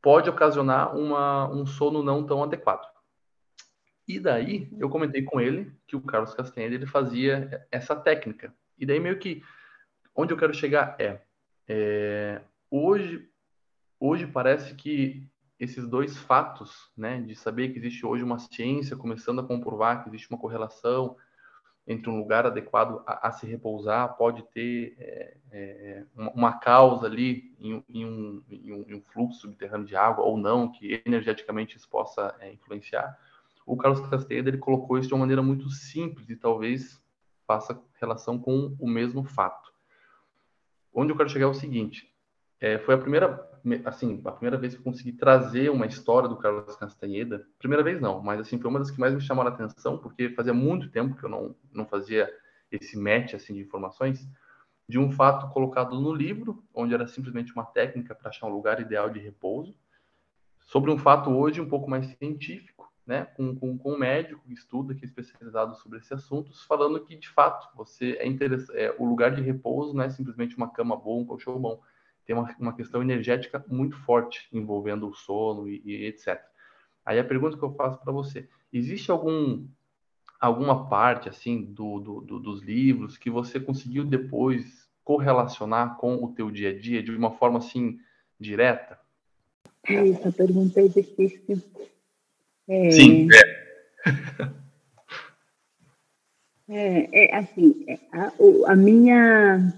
pode 0.00 0.30
ocasionar 0.30 0.96
uma, 0.96 1.52
um 1.52 1.66
sono 1.66 2.02
não 2.02 2.24
tão 2.24 2.42
adequado. 2.42 2.86
E 4.06 4.20
daí 4.20 4.68
eu 4.78 4.88
comentei 4.88 5.22
com 5.22 5.40
ele 5.40 5.72
que 5.86 5.96
o 5.96 6.00
Carlos 6.00 6.34
Castaneda 6.34 6.74
ele 6.74 6.86
fazia 6.86 7.66
essa 7.70 7.96
técnica. 7.96 8.54
E 8.78 8.84
daí 8.84 9.00
meio 9.00 9.18
que 9.18 9.42
onde 10.14 10.32
eu 10.32 10.36
quero 10.36 10.52
chegar 10.52 10.96
é, 10.98 11.20
é 11.68 12.42
hoje, 12.70 13.28
hoje 13.98 14.26
parece 14.26 14.74
que 14.74 15.26
esses 15.58 15.88
dois 15.88 16.18
fatos, 16.18 16.90
né, 16.96 17.20
de 17.20 17.34
saber 17.34 17.70
que 17.70 17.78
existe 17.78 18.04
hoje 18.04 18.22
uma 18.22 18.38
ciência 18.38 18.96
começando 18.96 19.40
a 19.40 19.46
comprovar 19.46 20.02
que 20.02 20.10
existe 20.10 20.28
uma 20.30 20.38
correlação 20.38 21.16
entre 21.86 22.08
um 22.08 22.18
lugar 22.18 22.46
adequado 22.46 23.02
a, 23.06 23.28
a 23.28 23.32
se 23.32 23.46
repousar, 23.46 24.16
pode 24.16 24.42
ter 24.52 24.96
é, 24.98 25.36
é, 25.52 26.04
uma, 26.16 26.30
uma, 26.32 26.52
causa 26.58 27.06
ali 27.06 27.54
em, 27.58 27.84
em, 27.88 28.04
um, 28.06 28.42
em, 28.48 28.72
um, 28.72 28.84
em, 28.88 28.94
um, 28.94 29.02
fluxo 29.02 29.40
subterrâneo 29.40 29.86
de 29.86 29.94
água 29.94 30.24
ou 30.24 30.36
não, 30.38 30.72
que 30.72 31.02
energeticamente 31.04 31.76
isso 31.76 31.88
possa 31.88 32.34
é, 32.40 32.52
influenciar. 32.52 33.18
O 33.66 33.76
Carlos 33.76 34.00
Castaneda 34.08 34.50
ele 34.50 34.58
colocou 34.58 34.98
isso 34.98 35.08
de 35.08 35.14
uma 35.14 35.20
maneira 35.20 35.42
muito 35.42 35.68
simples 35.70 36.28
e 36.28 36.36
talvez 36.36 37.02
faça 37.46 37.80
relação 38.00 38.38
com 38.38 38.76
o 38.78 38.88
mesmo 38.88 39.24
fato 39.24 39.74
onde 40.94 41.12
eu 41.12 41.16
quero 41.16 41.28
chegar 41.28 41.46
é 41.46 41.48
o 41.48 41.54
seguinte: 41.54 42.08
é, 42.60 42.78
foi 42.78 42.94
a 42.94 42.98
primeira, 42.98 43.50
assim, 43.84 44.22
a 44.24 44.32
primeira 44.32 44.56
vez 44.56 44.74
que 44.74 44.80
eu 44.80 44.84
consegui 44.84 45.12
trazer 45.12 45.70
uma 45.70 45.86
história 45.86 46.28
do 46.28 46.36
Carlos 46.36 46.76
Castanheda. 46.76 47.46
Primeira 47.58 47.82
vez 47.82 48.00
não, 48.00 48.22
mas 48.22 48.40
assim 48.40 48.58
foi 48.58 48.70
uma 48.70 48.78
das 48.78 48.90
que 48.90 49.00
mais 49.00 49.12
me 49.12 49.20
chamaram 49.20 49.50
a 49.50 49.52
atenção, 49.52 49.98
porque 49.98 50.30
fazia 50.30 50.54
muito 50.54 50.90
tempo 50.90 51.16
que 51.16 51.24
eu 51.24 51.28
não, 51.28 51.54
não 51.72 51.84
fazia 51.84 52.32
esse 52.70 52.96
match 52.96 53.34
assim 53.34 53.54
de 53.54 53.60
informações 53.60 54.26
de 54.86 54.98
um 54.98 55.10
fato 55.10 55.48
colocado 55.52 55.98
no 55.98 56.12
livro, 56.12 56.62
onde 56.74 56.92
era 56.92 57.06
simplesmente 57.06 57.52
uma 57.52 57.64
técnica 57.64 58.14
para 58.14 58.28
achar 58.28 58.46
um 58.46 58.52
lugar 58.52 58.80
ideal 58.80 59.08
de 59.08 59.18
repouso, 59.18 59.74
sobre 60.60 60.90
um 60.90 60.98
fato 60.98 61.30
hoje 61.30 61.60
um 61.60 61.68
pouco 61.68 61.88
mais 61.88 62.06
científico 62.18 62.92
né, 63.06 63.26
com, 63.36 63.54
com, 63.54 63.76
com, 63.76 63.92
um 63.92 63.98
médico 63.98 64.42
que 64.46 64.54
estuda, 64.54 64.94
que 64.94 65.04
é 65.04 65.06
especializado 65.06 65.76
sobre 65.76 65.98
esse 65.98 66.14
assunto, 66.14 66.52
falando 66.66 67.00
que, 67.00 67.16
de 67.16 67.28
fato, 67.28 67.68
você 67.76 68.12
é, 68.12 68.26
interessante, 68.26 68.78
é 68.78 68.94
o 68.98 69.04
lugar 69.04 69.34
de 69.34 69.42
repouso 69.42 69.92
não 69.92 70.04
é 70.04 70.10
simplesmente 70.10 70.56
uma 70.56 70.70
cama 70.70 70.96
boa, 70.96 71.22
um 71.22 71.26
colchão 71.26 71.58
bom. 71.60 71.80
Tem 72.24 72.34
uma, 72.34 72.54
uma 72.58 72.74
questão 72.74 73.02
energética 73.02 73.62
muito 73.68 73.96
forte 74.04 74.48
envolvendo 74.50 75.06
o 75.08 75.14
sono 75.14 75.68
e, 75.68 75.82
e 75.84 76.06
etc. 76.06 76.40
Aí 77.04 77.18
a 77.18 77.24
pergunta 77.24 77.58
que 77.58 77.62
eu 77.62 77.74
faço 77.74 78.00
para 78.00 78.12
você, 78.12 78.48
existe 78.72 79.10
algum 79.10 79.66
alguma 80.40 80.88
parte 80.88 81.28
assim 81.28 81.62
do, 81.64 82.00
do, 82.00 82.20
do, 82.20 82.38
dos 82.38 82.62
livros 82.62 83.16
que 83.16 83.30
você 83.30 83.58
conseguiu 83.58 84.04
depois 84.04 84.86
correlacionar 85.02 85.96
com 85.96 86.22
o 86.22 86.32
teu 86.34 86.50
dia 86.50 86.70
a 86.70 86.78
dia 86.78 87.02
de 87.02 87.10
uma 87.10 87.30
forma 87.30 87.58
assim 87.58 87.98
direta? 88.38 88.98
Essa 89.86 90.32
pergunta 90.32 90.80
é 90.80 90.88
difícil 90.88 91.62
é, 92.68 92.90
Sim, 92.90 93.28
é. 93.32 93.64
É, 96.66 97.26
é 97.26 97.36
assim, 97.36 97.84
é, 97.86 97.98
a, 98.10 98.32
a 98.68 98.76
minha 98.76 99.72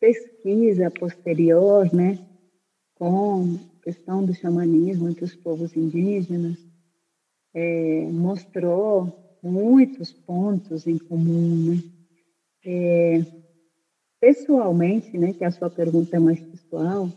pesquisa 0.00 0.90
posterior, 0.90 1.92
né, 1.94 2.18
com 2.94 3.58
questão 3.82 4.24
do 4.24 4.34
xamanismo 4.34 5.08
entre 5.08 5.24
os 5.24 5.34
povos 5.34 5.76
indígenas, 5.76 6.58
é, 7.54 8.08
mostrou 8.10 9.38
muitos 9.42 10.12
pontos 10.12 10.86
em 10.86 10.98
comum, 10.98 11.74
né? 11.74 11.82
É, 12.64 13.24
pessoalmente, 14.18 15.16
né, 15.16 15.32
que 15.32 15.44
a 15.44 15.50
sua 15.50 15.70
pergunta 15.70 16.16
é 16.16 16.18
mais 16.18 16.40
pessoal, 16.40 17.12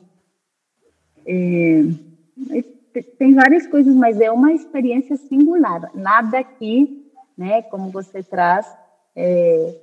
é, 1.25 1.81
tem 3.17 3.33
várias 3.33 3.67
coisas, 3.67 3.95
mas 3.95 4.19
é 4.19 4.31
uma 4.31 4.51
experiência 4.53 5.15
singular. 5.15 5.91
Nada 5.93 6.39
aqui, 6.39 7.11
né, 7.37 7.61
como 7.63 7.91
você 7.91 8.23
traz, 8.23 8.65
é, 9.15 9.75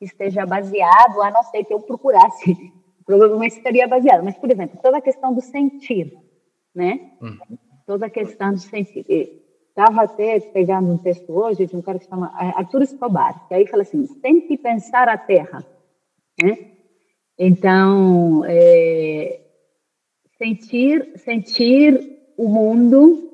esteja 0.00 0.44
baseado, 0.46 1.22
a 1.22 1.30
não 1.30 1.42
ser 1.44 1.64
que 1.64 1.72
eu 1.72 1.80
procurasse, 1.80 2.56
provavelmente 3.06 3.56
estaria 3.56 3.86
baseado. 3.86 4.24
Mas, 4.24 4.36
por 4.36 4.50
exemplo, 4.50 4.78
toda 4.82 4.98
a 4.98 5.02
questão 5.02 5.32
do 5.32 5.40
sentir, 5.40 6.12
né? 6.74 7.12
Uhum. 7.20 7.58
Toda 7.86 8.06
a 8.06 8.10
questão 8.10 8.52
do 8.52 8.58
sentir. 8.58 9.42
Estava 9.68 10.02
até 10.02 10.38
pegando 10.38 10.92
um 10.92 10.98
texto 10.98 11.32
hoje 11.32 11.66
de 11.66 11.74
um 11.74 11.82
cara 11.82 11.98
que 11.98 12.04
se 12.04 12.10
chama 12.10 12.30
Arthur 12.34 12.82
Escobar, 12.82 13.48
que 13.48 13.54
aí 13.54 13.66
fala 13.66 13.82
assim, 13.82 14.06
que 14.46 14.58
pensar 14.58 15.08
a 15.08 15.16
Terra, 15.16 15.64
né? 16.42 16.72
Então, 17.38 18.44
é, 18.44 19.40
sentir, 20.36 21.12
sentir 21.16 22.21
o 22.36 22.48
mundo 22.48 23.32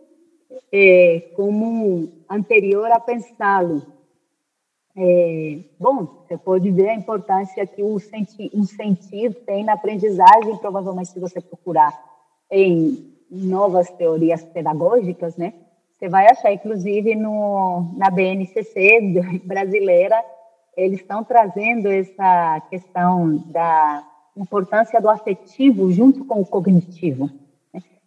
é, 0.72 1.30
como 1.34 2.08
anterior 2.28 2.90
a 2.90 3.00
pensá-lo. 3.00 3.82
É, 4.96 5.60
bom, 5.78 6.24
você 6.26 6.36
pode 6.36 6.70
ver 6.70 6.88
a 6.88 6.94
importância 6.94 7.66
que 7.66 7.82
o 7.82 7.98
sentir, 8.00 8.50
um 8.52 8.64
sentir 8.64 9.32
tem 9.46 9.64
na 9.64 9.74
aprendizagem, 9.74 10.56
provavelmente 10.56 11.10
se 11.10 11.20
você 11.20 11.40
procurar 11.40 11.92
em 12.50 13.14
novas 13.30 13.90
teorias 13.90 14.42
pedagógicas, 14.42 15.36
né? 15.36 15.54
Você 15.92 16.08
vai 16.08 16.26
achar, 16.28 16.52
inclusive, 16.52 17.14
no, 17.14 17.92
na 17.96 18.10
BNCC 18.10 19.00
brasileira, 19.44 20.16
eles 20.76 21.00
estão 21.00 21.24
trazendo 21.24 21.88
essa 21.88 22.60
questão 22.70 23.36
da 23.46 24.04
importância 24.36 25.00
do 25.00 25.08
afetivo 25.08 25.90
junto 25.90 26.24
com 26.24 26.40
o 26.40 26.46
cognitivo. 26.46 27.28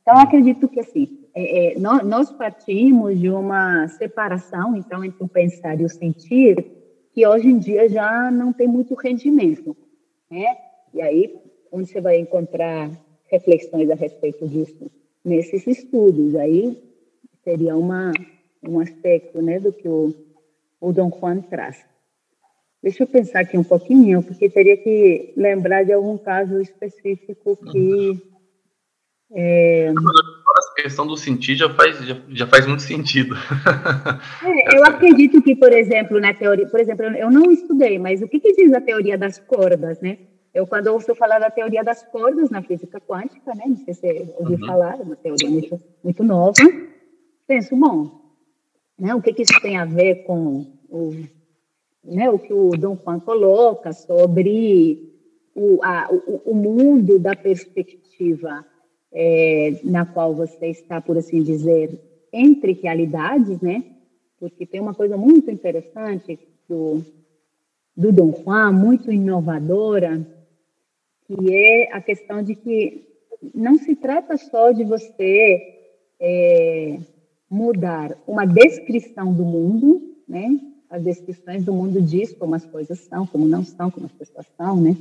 Então, 0.02 0.18
acredito 0.18 0.68
que, 0.68 0.80
assim, 0.80 1.20
é, 1.34 1.74
é, 1.74 1.80
nós, 1.80 2.04
nós 2.04 2.32
partimos 2.32 3.20
de 3.20 3.30
uma 3.30 3.88
separação, 3.88 4.76
então, 4.76 5.04
entre 5.04 5.24
o 5.24 5.28
pensar 5.28 5.80
e 5.80 5.86
o 5.86 5.90
sentir, 5.90 6.66
que 7.14 7.26
hoje 7.26 7.48
em 7.48 7.58
dia 7.58 7.88
já 7.90 8.32
não 8.32 8.52
tem 8.52 8.68
muito 8.68 8.96
rendimento, 8.96 9.76
né? 10.30 10.58
E 10.94 11.02
aí, 11.02 11.36
onde 11.72 11.90
você 11.90 12.02
vai 12.02 12.20
encontrar 12.20 12.90
reflexões 13.30 13.90
a 13.90 13.96
respeito 13.96 14.48
disso? 14.48 14.92
Nesses 15.24 15.68
estudos, 15.68 16.36
aí 16.36 16.82
seria 17.44 17.78
uma, 17.78 18.12
um 18.64 18.80
aspecto, 18.80 19.42
né, 19.42 19.60
do 19.60 19.72
que 19.72 19.88
o, 19.88 20.14
o 20.80 20.92
Dom 20.92 21.10
Juan 21.10 21.42
traz. 21.42 21.86
Deixa 22.82 23.04
eu 23.04 23.08
pensar 23.08 23.42
aqui 23.42 23.58
um 23.58 23.64
pouquinho, 23.64 24.24
porque 24.24 24.50
teria 24.50 24.76
que 24.76 25.34
lembrar 25.38 25.84
de 25.84 25.94
algum 25.94 26.18
caso 26.18 26.60
específico 26.60 27.56
que. 27.72 28.32
É... 29.34 29.90
A 29.90 30.82
questão 30.82 31.08
do 31.08 31.16
sentir 31.16 31.56
já 31.56 31.70
faz, 31.70 31.98
já, 32.00 32.18
já 32.30 32.48
faz 32.48 32.66
muito 32.68 32.82
sentido. 32.82 33.36
É, 34.44 34.78
eu 34.78 34.84
acredito 34.86 35.42
que, 35.42 35.56
por 35.56 35.72
exemplo, 35.72 36.20
na 36.20 36.34
teoria, 36.34 36.68
por 36.68 36.80
exemplo, 36.80 37.06
eu 37.06 37.30
não 37.30 37.52
estudei, 37.52 38.00
mas 38.00 38.22
o 38.22 38.28
que, 38.28 38.40
que 38.40 38.54
diz 38.54 38.74
a 38.74 38.82
teoria 38.82 39.18
das 39.18 39.40
cordas, 39.40 40.02
né? 40.02 40.18
Eu, 40.54 40.68
quando 40.68 40.88
ouço 40.88 41.16
falar 41.16 41.40
da 41.40 41.50
teoria 41.50 41.84
das 41.84 42.04
cordas 42.04 42.50
na 42.50 42.62
física 42.62 43.00
quântica, 43.00 43.54
né? 43.56 43.64
Não 43.68 43.78
sei 43.78 43.94
se 43.94 44.02
você 44.02 44.34
ouviu 44.38 44.58
uhum. 44.60 44.66
falar, 44.66 45.00
é 45.00 45.04
uma 45.04 45.16
teoria 45.16 45.50
muito, 45.50 45.80
muito 46.04 46.24
nova. 46.24 46.54
Penso, 47.48 47.76
bom, 47.76 48.12
né? 49.00 49.14
o 49.14 49.22
que, 49.22 49.32
que 49.32 49.44
isso 49.44 49.62
tem 49.62 49.78
a 49.78 49.86
ver 49.86 50.24
com 50.24 50.66
o 50.90 51.14
né, 52.04 52.30
o 52.30 52.40
que 52.40 52.52
o 52.52 52.72
Dom 52.72 52.98
Juan 53.04 53.20
coloca 53.20 53.94
sobre 53.94 55.12
o, 55.54 55.80
a, 55.84 56.10
o, 56.12 56.52
o 56.52 56.56
mundo 56.56 57.20
da 57.20 57.36
perspectiva 57.36 58.66
é, 59.12 59.80
na 59.84 60.06
qual 60.06 60.34
você 60.34 60.68
está, 60.68 61.02
por 61.02 61.18
assim 61.18 61.44
dizer, 61.44 62.00
entre 62.32 62.74
realidades, 62.74 63.60
né? 63.62 63.84
Porque 64.40 64.66
tem 64.66 64.80
uma 64.80 64.94
coisa 64.94 65.18
muito 65.18 65.52
interessante 65.52 66.40
do, 66.68 67.04
do 67.96 68.12
Dom 68.12 68.34
Juan, 68.44 68.72
muito 68.72 69.12
inovadora, 69.12 70.26
que 71.26 71.54
é 71.54 71.94
a 71.94 72.02
questão 72.02 72.42
de 72.42 72.56
que 72.56 73.08
não 73.54 73.78
se 73.78 73.96
trata 73.96 74.38
só 74.38 74.72
de 74.72 74.84
você 74.84 75.80
é, 76.20 77.00
mudar 77.50 78.18
uma 78.28 78.46
descrição 78.46 79.34
do 79.34 79.44
mundo, 79.44 80.16
né? 80.28 80.60
as 80.92 81.04
descrições 81.04 81.64
do 81.64 81.74
mundo 81.74 82.02
diz 82.02 82.34
como 82.34 82.54
as 82.54 82.66
coisas 82.66 83.00
são, 83.00 83.26
como 83.26 83.48
não 83.48 83.64
são, 83.64 83.90
como 83.90 84.06
as 84.06 84.12
pessoas 84.12 84.46
são, 84.58 84.76
né? 84.82 84.98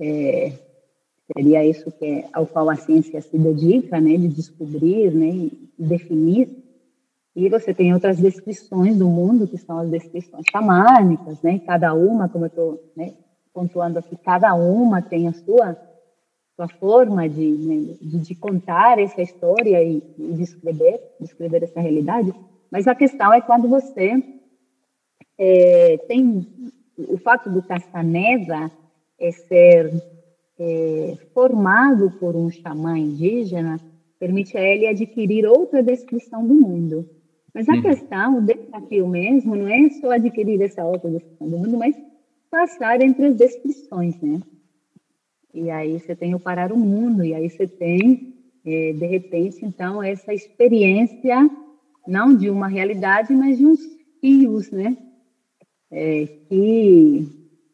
É, 0.00 0.52
seria 1.32 1.64
isso 1.64 1.90
que 1.90 2.04
é, 2.04 2.28
ao 2.32 2.46
qual 2.46 2.70
a 2.70 2.76
ciência 2.76 3.20
se 3.20 3.36
dedica, 3.36 4.00
né, 4.00 4.16
de 4.16 4.28
descobrir, 4.28 5.12
né, 5.12 5.28
e 5.28 5.70
definir. 5.78 6.48
E 7.36 7.48
você 7.48 7.72
tem 7.72 7.94
outras 7.94 8.18
descrições 8.18 8.96
do 8.96 9.08
mundo 9.08 9.46
que 9.46 9.58
são 9.58 9.78
as 9.78 9.90
descrições 9.90 10.44
xamânicas, 10.50 11.40
né? 11.40 11.60
Cada 11.64 11.94
uma, 11.94 12.28
como 12.28 12.46
eu 12.46 12.48
estou 12.48 12.92
né, 12.96 13.14
pontuando 13.54 13.98
aqui, 13.98 14.16
cada 14.16 14.54
uma 14.54 15.00
tem 15.00 15.28
a 15.28 15.32
sua 15.32 15.76
sua 16.56 16.66
forma 16.66 17.28
de, 17.28 17.48
né, 17.48 17.94
de, 18.02 18.18
de, 18.18 18.34
contar 18.34 18.98
essa 18.98 19.22
história 19.22 19.80
e, 19.80 20.02
e 20.18 20.32
descrever, 20.32 21.00
descrever 21.20 21.62
essa 21.62 21.80
realidade. 21.80 22.34
Mas 22.68 22.88
a 22.88 22.96
questão 22.96 23.32
é 23.32 23.40
quando 23.40 23.68
você 23.68 24.20
é, 25.38 25.96
tem 26.08 26.44
o 26.96 27.16
fato 27.18 27.48
do 27.48 27.62
Castaneda 27.62 28.72
é, 29.20 29.30
ser 29.30 30.17
é, 30.58 31.16
formado 31.32 32.10
por 32.18 32.34
um 32.34 32.50
xamã 32.50 32.98
indígena 32.98 33.78
permite 34.18 34.56
a 34.56 34.62
ele 34.62 34.86
adquirir 34.86 35.46
outra 35.46 35.82
descrição 35.82 36.46
do 36.46 36.54
mundo. 36.54 37.08
Mas 37.54 37.68
a 37.68 37.74
uhum. 37.74 37.82
questão, 37.82 38.38
o 38.38 38.42
desafio 38.42 39.08
mesmo, 39.08 39.54
não 39.56 39.68
é 39.68 39.88
só 39.90 40.10
adquirir 40.12 40.60
essa 40.60 40.84
outra 40.84 41.10
descrição 41.10 41.48
do 41.48 41.58
mundo, 41.58 41.78
mas 41.78 41.96
passar 42.50 43.00
entre 43.00 43.26
as 43.26 43.36
descrições, 43.36 44.20
né? 44.20 44.40
E 45.54 45.70
aí 45.70 45.98
você 45.98 46.14
tem 46.14 46.34
o 46.34 46.40
parar 46.40 46.72
o 46.72 46.76
mundo, 46.76 47.24
e 47.24 47.34
aí 47.34 47.48
você 47.48 47.66
tem, 47.66 48.34
é, 48.64 48.92
de 48.92 49.06
repente, 49.06 49.64
então, 49.64 50.02
essa 50.02 50.32
experiência, 50.34 51.48
não 52.06 52.36
de 52.36 52.50
uma 52.50 52.68
realidade, 52.68 53.32
mas 53.34 53.58
de 53.58 53.66
uns 53.66 53.80
fios, 54.20 54.70
né? 54.70 54.96
é, 55.90 56.26
que 56.26 57.26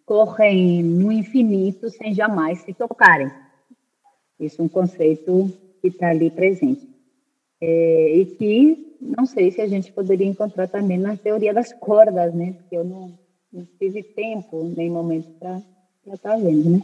correm 0.05 0.83
no 0.83 1.11
infinito 1.11 1.91
sem 1.91 2.15
jamais 2.15 2.61
se 2.61 2.73
tocarem. 2.75 3.31
Isso 4.39 4.61
é 4.61 4.65
um 4.65 4.69
conceito 4.69 5.51
que 5.81 5.89
está 5.89 6.11
ali 6.11 6.31
presente. 6.31 6.89
É, 7.61 8.17
e 8.17 8.27
que 8.27 8.97
não 9.01 9.27
sei 9.27 9.51
se 9.51 9.61
a 9.61 9.67
gente 9.67 9.93
poderia 9.93 10.27
encontrar 10.27 10.69
também 10.69 10.99
na 10.99 11.17
teoria 11.17 11.55
das 11.55 11.73
cordas, 11.73 12.35
né? 12.35 12.53
Porque 12.53 12.77
eu 12.77 12.85
não, 12.85 13.19
não 13.53 13.67
tive 13.79 14.03
tempo 14.03 14.65
nem 14.77 14.91
momento 14.91 15.31
para 15.39 15.63
estar 16.07 16.31
tá 16.31 16.37
vendo, 16.37 16.71
né? 16.71 16.83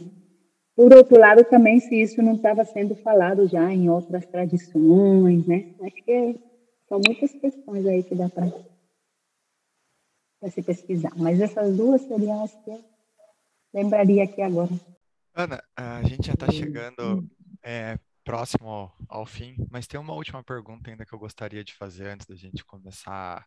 Por 0.75 0.93
outro 0.93 1.19
lado, 1.19 1.43
também 1.43 1.79
se 1.79 2.01
isso 2.01 2.21
não 2.21 2.35
estava 2.35 2.63
sendo 2.63 2.95
falado 2.95 3.47
já 3.47 3.71
em 3.73 3.89
outras 3.89 4.25
tradições, 4.25 5.45
né? 5.45 5.73
Acho 5.81 6.03
que 6.03 6.39
são 6.87 6.99
muitas 7.05 7.31
questões 7.33 7.85
aí 7.85 8.03
que 8.03 8.15
dá 8.15 8.29
para 8.29 8.49
se 10.49 10.61
pesquisar. 10.61 11.11
Mas 11.17 11.39
essas 11.41 11.75
duas 11.75 12.01
seriam 12.01 12.43
as 12.43 12.53
que 12.55 12.71
lembraria 13.73 14.23
aqui 14.23 14.41
agora. 14.41 14.69
Ana, 15.33 15.63
a 15.75 16.03
gente 16.03 16.27
já 16.27 16.33
está 16.33 16.51
chegando 16.51 17.27
é, 17.63 17.97
próximo 18.23 18.91
ao 19.07 19.25
fim, 19.25 19.55
mas 19.69 19.87
tem 19.87 19.99
uma 19.99 20.13
última 20.13 20.43
pergunta 20.43 20.89
ainda 20.89 21.05
que 21.05 21.13
eu 21.13 21.19
gostaria 21.19 21.63
de 21.63 21.73
fazer 21.73 22.07
antes 22.07 22.27
da 22.27 22.35
gente 22.35 22.65
começar 22.65 23.45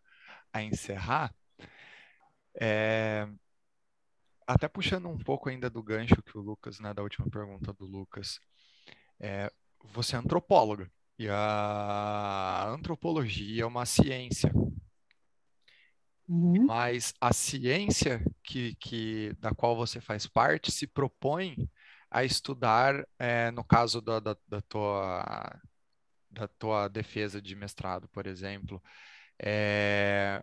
a 0.52 0.62
encerrar. 0.62 1.34
É, 2.60 3.28
até 4.46 4.68
puxando 4.68 5.08
um 5.08 5.18
pouco 5.18 5.48
ainda 5.48 5.68
do 5.68 5.82
gancho 5.82 6.22
que 6.22 6.36
o 6.36 6.40
Lucas, 6.40 6.80
né, 6.80 6.92
da 6.94 7.02
última 7.02 7.28
pergunta 7.28 7.72
do 7.72 7.84
Lucas, 7.84 8.38
é, 9.20 9.50
você 9.92 10.16
é 10.16 10.18
antropóloga 10.18 10.90
e 11.18 11.28
a 11.28 12.66
antropologia 12.68 13.62
é 13.62 13.66
uma 13.66 13.86
ciência, 13.86 14.52
Uhum. 16.28 16.66
Mas 16.66 17.12
a 17.20 17.32
ciência 17.32 18.24
que, 18.42 18.74
que, 18.76 19.32
da 19.38 19.54
qual 19.54 19.76
você 19.76 20.00
faz 20.00 20.26
parte 20.26 20.70
se 20.70 20.86
propõe 20.86 21.68
a 22.10 22.24
estudar, 22.24 23.06
é, 23.18 23.50
no 23.50 23.64
caso 23.64 24.00
da, 24.00 24.20
da, 24.20 24.36
da, 24.48 24.60
tua, 24.62 25.60
da 26.30 26.48
tua 26.48 26.88
defesa 26.88 27.42
de 27.42 27.54
mestrado, 27.54 28.08
por 28.08 28.26
exemplo, 28.26 28.82
é, 29.38 30.42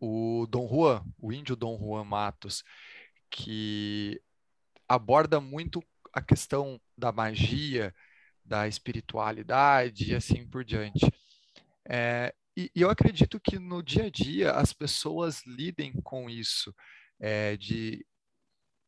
o 0.00 0.46
Dom 0.50 0.68
Juan, 0.68 1.04
o 1.18 1.32
índio 1.32 1.54
Dom 1.56 1.78
Juan 1.78 2.04
Matos, 2.04 2.64
que 3.30 4.20
aborda 4.88 5.40
muito 5.40 5.82
a 6.12 6.20
questão 6.20 6.80
da 6.98 7.10
magia 7.10 7.94
da 8.44 8.66
espiritualidade 8.66 10.10
e 10.10 10.14
assim 10.14 10.46
por 10.46 10.64
diante. 10.64 11.06
É, 11.88 12.34
e, 12.56 12.70
eu 12.74 12.90
acredito 12.90 13.40
que 13.40 13.58
no 13.58 13.82
dia 13.82 14.04
a 14.04 14.10
dia 14.10 14.52
as 14.52 14.72
pessoas 14.72 15.42
lidem 15.46 15.92
com 16.02 16.28
isso, 16.28 16.74
é, 17.20 17.56
de 17.56 18.04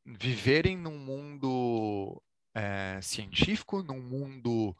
viverem 0.04 0.76
num 0.76 0.98
mundo 0.98 2.22
é, 2.54 3.00
científico, 3.00 3.82
num 3.82 4.02
mundo 4.02 4.76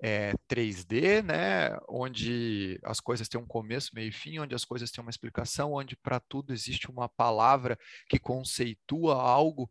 é, 0.00 0.32
3D, 0.48 1.22
né, 1.22 1.76
onde 1.88 2.78
as 2.84 3.00
coisas 3.00 3.28
têm 3.28 3.40
um 3.40 3.46
começo, 3.46 3.90
meio 3.94 4.08
e 4.08 4.12
fim, 4.12 4.38
onde 4.38 4.54
as 4.54 4.64
coisas 4.64 4.90
têm 4.90 5.02
uma 5.02 5.10
explicação, 5.10 5.72
onde 5.72 5.96
para 5.96 6.20
tudo 6.20 6.52
existe 6.52 6.90
uma 6.90 7.08
palavra 7.08 7.78
que 8.08 8.18
conceitua 8.18 9.14
algo. 9.20 9.70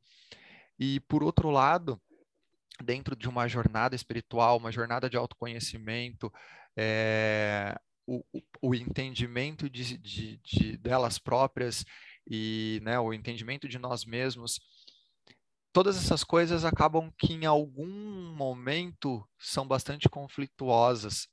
E 0.78 1.00
por 1.02 1.24
outro 1.24 1.50
lado, 1.50 2.02
dentro 2.84 3.16
de 3.16 3.30
uma 3.30 3.48
jornada 3.48 3.96
espiritual, 3.96 4.58
uma 4.58 4.72
jornada 4.72 5.10
de 5.10 5.16
autoconhecimento, 5.16 6.32
é, 6.76 7.76
o, 8.08 8.24
o, 8.62 8.76
entendimento 8.76 9.70
de, 9.70 9.98
de, 9.98 10.38
de, 10.38 10.78
delas 10.78 11.18
próprias 11.18 11.86
e 12.30 12.80
né, 12.84 13.00
o 13.00 13.14
entendimento 13.14 13.68
de 13.68 13.80
nós 13.80 14.06
mesmos, 14.06 14.60
todas 15.74 15.98
essas 15.98 16.24
coisas 16.24 16.64
acabam 16.64 17.12
que 17.18 17.34
em 17.34 17.46
algum 17.46 18.34
momento 18.36 19.28
são 19.38 19.68
bastante 19.68 20.08
conflituosas. 20.08 21.28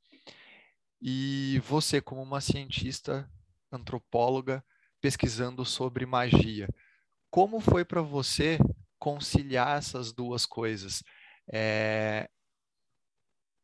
E 1.01 1.61
você, 1.65 2.01
como 2.01 2.23
uma 2.23 2.41
cientista, 2.41 3.31
antropóloga, 3.71 4.65
pesquisando 5.01 5.65
sobre 5.65 6.07
magia, 6.07 6.69
como 7.31 7.61
foi 7.61 7.85
para 7.85 8.03
você 8.03 8.59
conciliar 8.99 9.79
essas 9.79 10.13
duas 10.13 10.47
coisas? 10.47 11.03
É... 11.53 12.29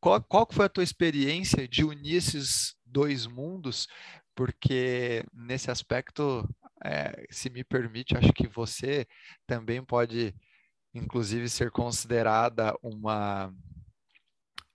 Qual, 0.01 0.23
qual 0.25 0.49
foi 0.51 0.67
a 0.67 0.71
tua 0.71 0.85
experiência 0.85 1.67
de 1.69 1.85
unir 1.85 2.17
esses 2.17 2.78
dois 2.91 3.27
mundos? 3.27 3.87
Porque 4.35 5.25
nesse 5.33 5.71
aspecto, 5.71 6.49
é, 6.85 7.27
se 7.31 7.51
me 7.51 7.65
permite, 7.65 8.17
acho 8.17 8.33
que 8.33 8.47
você 8.49 9.07
também 9.47 9.85
pode, 9.85 10.35
inclusive, 10.95 11.49
ser 11.49 11.71
considerada 11.71 12.75
uma 12.83 13.53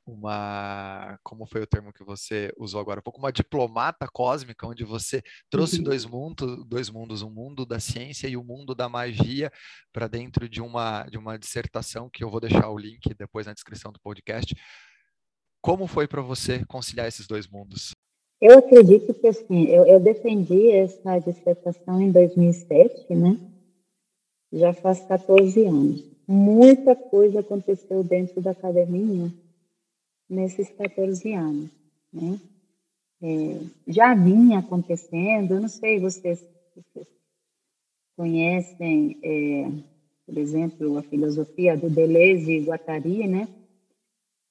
uma, 0.06 1.18
como 1.24 1.46
foi 1.46 1.62
o 1.62 1.68
termo 1.68 1.94
que 1.94 2.04
você 2.04 2.52
usou 2.58 2.80
agora, 2.80 3.00
um 3.00 3.04
pouco 3.04 3.20
uma 3.20 3.32
diplomata 3.32 4.08
cósmica, 4.12 4.68
onde 4.68 4.84
você 4.84 5.22
trouxe 5.50 5.78
uhum. 5.78 5.84
dois 5.84 6.06
mundos, 6.06 6.66
dois 6.66 6.90
mundos, 6.90 7.22
um 7.22 7.30
mundo 7.30 7.66
da 7.66 7.80
ciência 7.80 8.28
e 8.28 8.36
o 8.36 8.42
um 8.42 8.44
mundo 8.44 8.76
da 8.76 8.90
magia 8.90 9.52
para 9.94 10.08
dentro 10.08 10.50
de 10.50 10.62
uma 10.62 11.04
de 11.04 11.18
uma 11.18 11.38
dissertação 11.38 12.10
que 12.10 12.24
eu 12.24 12.30
vou 12.30 12.40
deixar 12.42 12.70
o 12.70 12.78
link 12.78 13.14
depois 13.14 13.48
na 13.48 13.54
descrição 13.54 13.92
do 13.92 14.00
podcast. 14.00 14.54
Como 15.62 15.88
foi 15.88 16.08
para 16.08 16.22
você 16.22 16.66
conciliar 16.66 17.08
esses 17.08 17.26
dois 17.26 17.48
mundos? 17.48 17.94
Eu 18.46 18.58
acredito 18.58 19.14
que 19.14 19.26
assim, 19.26 19.68
eu, 19.68 19.86
eu 19.86 20.02
defendi 20.02 20.70
essa 20.70 21.18
dissertação 21.18 22.02
em 22.02 22.12
2007, 22.12 23.16
né? 23.16 23.40
Já 24.52 24.74
faz 24.74 25.00
14 25.06 25.66
anos. 25.66 26.04
Muita 26.28 26.94
coisa 26.94 27.40
aconteceu 27.40 28.04
dentro 28.04 28.42
da 28.42 28.52
academia 28.52 29.32
nesses 30.30 30.70
14 30.72 31.32
anos. 31.32 31.70
Né? 32.12 32.38
É, 33.22 33.62
já 33.88 34.14
vinha 34.14 34.60
acontecendo, 34.60 35.54
eu 35.54 35.62
não 35.62 35.70
sei, 35.70 36.02
vocês, 36.02 36.46
vocês 36.76 37.08
conhecem, 38.18 39.20
é, 39.24 39.72
por 40.26 40.38
exemplo, 40.38 40.98
a 40.98 41.02
filosofia 41.04 41.78
do 41.78 41.90
Deleuze 41.90 42.52
e 42.52 42.66
Guattari, 42.66 43.26
né? 43.26 43.48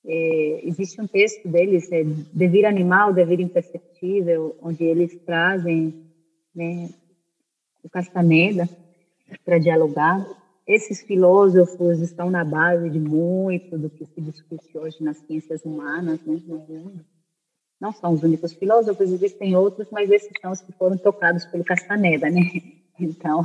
É, 0.05 0.61
existe 0.65 1.01
um 1.01 1.07
texto 1.07 1.49
deles, 1.49 1.91
é 1.93 2.03
Devir 2.33 2.67
Animal, 2.67 3.13
Devir 3.13 3.41
Imperceptível, 3.41 4.57
onde 4.61 4.83
eles 4.85 5.17
trazem 5.25 5.95
né, 6.55 6.89
o 7.83 7.89
Castaneda 7.89 8.69
para 9.45 9.59
dialogar 9.59 10.27
esses 10.67 11.03
filósofos 11.03 12.01
estão 12.01 12.31
na 12.31 12.45
base 12.45 12.89
de 12.89 12.99
muito 12.99 13.77
do 13.77 13.91
que 13.91 14.07
se 14.07 14.21
discute 14.21 14.79
hoje 14.79 15.03
nas 15.03 15.19
ciências 15.19 15.65
humanas 15.65 16.21
né, 16.25 16.41
no 16.47 16.59
mundo. 16.59 17.05
Não 17.81 17.93
são 17.93 18.13
os 18.13 18.23
únicos 18.23 18.53
filósofos, 18.53 19.11
existem 19.11 19.57
outros, 19.57 19.89
mas 19.91 20.09
esses 20.11 20.31
são 20.41 20.53
os 20.53 20.61
que 20.61 20.73
foram 20.73 20.97
tocados 20.97 21.45
pelo 21.47 21.65
Castaneda, 21.65 22.31
né? 22.31 22.43
Então, 23.01 23.43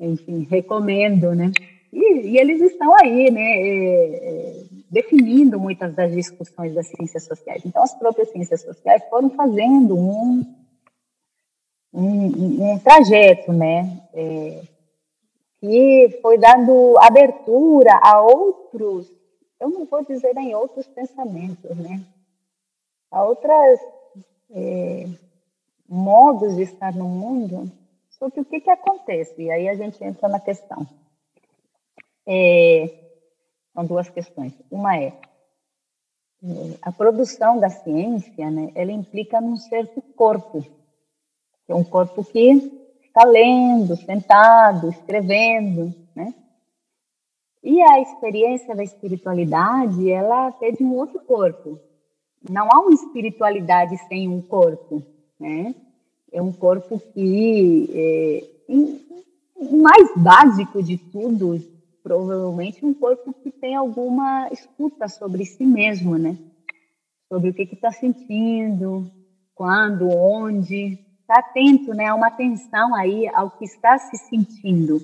enfim, 0.00 0.48
recomendo, 0.50 1.34
né? 1.34 1.52
E, 1.92 2.28
e 2.28 2.38
eles 2.38 2.60
estão 2.60 2.94
aí, 3.02 3.30
né, 3.30 3.40
é, 3.40 4.14
é, 4.14 4.64
definindo 4.90 5.58
muitas 5.58 5.94
das 5.94 6.12
discussões 6.12 6.74
das 6.74 6.86
ciências 6.88 7.24
sociais. 7.24 7.62
Então, 7.64 7.82
as 7.82 7.94
próprias 7.94 8.30
ciências 8.30 8.62
sociais 8.62 9.02
foram 9.08 9.30
fazendo 9.30 9.96
um, 9.96 10.44
um, 11.92 12.72
um 12.72 12.78
trajeto, 12.78 13.52
né, 13.52 14.00
é, 14.12 14.62
que 15.60 16.18
foi 16.22 16.38
dando 16.38 16.96
abertura 16.98 17.98
a 18.02 18.20
outros, 18.20 19.10
eu 19.60 19.68
não 19.70 19.86
vou 19.86 20.04
dizer 20.04 20.36
em 20.36 20.54
outros 20.54 20.86
pensamentos, 20.86 21.76
né? 21.76 22.00
A 23.10 23.24
outras 23.24 23.80
é, 24.50 25.08
modos 25.88 26.54
de 26.54 26.62
estar 26.62 26.94
no 26.94 27.08
mundo 27.08 27.70
sobre 28.10 28.40
o 28.40 28.44
que, 28.44 28.60
que 28.60 28.70
acontece. 28.70 29.34
E 29.42 29.50
aí 29.50 29.68
a 29.68 29.74
gente 29.74 30.02
entra 30.04 30.28
na 30.28 30.38
questão. 30.38 30.86
É, 32.30 32.94
são 33.72 33.86
duas 33.86 34.10
questões. 34.10 34.52
Uma 34.70 34.96
é, 34.98 35.12
a 36.82 36.92
produção 36.92 37.58
da 37.58 37.68
ciência, 37.70 38.50
né, 38.50 38.70
ela 38.74 38.92
implica 38.92 39.40
num 39.40 39.56
certo 39.56 40.00
corpo, 40.14 40.62
que 41.66 41.72
é 41.72 41.74
um 41.74 41.82
corpo 41.82 42.22
que 42.22 42.78
está 43.04 43.24
lendo, 43.24 43.96
sentado, 43.96 44.90
escrevendo, 44.90 45.92
né? 46.14 46.32
E 47.62 47.82
a 47.82 48.00
experiência 48.00 48.74
da 48.76 48.84
espiritualidade, 48.84 50.10
ela 50.10 50.54
é 50.62 50.70
de 50.70 50.84
um 50.84 50.94
outro 50.94 51.18
corpo. 51.20 51.78
Não 52.48 52.68
há 52.70 52.80
uma 52.80 52.94
espiritualidade 52.94 53.98
sem 54.06 54.28
um 54.28 54.40
corpo, 54.40 55.02
né? 55.40 55.74
É 56.30 56.40
um 56.40 56.52
corpo 56.52 57.00
que, 57.00 57.90
é, 57.92 58.44
o 59.56 59.82
mais 59.82 60.08
básico 60.14 60.82
de 60.82 60.96
tudo, 60.96 61.60
provavelmente 62.02 62.84
um 62.84 62.94
corpo 62.94 63.32
que 63.32 63.50
tem 63.50 63.74
alguma 63.74 64.48
escuta 64.50 65.08
sobre 65.08 65.44
si 65.44 65.64
mesmo, 65.64 66.16
né? 66.16 66.36
Sobre 67.28 67.50
o 67.50 67.54
que 67.54 67.62
está 67.62 67.92
sentindo, 67.92 69.10
quando, 69.54 70.08
onde, 70.08 70.98
está 71.20 71.40
atento, 71.40 71.92
né, 71.92 72.06
a 72.06 72.14
uma 72.14 72.28
atenção 72.28 72.94
aí 72.94 73.28
ao 73.28 73.50
que 73.50 73.64
está 73.64 73.98
se 73.98 74.16
sentindo. 74.16 75.00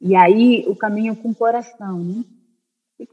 E 0.00 0.16
aí 0.16 0.64
o 0.66 0.74
caminho 0.74 1.14
com 1.16 1.30
o 1.30 1.34
coração, 1.34 1.98
né? 1.98 2.24
E, 2.98 3.06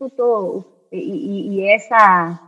e, 0.91 1.49
e 1.49 1.61
essa, 1.63 2.39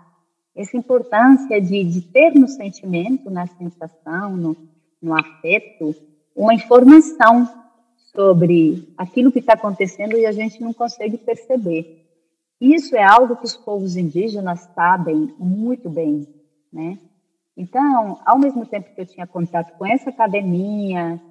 essa 0.56 0.78
importância 0.78 1.60
de, 1.60 1.84
de 1.84 2.02
ter 2.02 2.34
no 2.34 2.48
sentimento, 2.48 3.30
na 3.30 3.46
sensação, 3.48 4.38
no, 4.38 4.58
no 5.02 5.14
afeto, 5.14 5.96
uma 6.36 6.54
informação 6.54 7.67
sobre 8.18 8.92
aquilo 8.98 9.32
que 9.32 9.38
está 9.38 9.54
acontecendo 9.54 10.18
e 10.18 10.26
a 10.26 10.32
gente 10.32 10.60
não 10.60 10.74
consegue 10.74 11.20
perceber. 11.20 12.04
Isso 12.60 12.96
é 12.96 13.04
algo 13.04 13.36
que 13.36 13.46
os 13.46 13.56
povos 13.56 13.96
indígenas 13.96 14.62
sabem 14.74 15.36
muito 15.38 15.88
bem, 15.88 16.28
né? 16.74 16.98
Então, 17.56 18.20
ao 18.26 18.40
mesmo 18.40 18.66
tempo 18.66 18.90
que 18.96 19.02
eu 19.02 19.06
tinha 19.06 19.28
contato 19.28 19.78
com 19.78 19.86
essa 19.86 20.10
academia, 20.10 21.22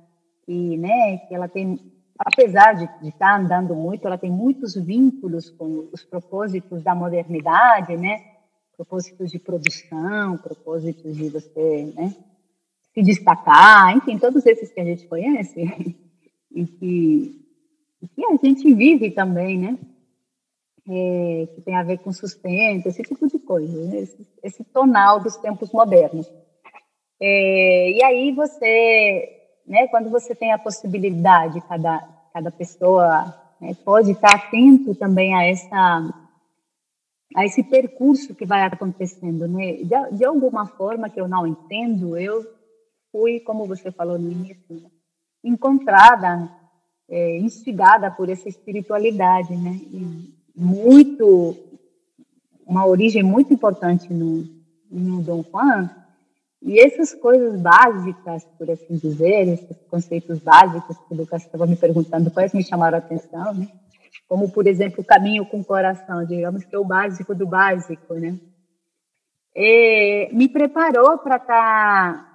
e, 0.47 0.77
né, 0.77 1.19
que 1.27 1.35
ela 1.35 1.49
tem, 1.49 1.81
apesar 2.17 2.75
de, 2.75 2.89
de 3.03 3.09
estar 3.09 3.37
tá 3.37 3.37
andando 3.37 3.75
muito, 3.75 4.07
ela 4.07 4.17
tem 4.17 4.31
muitos 4.31 4.77
vínculos 4.77 5.51
com 5.51 5.89
os 5.93 6.05
propósitos 6.05 6.85
da 6.85 6.95
modernidade, 6.95 7.97
né, 7.97 8.23
propósitos 8.77 9.33
de 9.33 9.41
produção, 9.41 10.39
propósitos 10.39 11.17
de 11.17 11.31
você, 11.31 11.93
né, 11.97 12.15
se 12.95 13.03
destacar, 13.03 13.97
enfim, 13.97 14.19
todos 14.19 14.47
esses 14.47 14.71
que 14.71 14.81
a 14.81 14.85
gente 14.85 15.09
conhece 15.09 15.97
e 16.57 16.67
que, 16.67 17.47
e 18.03 18.09
que 18.09 18.25
a 18.25 18.37
gente 18.43 18.73
vive 18.75 19.11
também, 19.11 19.59
né, 19.59 19.79
é, 20.89 21.49
que 21.55 21.61
tem 21.61 21.77
a 21.77 21.83
ver 21.83 21.99
com 21.99 22.13
sustento, 22.13 22.87
esse 22.87 23.03
tipo 23.03 23.29
de 23.29 23.39
coisa, 23.39 23.85
né? 23.85 23.99
esse, 23.99 24.27
esse, 24.43 24.65
tonal 24.65 25.21
dos 25.21 25.37
tempos 25.37 25.71
modernos. 25.71 26.31
É, 27.21 27.91
e 27.91 28.03
aí 28.03 28.33
você, 28.33 29.29
né, 29.67 29.87
quando 29.89 30.09
você 30.09 30.35
tem 30.35 30.53
a 30.53 30.59
possibilidade, 30.59 31.61
cada, 31.63 31.99
cada 32.33 32.51
pessoa 32.51 33.35
né, 33.61 33.77
pode 33.85 34.13
estar 34.13 34.35
atento 34.35 34.95
também 34.95 35.35
a 35.35 35.45
essa 35.45 36.23
a 37.35 37.45
esse 37.45 37.63
percurso 37.65 38.35
que 38.35 38.47
vai 38.47 38.63
acontecendo, 38.63 39.49
né? 39.49 39.75
De, 39.83 40.17
de 40.17 40.25
alguma 40.25 40.67
forma 40.67 41.11
que 41.11 41.21
eu 41.21 41.27
não 41.27 41.47
entendo, 41.47 42.17
eu 42.17 42.47
fui, 43.11 43.41
como 43.41 43.67
você 43.67 43.91
falou 43.91 44.17
no 44.17 44.31
início, 44.31 44.91
encontrada, 45.49 46.51
é, 47.09 47.39
instigada 47.39 48.11
por 48.11 48.29
essa 48.29 48.49
espiritualidade, 48.49 49.55
né? 49.57 49.81
E, 49.93 50.35
muito 50.57 51.57
uma 52.67 52.87
origem 52.87 53.23
muito 53.23 53.53
importante 53.53 54.13
no, 54.13 54.45
no 54.91 55.23
Dom 55.23 55.45
Juan, 55.45 55.89
e 56.63 56.81
essas 56.81 57.15
coisas 57.15 57.61
básicas, 57.61 58.45
por 58.59 58.69
assim 58.71 58.97
dizer, 58.97 59.47
esses 59.47 59.77
conceitos 59.89 60.41
básicos 60.41 60.97
que 60.97 61.15
o 61.15 61.17
Lucas 61.17 61.43
estava 61.43 61.67
me 61.67 61.77
perguntando, 61.77 62.31
quais 62.31 62.53
me 62.53 62.65
chamaram 62.65 62.97
a 62.97 62.99
atenção, 62.99 63.55
né? 63.55 63.69
Como, 64.27 64.51
por 64.51 64.67
exemplo, 64.67 65.01
o 65.03 65.05
caminho 65.05 65.47
com 65.47 65.61
o 65.61 65.65
coração, 65.65 66.25
digamos 66.25 66.65
que 66.65 66.75
é 66.75 66.79
o 66.79 66.85
básico 66.85 67.35
do 67.35 67.47
básico, 67.47 68.15
né? 68.15 68.37
E 69.55 70.29
me 70.33 70.49
preparou 70.49 71.19
para 71.19 71.37
estar 71.37 71.47
tá 71.47 72.26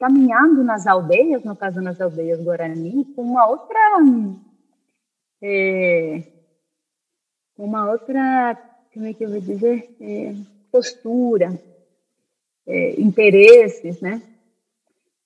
caminhando 0.00 0.64
nas 0.64 0.86
aldeias, 0.86 1.44
no 1.44 1.54
caso 1.54 1.82
nas 1.82 2.00
aldeias 2.00 2.42
Guarani, 2.42 3.04
com 3.14 3.22
uma 3.22 3.46
outra 3.46 3.78
é, 5.42 6.22
uma 7.56 7.90
outra, 7.90 8.58
como 8.92 9.06
é 9.06 9.12
que 9.12 9.24
eu 9.24 9.30
vou 9.30 9.40
dizer, 9.40 9.94
é, 10.00 10.34
postura, 10.72 11.60
é, 12.66 12.98
interesses, 12.98 14.00
né? 14.00 14.22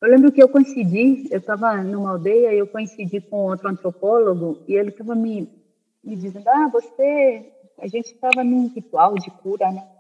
Eu 0.03 0.11
lembro 0.11 0.33
que 0.33 0.43
eu 0.43 0.49
coincidi, 0.49 1.29
eu 1.31 1.39
estava 1.39 1.77
numa 1.83 2.11
aldeia 2.11 2.53
e 2.53 2.59
eu 2.59 2.67
coincidi 2.67 3.21
com 3.21 3.47
outro 3.47 3.69
antropólogo 3.69 4.59
e 4.69 4.75
ele 4.75 4.91
estava 4.91 5.15
me, 5.15 5.49
me 6.03 6.17
dizendo, 6.17 6.49
ah, 6.49 6.69
você, 6.69 7.53
a 7.79 7.87
gente 7.87 8.13
estava 8.13 8.43
num 8.43 8.67
ritual 8.69 9.15
de 9.15 9.31
cura, 9.31 9.71
né? 9.71 9.94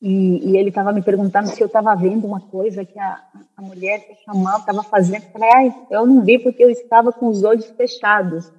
E, 0.00 0.50
e 0.50 0.56
ele 0.56 0.68
estava 0.68 0.92
me 0.92 1.02
perguntando 1.02 1.48
se 1.48 1.60
eu 1.60 1.66
estava 1.66 1.94
vendo 1.94 2.26
uma 2.26 2.40
coisa 2.40 2.84
que 2.84 2.98
a, 2.98 3.22
a 3.56 3.62
mulher 3.62 4.06
que 4.06 4.22
chamava 4.24 4.58
estava 4.58 4.82
fazendo. 4.82 5.24
Eu 5.24 5.30
falei, 5.30 5.74
eu 5.90 6.06
não 6.06 6.22
vi 6.22 6.38
porque 6.38 6.62
eu 6.62 6.70
estava 6.70 7.12
com 7.12 7.28
os 7.28 7.42
olhos 7.42 7.66
fechados. 7.70 8.52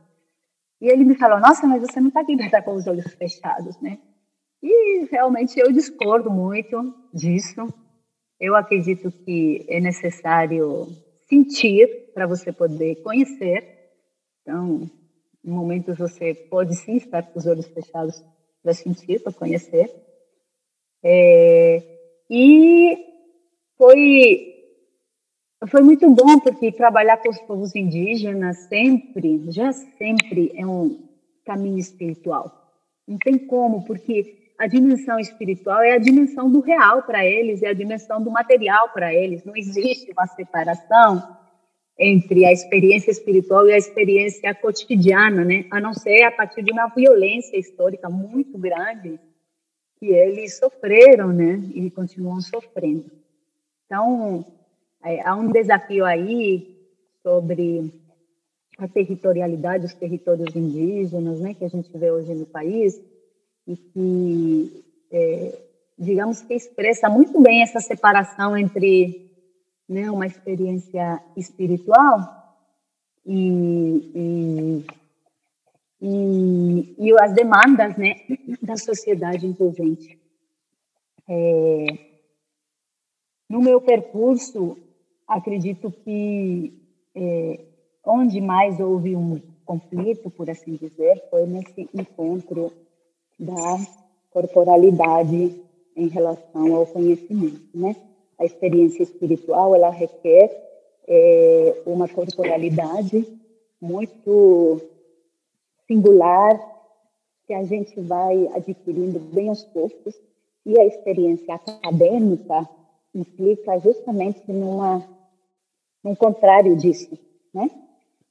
E 0.81 0.87
ele 0.87 1.03
me 1.03 1.15
falou, 1.15 1.39
nossa, 1.39 1.65
mas 1.67 1.81
você 1.81 1.99
não 1.99 2.07
está 2.07 2.21
aqui 2.21 2.35
para 2.35 2.45
estar 2.45 2.61
com 2.63 2.73
os 2.73 2.87
olhos 2.87 3.13
fechados, 3.13 3.79
né? 3.81 3.99
E 4.61 5.05
realmente 5.11 5.59
eu 5.59 5.71
discordo 5.71 6.29
muito 6.29 6.93
disso. 7.13 7.67
Eu 8.39 8.55
acredito 8.55 9.11
que 9.11 9.65
é 9.69 9.79
necessário 9.79 10.87
sentir 11.29 12.11
para 12.13 12.25
você 12.25 12.51
poder 12.51 12.95
conhecer. 13.03 13.63
Então, 14.41 14.89
em 15.43 15.51
momentos 15.51 15.97
você 15.97 16.33
pode 16.33 16.75
sim 16.75 16.97
estar 16.97 17.23
com 17.23 17.37
os 17.37 17.45
olhos 17.45 17.67
fechados 17.67 18.23
para 18.61 18.73
sentir, 18.73 19.21
para 19.21 19.33
conhecer. 19.33 20.06
É, 21.03 21.83
e 22.29 22.97
foi 23.77 24.55
foi 25.69 25.81
muito 25.81 26.07
bom 26.11 26.39
porque 26.39 26.71
trabalhar 26.71 27.17
com 27.17 27.29
os 27.29 27.39
povos 27.41 27.75
indígenas 27.75 28.57
sempre, 28.69 29.43
já 29.49 29.71
sempre 29.73 30.51
é 30.55 30.65
um 30.65 31.07
caminho 31.43 31.79
espiritual. 31.79 32.51
Não 33.07 33.17
tem 33.17 33.39
como, 33.39 33.83
porque 33.83 34.51
a 34.59 34.67
dimensão 34.67 35.19
espiritual 35.19 35.81
é 35.81 35.93
a 35.93 35.97
dimensão 35.97 36.51
do 36.51 36.59
real 36.59 37.03
para 37.03 37.25
eles, 37.25 37.63
é 37.63 37.69
a 37.69 37.73
dimensão 37.73 38.21
do 38.21 38.29
material 38.29 38.89
para 38.89 39.13
eles. 39.13 39.43
Não 39.43 39.55
existe 39.55 40.11
uma 40.11 40.27
separação 40.27 41.37
entre 41.97 42.45
a 42.45 42.51
experiência 42.51 43.09
espiritual 43.09 43.67
e 43.67 43.73
a 43.73 43.77
experiência 43.77 44.53
cotidiana, 44.53 45.43
né? 45.43 45.65
A 45.71 45.79
não 45.79 45.93
ser 45.93 46.23
a 46.23 46.31
partir 46.31 46.61
de 46.61 46.71
uma 46.71 46.87
violência 46.87 47.57
histórica 47.57 48.09
muito 48.09 48.57
grande 48.57 49.19
que 49.99 50.07
eles 50.07 50.57
sofreram, 50.57 51.31
né? 51.31 51.61
E 51.73 51.89
continuam 51.91 52.39
sofrendo. 52.41 53.11
Então, 53.85 54.45
é, 55.03 55.27
há 55.27 55.35
um 55.35 55.51
desafio 55.51 56.05
aí 56.05 56.75
sobre 57.23 57.91
a 58.77 58.87
territorialidade 58.87 59.83
dos 59.83 59.93
territórios 59.93 60.55
indígenas, 60.55 61.39
né? 61.39 61.53
Que 61.53 61.65
a 61.65 61.69
gente 61.69 61.89
vê 61.97 62.11
hoje 62.11 62.33
no 62.33 62.45
país 62.45 63.01
e 63.67 63.75
que, 63.75 64.83
é, 65.11 65.57
digamos 65.97 66.41
que 66.41 66.53
expressa 66.53 67.09
muito 67.09 67.41
bem 67.41 67.61
essa 67.61 67.79
separação 67.79 68.57
entre 68.57 69.27
né, 69.87 70.11
uma 70.11 70.27
experiência 70.27 71.21
espiritual 71.35 72.19
e, 73.25 74.11
e, 74.15 74.85
e, 76.01 76.95
e 76.97 77.19
as 77.19 77.33
demandas 77.33 77.97
né, 77.97 78.15
da 78.61 78.77
sociedade 78.77 79.45
envolvente. 79.45 80.17
É, 81.27 81.85
no 83.49 83.61
meu 83.61 83.81
percurso, 83.81 84.77
acredito 85.27 85.91
que 85.91 86.73
é, 87.15 87.59
onde 88.05 88.39
mais 88.39 88.79
houve 88.79 89.15
um 89.15 89.41
conflito, 89.65 90.29
por 90.29 90.49
assim 90.49 90.75
dizer, 90.75 91.21
foi 91.29 91.45
nesse 91.45 91.89
encontro 91.93 92.71
da 93.39 93.79
corporalidade 94.31 95.61
em 95.95 96.07
relação 96.07 96.75
ao 96.75 96.85
conhecimento, 96.85 97.61
né? 97.73 97.95
A 98.39 98.45
experiência 98.45 99.01
espiritual 99.03 99.73
ela 99.75 99.89
requer 99.89 100.49
é, 101.07 101.81
uma 101.85 102.07
corporalidade 102.07 103.25
muito 103.81 104.81
singular 105.87 106.59
que 107.45 107.53
a 107.53 107.63
gente 107.63 107.99
vai 108.01 108.47
adquirindo 108.53 109.19
bem 109.19 109.49
aos 109.49 109.63
poucos 109.65 110.15
e 110.65 110.77
a 110.77 110.85
experiência 110.85 111.55
acadêmica 111.55 112.67
implica 113.15 113.79
justamente 113.79 114.51
numa 114.51 115.07
num 116.03 116.13
contrário 116.13 116.75
disso, 116.75 117.17
né? 117.53 117.69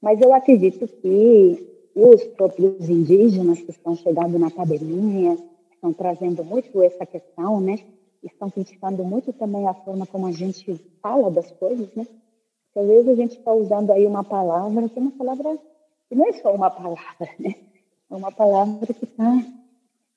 Mas 0.01 0.21
eu 0.21 0.33
acredito 0.33 0.87
que 0.87 1.91
os 1.95 2.23
próprios 2.25 2.87
indígenas 2.89 3.61
que 3.61 3.71
estão 3.71 3.95
chegando 3.95 4.37
na 4.37 4.47
academia, 4.47 5.37
estão 5.73 5.93
trazendo 5.93 6.43
muito 6.43 6.81
essa 6.81 7.05
questão, 7.05 7.59
né? 7.59 7.79
Estão 8.23 8.49
criticando 8.49 9.03
muito 9.03 9.33
também 9.33 9.67
a 9.67 9.73
forma 9.73 10.05
como 10.05 10.27
a 10.27 10.31
gente 10.31 10.75
fala 11.01 11.29
das 11.29 11.51
coisas, 11.51 11.87
né? 11.95 12.05
Porque 12.05 12.79
às 12.79 12.87
vezes 12.87 13.09
a 13.09 13.15
gente 13.15 13.37
está 13.37 13.53
usando 13.53 13.91
aí 13.91 14.05
uma 14.05 14.23
palavra 14.23 14.87
que 14.89 14.97
é 14.97 15.01
uma 15.01 15.11
palavra 15.11 15.57
que 16.09 16.15
não 16.15 16.27
é 16.27 16.33
só 16.33 16.53
uma 16.53 16.69
palavra, 16.69 17.29
né? 17.39 17.55
É 18.09 18.15
uma 18.15 18.31
palavra 18.31 18.93
que 18.93 19.03
está, 19.03 19.43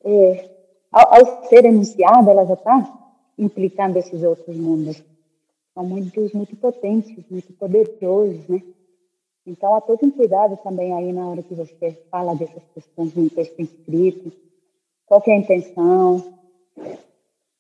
é, 0.05 0.51
ao, 0.93 1.15
ao, 1.15 1.45
ser 1.49 1.65
enunciada, 1.65 2.31
ela 2.31 2.47
já 2.47 2.55
está 2.55 2.99
implicando 3.37 3.99
esses 3.99 4.23
outros 4.23 4.57
mundos. 4.57 5.03
São 5.75 5.85
muitos 5.85 6.33
muito 6.33 6.57
potentes, 6.57 7.25
muito 7.29 7.53
poderosos, 7.55 8.47
né? 8.49 8.63
Então, 9.47 9.75
há 9.75 9.81
todo 9.81 10.05
um 10.05 10.11
cuidado 10.11 10.57
também 10.63 10.93
aí 10.93 11.13
na 11.13 11.27
hora 11.27 11.43
que 11.43 11.55
você 11.55 11.93
fala 12.11 12.35
dessas 12.37 12.63
questões 12.75 13.15
no 13.15 13.29
texto 13.31 13.61
escrito. 13.61 14.33
Qual 15.07 15.23
é 15.27 15.33
a 15.33 15.39
intenção? 15.39 16.39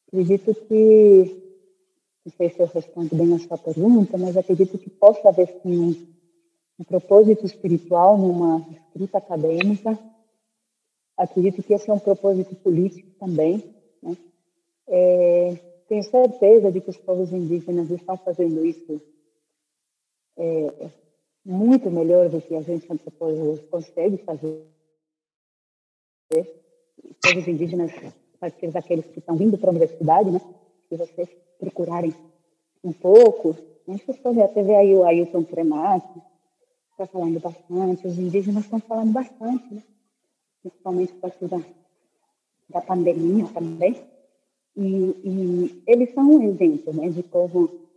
Acredito 0.07 0.55
que, 0.55 1.43
não 2.25 2.33
sei 2.37 2.51
se 2.51 2.61
eu 2.61 2.67
respondo 2.67 3.17
bem 3.17 3.35
a 3.35 3.39
sua 3.39 3.59
pergunta, 3.59 4.17
mas 4.19 4.37
acredito 4.37 4.79
que 4.79 4.91
possa 4.91 5.29
haver 5.29 5.49
sim 5.63 6.07
um, 6.81 6.85
propósito 6.85 7.45
espiritual 7.45 8.17
numa 8.17 8.67
escrita 8.71 9.19
acadêmica. 9.19 9.99
Acredito 11.17 11.63
que 11.63 11.75
esse 11.75 11.91
é 11.91 11.93
um 11.93 11.99
propósito 11.99 12.55
político 12.57 13.11
também. 13.19 13.63
Né? 14.03 14.17
É, 14.89 15.57
tenho 15.89 16.03
certeza 16.03 16.73
de 16.73 16.81
que 16.81 16.91
os 16.91 16.97
povos 16.97 17.33
indígenas 17.33 17.91
estão 17.91 18.17
fazendo 18.17 18.65
isso 18.65 19.01
é, 20.39 20.89
muito 21.45 21.91
melhor 21.91 22.29
do 22.29 22.41
que 22.41 22.55
a 22.55 22.63
gente 22.63 22.91
antropólogos 22.91 23.61
consegue 23.71 24.17
fazer. 24.19 24.65
Povos 27.23 27.49
indígenas, 27.49 27.93
partir 28.39 28.71
daqueles 28.71 29.05
que 29.07 29.19
estão 29.19 29.37
vindo 29.37 29.59
para 29.59 29.69
a 29.69 29.73
universidade, 29.73 30.31
né? 30.31 30.41
Se 30.89 30.97
vocês 30.97 31.29
procurarem 31.59 32.15
um 32.83 32.93
pouco, 32.93 33.55
né? 33.87 33.99
vocês 33.99 34.19
podem 34.19 34.43
até 34.43 34.63
ver 34.63 34.77
aí 34.77 34.95
o 34.95 35.05
Ailton 35.05 35.43
Tremac, 35.45 36.05
está 37.03 37.07
falando 37.07 37.41
bastante, 37.41 38.07
os 38.07 38.19
indígenas 38.19 38.65
estão 38.65 38.81
falando 38.81 39.13
bastante, 39.13 39.75
né? 39.75 39.83
principalmente 40.61 41.13
a 41.13 41.21
partir 41.21 41.49
da, 41.49 41.61
da 42.69 42.81
pandemia 42.83 43.47
também. 43.49 44.05
E, 44.77 44.85
e 44.85 45.83
eles 45.87 46.13
são 46.13 46.31
um 46.31 46.43
exemplo 46.43 46.93
né, 46.93 47.09
de 47.09 47.23
como 47.23 47.89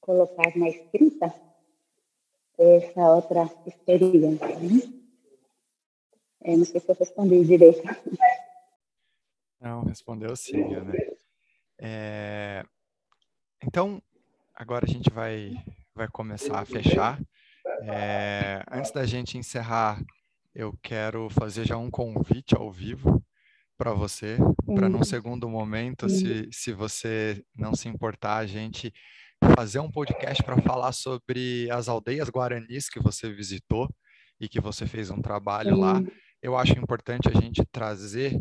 colocar 0.00 0.56
na 0.56 0.68
escrita 0.68 1.34
essa 2.56 3.12
outra 3.12 3.50
experiência. 3.66 4.58
Né? 4.60 4.80
É, 6.42 6.56
não 6.56 6.64
sei 6.64 6.80
se 6.80 6.88
eu 6.88 6.96
respondi 6.98 7.44
direito. 7.44 7.82
Não, 9.60 9.82
respondeu 9.82 10.34
sim, 10.36 10.74
Ana. 10.74 10.94
É, 11.78 12.64
então, 13.62 14.00
agora 14.54 14.86
a 14.86 14.88
gente 14.88 15.10
vai, 15.10 15.56
vai 15.94 16.08
começar 16.08 16.60
a 16.60 16.64
fechar. 16.64 17.20
É, 17.82 18.62
antes 18.70 18.90
da 18.90 19.04
gente 19.04 19.38
encerrar, 19.38 20.02
eu 20.54 20.76
quero 20.82 21.28
fazer 21.30 21.66
já 21.66 21.76
um 21.76 21.90
convite 21.90 22.54
ao 22.56 22.70
vivo 22.70 23.22
para 23.76 23.92
você, 23.92 24.38
para 24.74 24.88
num 24.88 25.04
segundo 25.04 25.48
momento, 25.48 26.08
se, 26.08 26.48
se 26.50 26.72
você 26.72 27.44
não 27.54 27.74
se 27.74 27.88
importar, 27.88 28.38
a 28.38 28.46
gente 28.46 28.92
fazer 29.54 29.80
um 29.80 29.90
podcast 29.90 30.42
para 30.42 30.60
falar 30.62 30.92
sobre 30.92 31.70
as 31.70 31.88
aldeias 31.88 32.30
guaranis 32.30 32.88
que 32.88 32.98
você 32.98 33.30
visitou 33.30 33.88
e 34.40 34.48
que 34.48 34.60
você 34.60 34.86
fez 34.86 35.10
um 35.10 35.20
trabalho 35.20 35.76
lá. 35.76 36.02
Eu 36.42 36.56
acho 36.56 36.72
importante 36.78 37.28
a 37.28 37.38
gente 37.38 37.64
trazer 37.70 38.40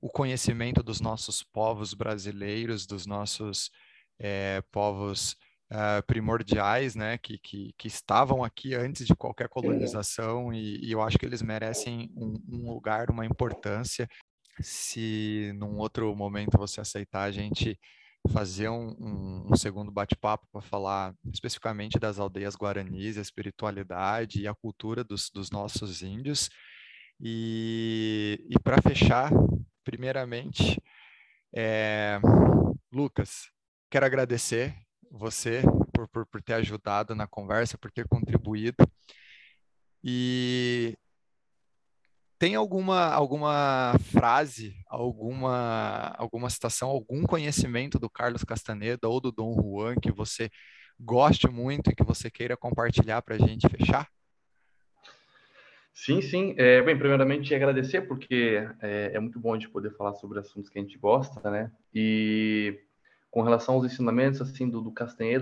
o 0.00 0.08
conhecimento 0.08 0.82
dos 0.82 1.00
nossos 1.00 1.42
povos 1.42 1.92
brasileiros, 1.92 2.86
dos 2.86 3.06
nossos 3.06 3.70
é, 4.18 4.62
povos 4.70 5.36
uh, 5.70 6.04
primordiais, 6.06 6.94
né, 6.94 7.18
que, 7.18 7.38
que, 7.38 7.72
que, 7.76 7.88
estavam 7.88 8.42
aqui 8.42 8.74
antes 8.74 9.06
de 9.06 9.14
qualquer 9.14 9.48
colonização, 9.48 10.52
e, 10.52 10.84
e 10.84 10.92
eu 10.92 11.00
acho 11.00 11.18
que 11.18 11.24
eles 11.24 11.42
merecem 11.42 12.10
um, 12.16 12.34
um, 12.48 12.70
lugar, 12.72 13.10
uma 13.10 13.24
importância. 13.24 14.08
Se 14.60 15.52
num 15.56 15.78
outro 15.78 16.14
momento 16.14 16.58
você 16.58 16.80
aceitar 16.80 17.22
a 17.22 17.30
gente 17.30 17.78
fazer 18.28 18.68
um, 18.68 18.94
um, 19.00 19.46
um 19.52 19.56
segundo 19.56 19.90
bate-papo 19.90 20.46
para 20.52 20.60
falar 20.60 21.14
especificamente 21.32 21.98
das 21.98 22.18
aldeias 22.18 22.54
guaranis, 22.54 23.16
a 23.16 23.22
espiritualidade 23.22 24.42
e 24.42 24.48
a 24.48 24.54
cultura 24.54 25.02
dos, 25.02 25.30
dos 25.30 25.50
nossos 25.50 26.02
índios. 26.02 26.50
E, 27.18 28.46
e 28.50 28.58
para 28.58 28.80
fechar, 28.82 29.30
primeiramente, 29.84 30.78
é, 31.54 32.20
Lucas, 32.92 33.50
quero 33.90 34.04
agradecer 34.04 34.74
você 35.10 35.62
por, 35.92 36.08
por, 36.08 36.26
por 36.26 36.42
ter 36.42 36.54
ajudado 36.54 37.14
na 37.14 37.26
conversa, 37.26 37.76
por 37.76 37.90
ter 37.90 38.06
contribuído. 38.06 38.76
E 40.02 40.96
tem 42.38 42.54
alguma, 42.54 43.12
alguma 43.12 43.94
frase, 44.12 44.74
alguma, 44.86 46.14
alguma 46.16 46.48
citação, 46.48 46.88
algum 46.88 47.24
conhecimento 47.24 47.98
do 47.98 48.08
Carlos 48.08 48.44
Castaneda 48.44 49.08
ou 49.08 49.20
do 49.20 49.30
Dom 49.30 49.54
Juan 49.60 49.96
que 49.96 50.10
você 50.10 50.48
goste 50.98 51.48
muito 51.48 51.90
e 51.90 51.94
que 51.94 52.02
você 52.04 52.30
queira 52.30 52.56
compartilhar 52.56 53.20
para 53.20 53.34
a 53.34 53.38
gente 53.38 53.68
fechar? 53.68 54.08
Sim, 55.92 56.22
sim. 56.22 56.54
É, 56.56 56.80
bem, 56.80 56.96
primeiramente 56.96 57.54
agradecer, 57.54 58.02
porque 58.02 58.66
é, 58.80 59.10
é, 59.14 59.20
muito 59.20 59.38
bom 59.38 59.52
a 59.52 59.58
gente 59.58 59.68
poder 59.68 59.94
falar 59.96 60.14
sobre 60.14 60.38
assuntos 60.38 60.70
que 60.70 60.78
a 60.78 60.82
gente 60.82 60.96
gosta, 60.96 61.50
né? 61.50 61.70
E 61.94 62.80
com 63.30 63.42
relação 63.42 63.76
aos 63.76 63.84
ensinamentos 63.84 64.40
assim 64.40 64.68
do, 64.68 64.80
do 64.80 64.92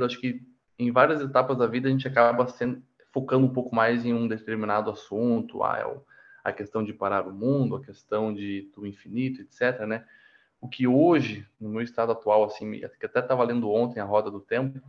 acho 0.05 0.20
que 0.20 0.43
em 0.78 0.93
várias 0.93 1.20
etapas 1.20 1.57
da 1.59 1.66
vida 1.66 1.89
a 1.89 1.91
gente 1.91 2.07
acaba 2.07 2.47
sendo, 2.49 2.82
focando 3.12 3.47
um 3.47 3.53
pouco 3.53 3.74
mais 3.74 4.05
em 4.05 4.12
um 4.12 4.28
determinado 4.28 4.91
assunto, 4.91 5.62
ah, 5.64 5.78
é 5.78 6.49
a 6.49 6.53
questão 6.53 6.84
de 6.84 6.93
parar 6.93 7.26
o 7.26 7.32
mundo, 7.32 7.76
a 7.76 7.84
questão 7.84 8.32
de 8.32 8.70
do 8.74 8.86
infinito, 8.86 9.43
etc, 9.43 9.86
né? 9.86 10.05
O 10.61 10.68
que 10.68 10.86
hoje, 10.86 11.47
no 11.61 11.68
meu 11.68 11.82
estado 11.82 12.12
atual, 12.12 12.45
assim, 12.45 12.80
que 12.99 13.07
até 13.07 13.20
estava 13.20 13.45
lendo 13.45 13.70
ontem 13.70 14.01
a 14.01 14.05
Roda 14.05 14.30
do 14.30 14.41
Tempo, 14.41 14.80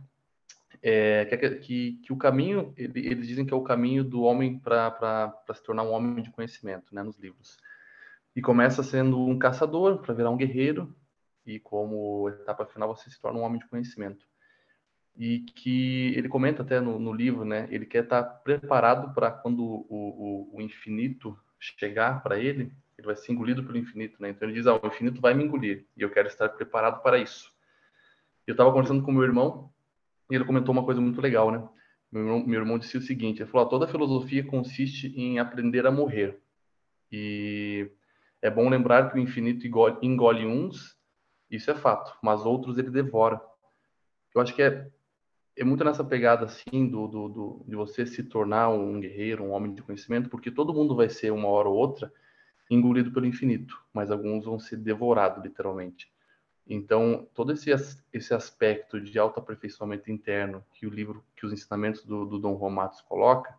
é 0.82 1.24
que, 1.26 1.50
que, 1.56 1.92
que 2.02 2.12
o 2.12 2.16
caminho, 2.16 2.72
eles 2.76 3.26
dizem 3.26 3.44
que 3.44 3.52
é 3.52 3.56
o 3.56 3.62
caminho 3.62 4.02
do 4.02 4.22
homem 4.22 4.58
para 4.58 5.32
se 5.54 5.62
tornar 5.62 5.82
um 5.82 5.92
homem 5.92 6.22
de 6.22 6.30
conhecimento, 6.30 6.94
né, 6.94 7.02
nos 7.02 7.18
livros. 7.18 7.56
E 8.34 8.40
começa 8.40 8.82
sendo 8.82 9.20
um 9.20 9.38
caçador 9.38 9.98
para 9.98 10.14
virar 10.14 10.30
um 10.30 10.36
guerreiro, 10.36 10.94
e 11.46 11.58
como 11.58 12.28
etapa 12.28 12.66
final 12.66 12.94
você 12.94 13.10
se 13.10 13.20
torna 13.20 13.38
um 13.38 13.42
homem 13.42 13.58
de 13.58 13.68
conhecimento. 13.68 14.26
E 15.16 15.40
que 15.40 16.14
ele 16.16 16.28
comenta 16.28 16.62
até 16.62 16.80
no, 16.80 16.98
no 16.98 17.12
livro, 17.12 17.44
né? 17.44 17.68
Ele 17.70 17.84
quer 17.84 18.04
estar 18.04 18.22
preparado 18.22 19.12
para 19.14 19.30
quando 19.30 19.62
o, 19.62 19.86
o, 19.90 20.56
o, 20.56 20.60
infinito 20.60 21.36
chegar 21.58 22.22
para 22.22 22.38
ele, 22.38 22.72
ele 22.96 23.06
vai 23.06 23.16
ser 23.16 23.32
engolido 23.32 23.62
pelo 23.64 23.76
infinito, 23.76 24.20
né? 24.22 24.30
Então 24.30 24.48
ele 24.48 24.56
diz: 24.56 24.66
ah, 24.66 24.80
o 24.80 24.86
infinito 24.86 25.20
vai 25.20 25.34
me 25.34 25.44
engolir 25.44 25.84
e 25.96 26.02
eu 26.02 26.10
quero 26.10 26.28
estar 26.28 26.48
preparado 26.50 27.02
para 27.02 27.18
isso. 27.18 27.52
Eu 28.46 28.52
estava 28.52 28.70
conversando 28.70 29.02
com 29.02 29.12
meu 29.12 29.22
irmão 29.22 29.70
e 30.30 30.34
ele 30.34 30.44
comentou 30.44 30.72
uma 30.72 30.84
coisa 30.84 31.00
muito 31.00 31.20
legal, 31.20 31.50
né? 31.50 31.68
Meu 32.10 32.22
irmão, 32.22 32.46
meu 32.46 32.60
irmão 32.60 32.78
disse 32.78 32.96
o 32.96 33.02
seguinte: 33.02 33.42
ele 33.42 33.50
falou, 33.50 33.68
toda 33.68 33.88
filosofia 33.88 34.44
consiste 34.44 35.08
em 35.16 35.38
aprender 35.38 35.86
a 35.86 35.90
morrer. 35.90 36.40
E 37.10 37.90
é 38.40 38.50
bom 38.50 38.68
lembrar 38.68 39.10
que 39.10 39.18
o 39.18 39.20
infinito 39.20 39.66
engole 40.02 40.46
uns 40.46 40.99
isso 41.50 41.70
é 41.70 41.74
fato, 41.74 42.16
mas 42.22 42.46
outros 42.46 42.78
ele 42.78 42.90
devora. 42.90 43.40
Eu 44.34 44.40
acho 44.40 44.54
que 44.54 44.62
é, 44.62 44.88
é 45.56 45.64
muito 45.64 45.82
nessa 45.82 46.04
pegada 46.04 46.44
assim 46.44 46.88
do, 46.88 47.08
do, 47.08 47.28
do, 47.28 47.64
de 47.66 47.74
você 47.74 48.06
se 48.06 48.22
tornar 48.22 48.68
um 48.68 49.00
guerreiro, 49.00 49.42
um 49.42 49.50
homem 49.50 49.74
de 49.74 49.82
conhecimento, 49.82 50.30
porque 50.30 50.50
todo 50.50 50.72
mundo 50.72 50.94
vai 50.94 51.08
ser 51.08 51.32
uma 51.32 51.48
hora 51.48 51.68
ou 51.68 51.76
outra 51.76 52.12
engolido 52.70 53.10
pelo 53.10 53.26
infinito, 53.26 53.82
mas 53.92 54.12
alguns 54.12 54.44
vão 54.44 54.60
ser 54.60 54.76
devorados 54.76 55.42
literalmente. 55.42 56.08
Então, 56.68 57.26
todo 57.34 57.52
esse, 57.52 57.70
esse 58.12 58.32
aspecto 58.32 59.00
de 59.00 59.18
autoaperfeiçoamento 59.18 60.08
interno 60.08 60.64
que 60.72 60.86
o 60.86 60.90
livro, 60.90 61.24
que 61.34 61.44
os 61.44 61.52
ensinamentos 61.52 62.04
do, 62.04 62.24
do 62.24 62.38
Dom 62.38 62.56
Juan 62.56 62.70
Matos 62.70 63.00
coloca, 63.00 63.58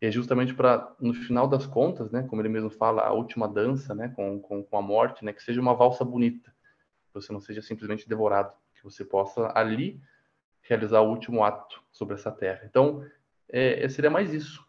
é 0.00 0.10
justamente 0.10 0.52
para, 0.52 0.92
no 0.98 1.14
final 1.14 1.46
das 1.46 1.64
contas, 1.64 2.10
né, 2.10 2.24
como 2.24 2.42
ele 2.42 2.48
mesmo 2.48 2.70
fala, 2.70 3.02
a 3.02 3.12
última 3.12 3.46
dança 3.46 3.94
né, 3.94 4.08
com, 4.16 4.40
com, 4.40 4.64
com 4.64 4.76
a 4.76 4.82
morte, 4.82 5.24
né, 5.24 5.32
que 5.32 5.44
seja 5.44 5.60
uma 5.60 5.74
valsa 5.74 6.04
bonita 6.04 6.52
você 7.12 7.32
não 7.32 7.40
seja 7.40 7.62
simplesmente 7.62 8.08
devorado, 8.08 8.52
que 8.74 8.84
você 8.84 9.04
possa 9.04 9.52
ali 9.54 10.00
realizar 10.62 11.00
o 11.00 11.10
último 11.10 11.42
ato 11.42 11.82
sobre 11.90 12.14
essa 12.14 12.30
terra. 12.30 12.62
Então, 12.64 13.04
é, 13.48 13.84
é 13.84 13.88
seria 13.88 14.10
mais 14.10 14.32
isso 14.32 14.64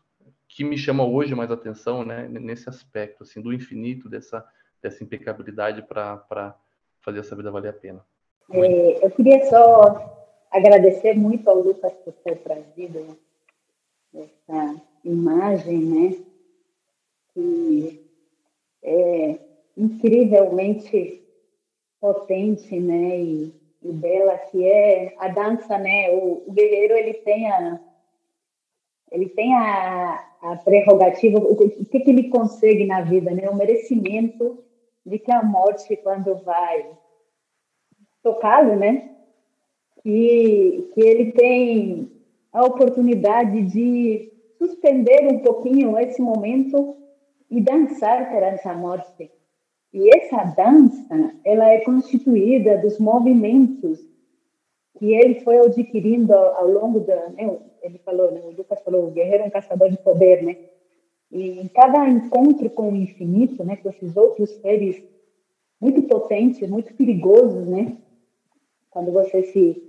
que 0.47 0.63
me 0.63 0.77
chama 0.77 1.05
hoje 1.05 1.33
mais 1.33 1.51
atenção, 1.51 2.03
né, 2.03 2.27
nesse 2.27 2.67
aspecto 2.67 3.23
assim 3.23 3.41
do 3.41 3.53
infinito 3.53 4.09
dessa 4.09 4.45
dessa 4.81 5.03
impecabilidade 5.03 5.83
para 5.83 6.55
fazer 7.01 7.19
essa 7.19 7.35
vida 7.35 7.51
valer 7.51 7.69
a 7.69 7.73
pena. 7.73 8.03
É, 8.49 9.05
eu 9.05 9.11
queria 9.11 9.45
só 9.47 10.33
agradecer 10.49 11.13
muito 11.13 11.47
ao 11.47 11.61
Lucas 11.61 11.93
por 12.03 12.13
ter 12.13 12.37
trazido 12.37 13.15
essa 14.13 14.81
imagem, 15.05 15.77
né, 15.77 16.17
que 17.33 18.09
é 18.83 19.39
incrivelmente 19.77 21.20
potente, 22.01 22.79
né, 22.79 23.19
e, 23.19 23.53
e 23.83 23.91
bela 23.93 24.35
que 24.37 24.65
é 24.65 25.13
a 25.19 25.27
dança, 25.27 25.77
né? 25.77 26.09
O, 26.09 26.43
o 26.47 26.51
guerreiro 26.51 26.95
ele 26.95 27.13
tem 27.13 27.49
a 27.49 27.79
ele 29.11 29.27
tem 29.27 29.53
a, 29.53 30.25
a 30.41 30.55
prerrogativa, 30.55 31.37
o, 31.37 31.51
o 31.51 31.85
que, 31.85 31.99
que 31.99 32.09
ele 32.09 32.29
consegue 32.29 32.85
na 32.85 33.01
vida, 33.01 33.29
né? 33.31 33.49
O 33.49 33.55
merecimento 33.55 34.63
de 35.05 35.19
que 35.19 35.31
a 35.31 35.43
morte 35.43 35.95
quando 35.97 36.35
vai 36.43 36.89
tocá-lo, 38.23 38.75
né? 38.75 39.09
Que, 40.01 40.89
que 40.93 41.01
ele 41.01 41.31
tem 41.33 42.11
a 42.51 42.65
oportunidade 42.65 43.61
de 43.63 44.31
suspender 44.57 45.27
um 45.27 45.39
pouquinho 45.39 45.97
esse 45.99 46.21
momento 46.21 46.97
e 47.49 47.59
dançar 47.59 48.29
perante 48.29 48.67
a 48.67 48.73
morte. 48.73 49.29
E 49.93 50.09
essa 50.15 50.43
dança, 50.55 51.35
ela 51.43 51.69
é 51.69 51.81
constituída 51.81 52.77
dos 52.77 52.97
movimentos 52.97 53.99
que 54.97 55.13
ele 55.13 55.41
foi 55.41 55.57
adquirindo 55.57 56.33
ao, 56.33 56.69
longo 56.69 56.99
da, 57.01 57.29
né, 57.29 57.59
ele 57.81 57.97
falou, 57.99 58.31
né, 58.31 58.41
o 58.43 58.51
Lucas 58.51 58.81
falou, 58.81 59.07
o 59.07 59.11
guerreiro 59.11 59.43
é 59.43 59.47
um 59.47 59.51
caçador 59.51 59.89
de 59.89 59.97
poder, 59.97 60.43
né? 60.43 60.57
E 61.31 61.59
em 61.61 61.67
cada 61.67 62.07
encontro 62.07 62.69
com 62.69 62.91
o 62.91 62.95
infinito, 62.95 63.63
né, 63.63 63.77
com 63.77 63.89
esses 63.89 64.15
outros 64.15 64.49
seres 64.61 65.01
muito 65.79 66.03
potentes, 66.03 66.69
muito 66.69 66.93
perigosos, 66.93 67.67
né? 67.67 67.97
Quando 68.91 69.11
você 69.11 69.43
se, 69.43 69.81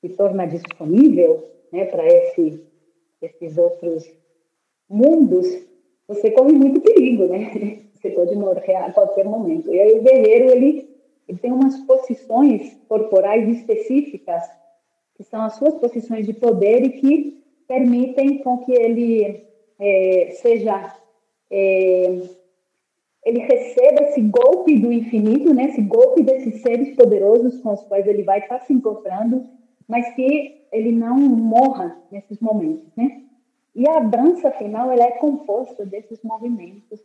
se 0.00 0.08
torna 0.10 0.46
disponível, 0.46 1.44
né, 1.70 1.84
para 1.84 2.06
esse, 2.06 2.64
esses 3.20 3.58
outros 3.58 4.10
mundos, 4.88 5.46
você 6.08 6.30
corre 6.30 6.52
muito 6.52 6.80
perigo, 6.80 7.26
né? 7.26 7.80
Você 8.04 8.10
pode 8.10 8.36
morrer 8.36 8.74
a 8.76 8.92
qualquer 8.92 9.24
momento. 9.24 9.72
E 9.72 9.80
aí 9.80 9.94
o 9.94 10.02
guerreiro, 10.02 10.50
ele, 10.50 10.94
ele 11.26 11.38
tem 11.38 11.50
umas 11.50 11.74
posições 11.86 12.76
corporais 12.86 13.48
específicas, 13.48 14.42
que 15.14 15.24
são 15.24 15.40
as 15.40 15.54
suas 15.54 15.72
posições 15.76 16.26
de 16.26 16.34
poder 16.34 16.84
e 16.84 16.90
que 16.90 17.42
permitem 17.66 18.42
com 18.42 18.58
que 18.58 18.72
ele 18.72 19.42
é, 19.80 20.32
seja... 20.32 20.94
É, 21.50 22.20
ele 23.24 23.38
receba 23.38 24.02
esse 24.02 24.20
golpe 24.20 24.78
do 24.78 24.92
infinito, 24.92 25.54
né? 25.54 25.64
esse 25.64 25.80
golpe 25.80 26.22
desses 26.22 26.60
seres 26.60 26.94
poderosos 26.94 27.58
com 27.62 27.72
os 27.72 27.80
quais 27.84 28.06
ele 28.06 28.22
vai 28.22 28.40
estar 28.40 28.60
se 28.60 28.72
encontrando, 28.74 29.46
mas 29.88 30.14
que 30.14 30.66
ele 30.70 30.92
não 30.92 31.16
morra 31.16 31.96
nesses 32.12 32.38
momentos, 32.38 32.94
né? 32.94 33.22
E 33.74 33.88
a 33.88 34.00
dança 34.00 34.50
final 34.50 34.92
ela 34.92 35.04
é 35.04 35.12
composta 35.12 35.86
desses 35.86 36.22
movimentos 36.22 37.00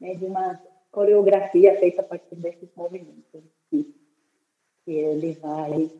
né, 0.00 0.14
de 0.14 0.24
uma 0.24 0.60
coreografia 0.90 1.78
feita 1.78 2.00
a 2.00 2.04
partir 2.04 2.36
desses 2.36 2.68
movimentos 2.76 3.42
que, 3.68 3.94
que 4.84 4.92
ele 4.92 5.32
vai, 5.32 5.90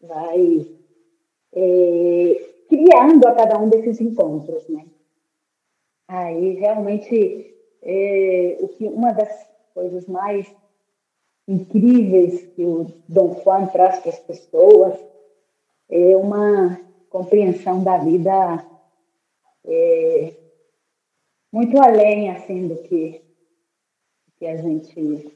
vai 0.00 0.66
é, 1.52 2.44
criando 2.68 3.26
a 3.26 3.34
cada 3.34 3.58
um 3.58 3.68
desses 3.68 4.00
encontros, 4.00 4.66
né? 4.68 4.86
Aí 6.08 6.54
realmente 6.54 7.54
é, 7.82 8.56
o 8.60 8.68
que 8.68 8.86
uma 8.86 9.12
das 9.12 9.46
coisas 9.74 10.06
mais 10.06 10.46
incríveis 11.46 12.46
que 12.54 12.64
o 12.64 12.86
Dom 13.08 13.40
Juan 13.42 13.66
traz 13.66 13.98
para 14.00 14.10
as 14.10 14.18
pessoas 14.20 14.98
é 15.88 16.16
uma 16.16 16.80
compreensão 17.10 17.82
da 17.82 17.98
vida 17.98 18.64
é, 19.64 20.34
muito 21.56 21.80
além 21.80 22.28
assim 22.28 22.68
do 22.68 22.76
que 22.82 23.24
que 24.38 24.46
a 24.46 24.58
gente 24.58 25.32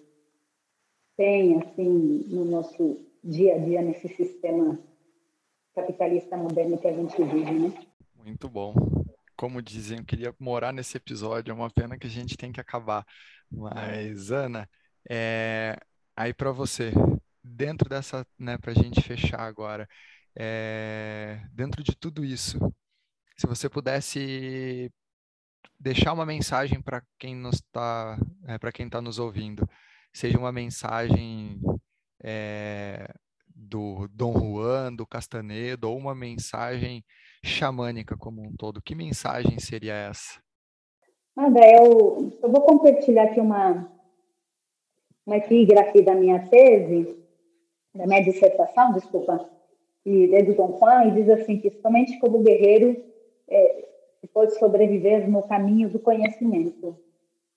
tem 1.17 1.59
assim 1.63 2.27
no 2.29 2.45
nosso 2.45 3.07
dia 3.25 3.55
a 3.55 3.59
dia 3.59 3.81
nesse 3.81 4.07
sistema 4.09 4.79
capitalista 5.75 6.37
moderno 6.37 6.77
que 6.77 6.87
a 6.87 6.93
gente 6.93 7.17
vive, 7.23 7.53
né? 7.53 7.87
Muito 8.15 8.51
bom. 8.51 8.75
Como 9.35 9.63
dizem, 9.63 10.01
eu 10.01 10.05
queria 10.05 10.35
morar 10.39 10.75
nesse 10.75 10.99
episódio, 10.99 11.53
é 11.53 11.55
uma 11.55 11.71
pena 11.71 11.99
que 11.99 12.07
a 12.07 12.11
gente 12.11 12.37
tem 12.37 12.53
que 12.53 12.61
acabar. 12.61 13.07
Mas, 13.51 14.31
Ana, 14.31 14.69
é... 15.09 15.79
aí 16.15 16.35
para 16.35 16.53
você, 16.53 16.93
dentro 17.43 17.89
dessa, 17.89 18.27
né, 18.39 18.59
para 18.59 18.73
a 18.73 18.75
gente 18.75 19.01
fechar 19.01 19.41
agora, 19.41 19.89
é... 20.37 21.41
dentro 21.51 21.83
de 21.83 21.97
tudo 21.97 22.23
isso, 22.23 22.59
se 23.39 23.47
você 23.47 23.71
pudesse 23.71 24.93
deixar 25.81 26.13
uma 26.13 26.27
mensagem 26.27 26.81
para 26.83 27.03
quem 27.19 27.35
nos 27.35 27.57
está, 27.57 28.19
é, 28.47 28.59
para 28.59 28.71
quem 28.71 28.87
está 28.87 29.01
nos 29.01 29.19
ouvindo, 29.19 29.67
seja 30.13 30.39
uma 30.39 30.53
mensagem 30.53 31.59
é, 32.23 33.09
do 33.49 34.07
Dom 34.13 34.39
Juan, 34.39 34.95
do 34.95 35.07
Castanedo, 35.07 35.89
ou 35.89 35.97
uma 35.97 36.15
mensagem 36.15 37.03
xamânica 37.43 38.17
como 38.17 38.43
um 38.43 38.55
todo, 38.57 38.83
que 38.83 38.95
mensagem 38.95 39.59
seria 39.59 39.95
essa? 39.95 40.39
Nada, 41.35 41.61
eu, 41.61 42.39
eu 42.43 42.51
vou 42.51 42.61
compartilhar 42.61 43.25
aqui 43.25 43.41
uma, 43.41 43.91
uma 45.25 45.37
epígrafe 45.39 46.03
da 46.03 46.15
minha 46.15 46.47
tese, 46.49 47.17
da 47.95 48.07
minha 48.07 48.23
dissertação, 48.23 48.93
desculpa, 48.93 49.49
e 50.05 50.35
é 50.35 50.43
do 50.43 50.55
Dom 50.55 50.79
Juan, 50.79 51.07
e 51.07 51.13
diz 51.13 51.29
assim 51.31 51.59
que 51.59 51.71
somente 51.81 52.19
como 52.19 52.43
guerreiro 52.43 53.03
é, 53.49 53.90
se 54.21 54.27
pode 54.29 54.59
sobreviver 54.59 55.29
no 55.29 55.43
caminho 55.43 55.89
do 55.89 55.99
conhecimento, 55.99 56.97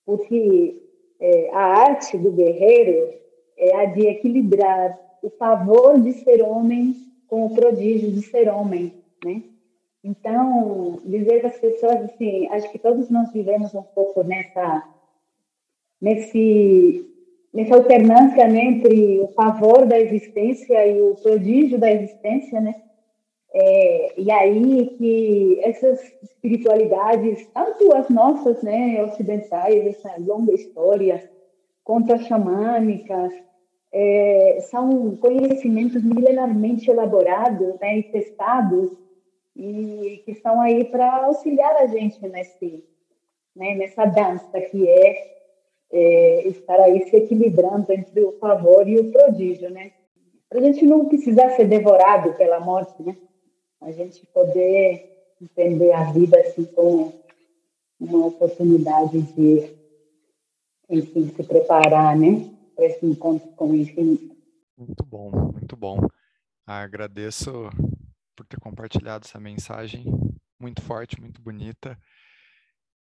porque 0.05 0.81
é, 1.19 1.49
a 1.51 1.61
arte 1.61 2.17
do 2.17 2.31
guerreiro 2.31 3.13
é 3.57 3.75
a 3.75 3.85
de 3.85 4.07
equilibrar 4.07 4.99
o 5.21 5.29
favor 5.29 5.99
de 5.99 6.13
ser 6.13 6.41
homem 6.41 6.95
com 7.27 7.45
o 7.45 7.55
prodígio 7.55 8.11
de 8.11 8.21
ser 8.21 8.49
homem, 8.49 8.93
né? 9.23 9.43
Então, 10.03 10.99
dizer 11.05 11.39
para 11.39 11.49
as 11.49 11.57
pessoas 11.57 11.95
assim, 12.03 12.47
acho 12.49 12.69
que 12.71 12.77
todos 12.77 13.09
nós 13.09 13.31
vivemos 13.31 13.73
um 13.73 13.83
pouco 13.83 14.21
nessa 14.23 14.83
nesse 16.01 17.09
nessa 17.53 17.75
alternância 17.75 18.47
né, 18.47 18.65
entre 18.65 19.19
o 19.21 19.27
favor 19.29 19.85
da 19.85 19.97
existência 19.97 20.85
e 20.87 21.01
o 21.01 21.15
prodígio 21.15 21.77
da 21.77 21.91
existência, 21.91 22.59
né? 22.59 22.82
É, 23.55 24.19
e 24.19 24.31
aí 24.31 24.87
que 24.97 25.59
essas 25.61 26.01
espiritualidades, 26.23 27.47
tanto 27.53 27.93
as 27.93 28.09
nossas, 28.09 28.63
né, 28.63 29.03
ocidentais, 29.03 29.85
essa 29.85 30.15
longa 30.17 30.53
história, 30.53 31.29
quanto 31.83 32.13
as 32.13 32.25
xamânicas, 32.25 33.31
é, 33.91 34.57
são 34.71 35.15
conhecimentos 35.17 36.03
milenarmente 36.03 36.89
elaborados 36.89 37.79
né, 37.79 37.99
e 37.99 38.03
testados 38.03 38.91
e 39.55 40.23
que 40.25 40.31
estão 40.31 40.59
aí 40.59 40.85
para 40.85 41.25
auxiliar 41.25 41.75
a 41.75 41.85
gente 41.85 42.27
nesse, 42.27 42.83
né, 43.55 43.75
nessa 43.75 44.05
dança 44.05 44.59
que 44.61 44.89
é, 44.89 45.33
é, 45.91 46.47
estar 46.47 46.79
aí 46.79 47.07
se 47.07 47.15
equilibrando 47.17 47.93
entre 47.93 48.19
o 48.23 48.31
favor 48.39 48.87
e 48.87 48.97
o 48.97 49.11
prodígio, 49.11 49.69
né? 49.69 49.91
Para 50.49 50.59
a 50.59 50.63
gente 50.63 50.83
não 50.85 51.05
precisar 51.05 51.51
ser 51.51 51.65
devorado 51.65 52.33
pela 52.33 52.59
morte, 52.59 53.01
né? 53.03 53.15
A 53.85 53.91
gente 53.91 54.25
poder 54.27 55.33
entender 55.41 55.91
a 55.91 56.11
vida 56.11 56.39
assim 56.39 56.65
como 56.65 57.13
uma 57.99 58.27
oportunidade 58.27 59.21
de, 59.21 59.75
enfim, 60.89 61.29
se 61.29 61.43
preparar, 61.43 62.17
né, 62.17 62.49
para 62.75 62.85
esse 62.85 63.05
encontro 63.05 63.49
com 63.51 63.69
o 63.69 63.75
infinito. 63.75 64.35
Muito 64.77 65.05
bom, 65.05 65.31
muito 65.51 65.75
bom. 65.75 65.97
Agradeço 66.65 67.69
por 68.35 68.45
ter 68.45 68.59
compartilhado 68.59 69.25
essa 69.25 69.39
mensagem 69.39 70.05
muito 70.59 70.81
forte, 70.81 71.19
muito 71.19 71.41
bonita. 71.41 71.97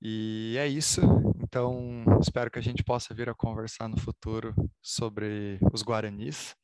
E 0.00 0.54
é 0.58 0.66
isso. 0.66 1.00
Então, 1.42 2.04
espero 2.20 2.50
que 2.50 2.58
a 2.58 2.62
gente 2.62 2.84
possa 2.84 3.14
vir 3.14 3.28
a 3.28 3.34
conversar 3.34 3.88
no 3.88 3.98
futuro 3.98 4.54
sobre 4.80 5.58
os 5.72 5.82
Guaranis. 5.82 6.54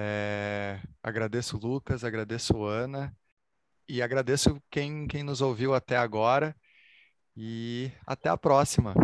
É, 0.00 0.80
agradeço 1.02 1.56
o 1.56 1.60
Lucas, 1.60 2.04
agradeço 2.04 2.64
Ana 2.64 3.12
e 3.88 4.00
agradeço 4.00 4.62
quem, 4.70 5.08
quem 5.08 5.24
nos 5.24 5.40
ouviu 5.40 5.74
até 5.74 5.96
agora. 5.96 6.54
E 7.36 7.90
até 8.06 8.28
a 8.28 8.36
próxima. 8.36 8.94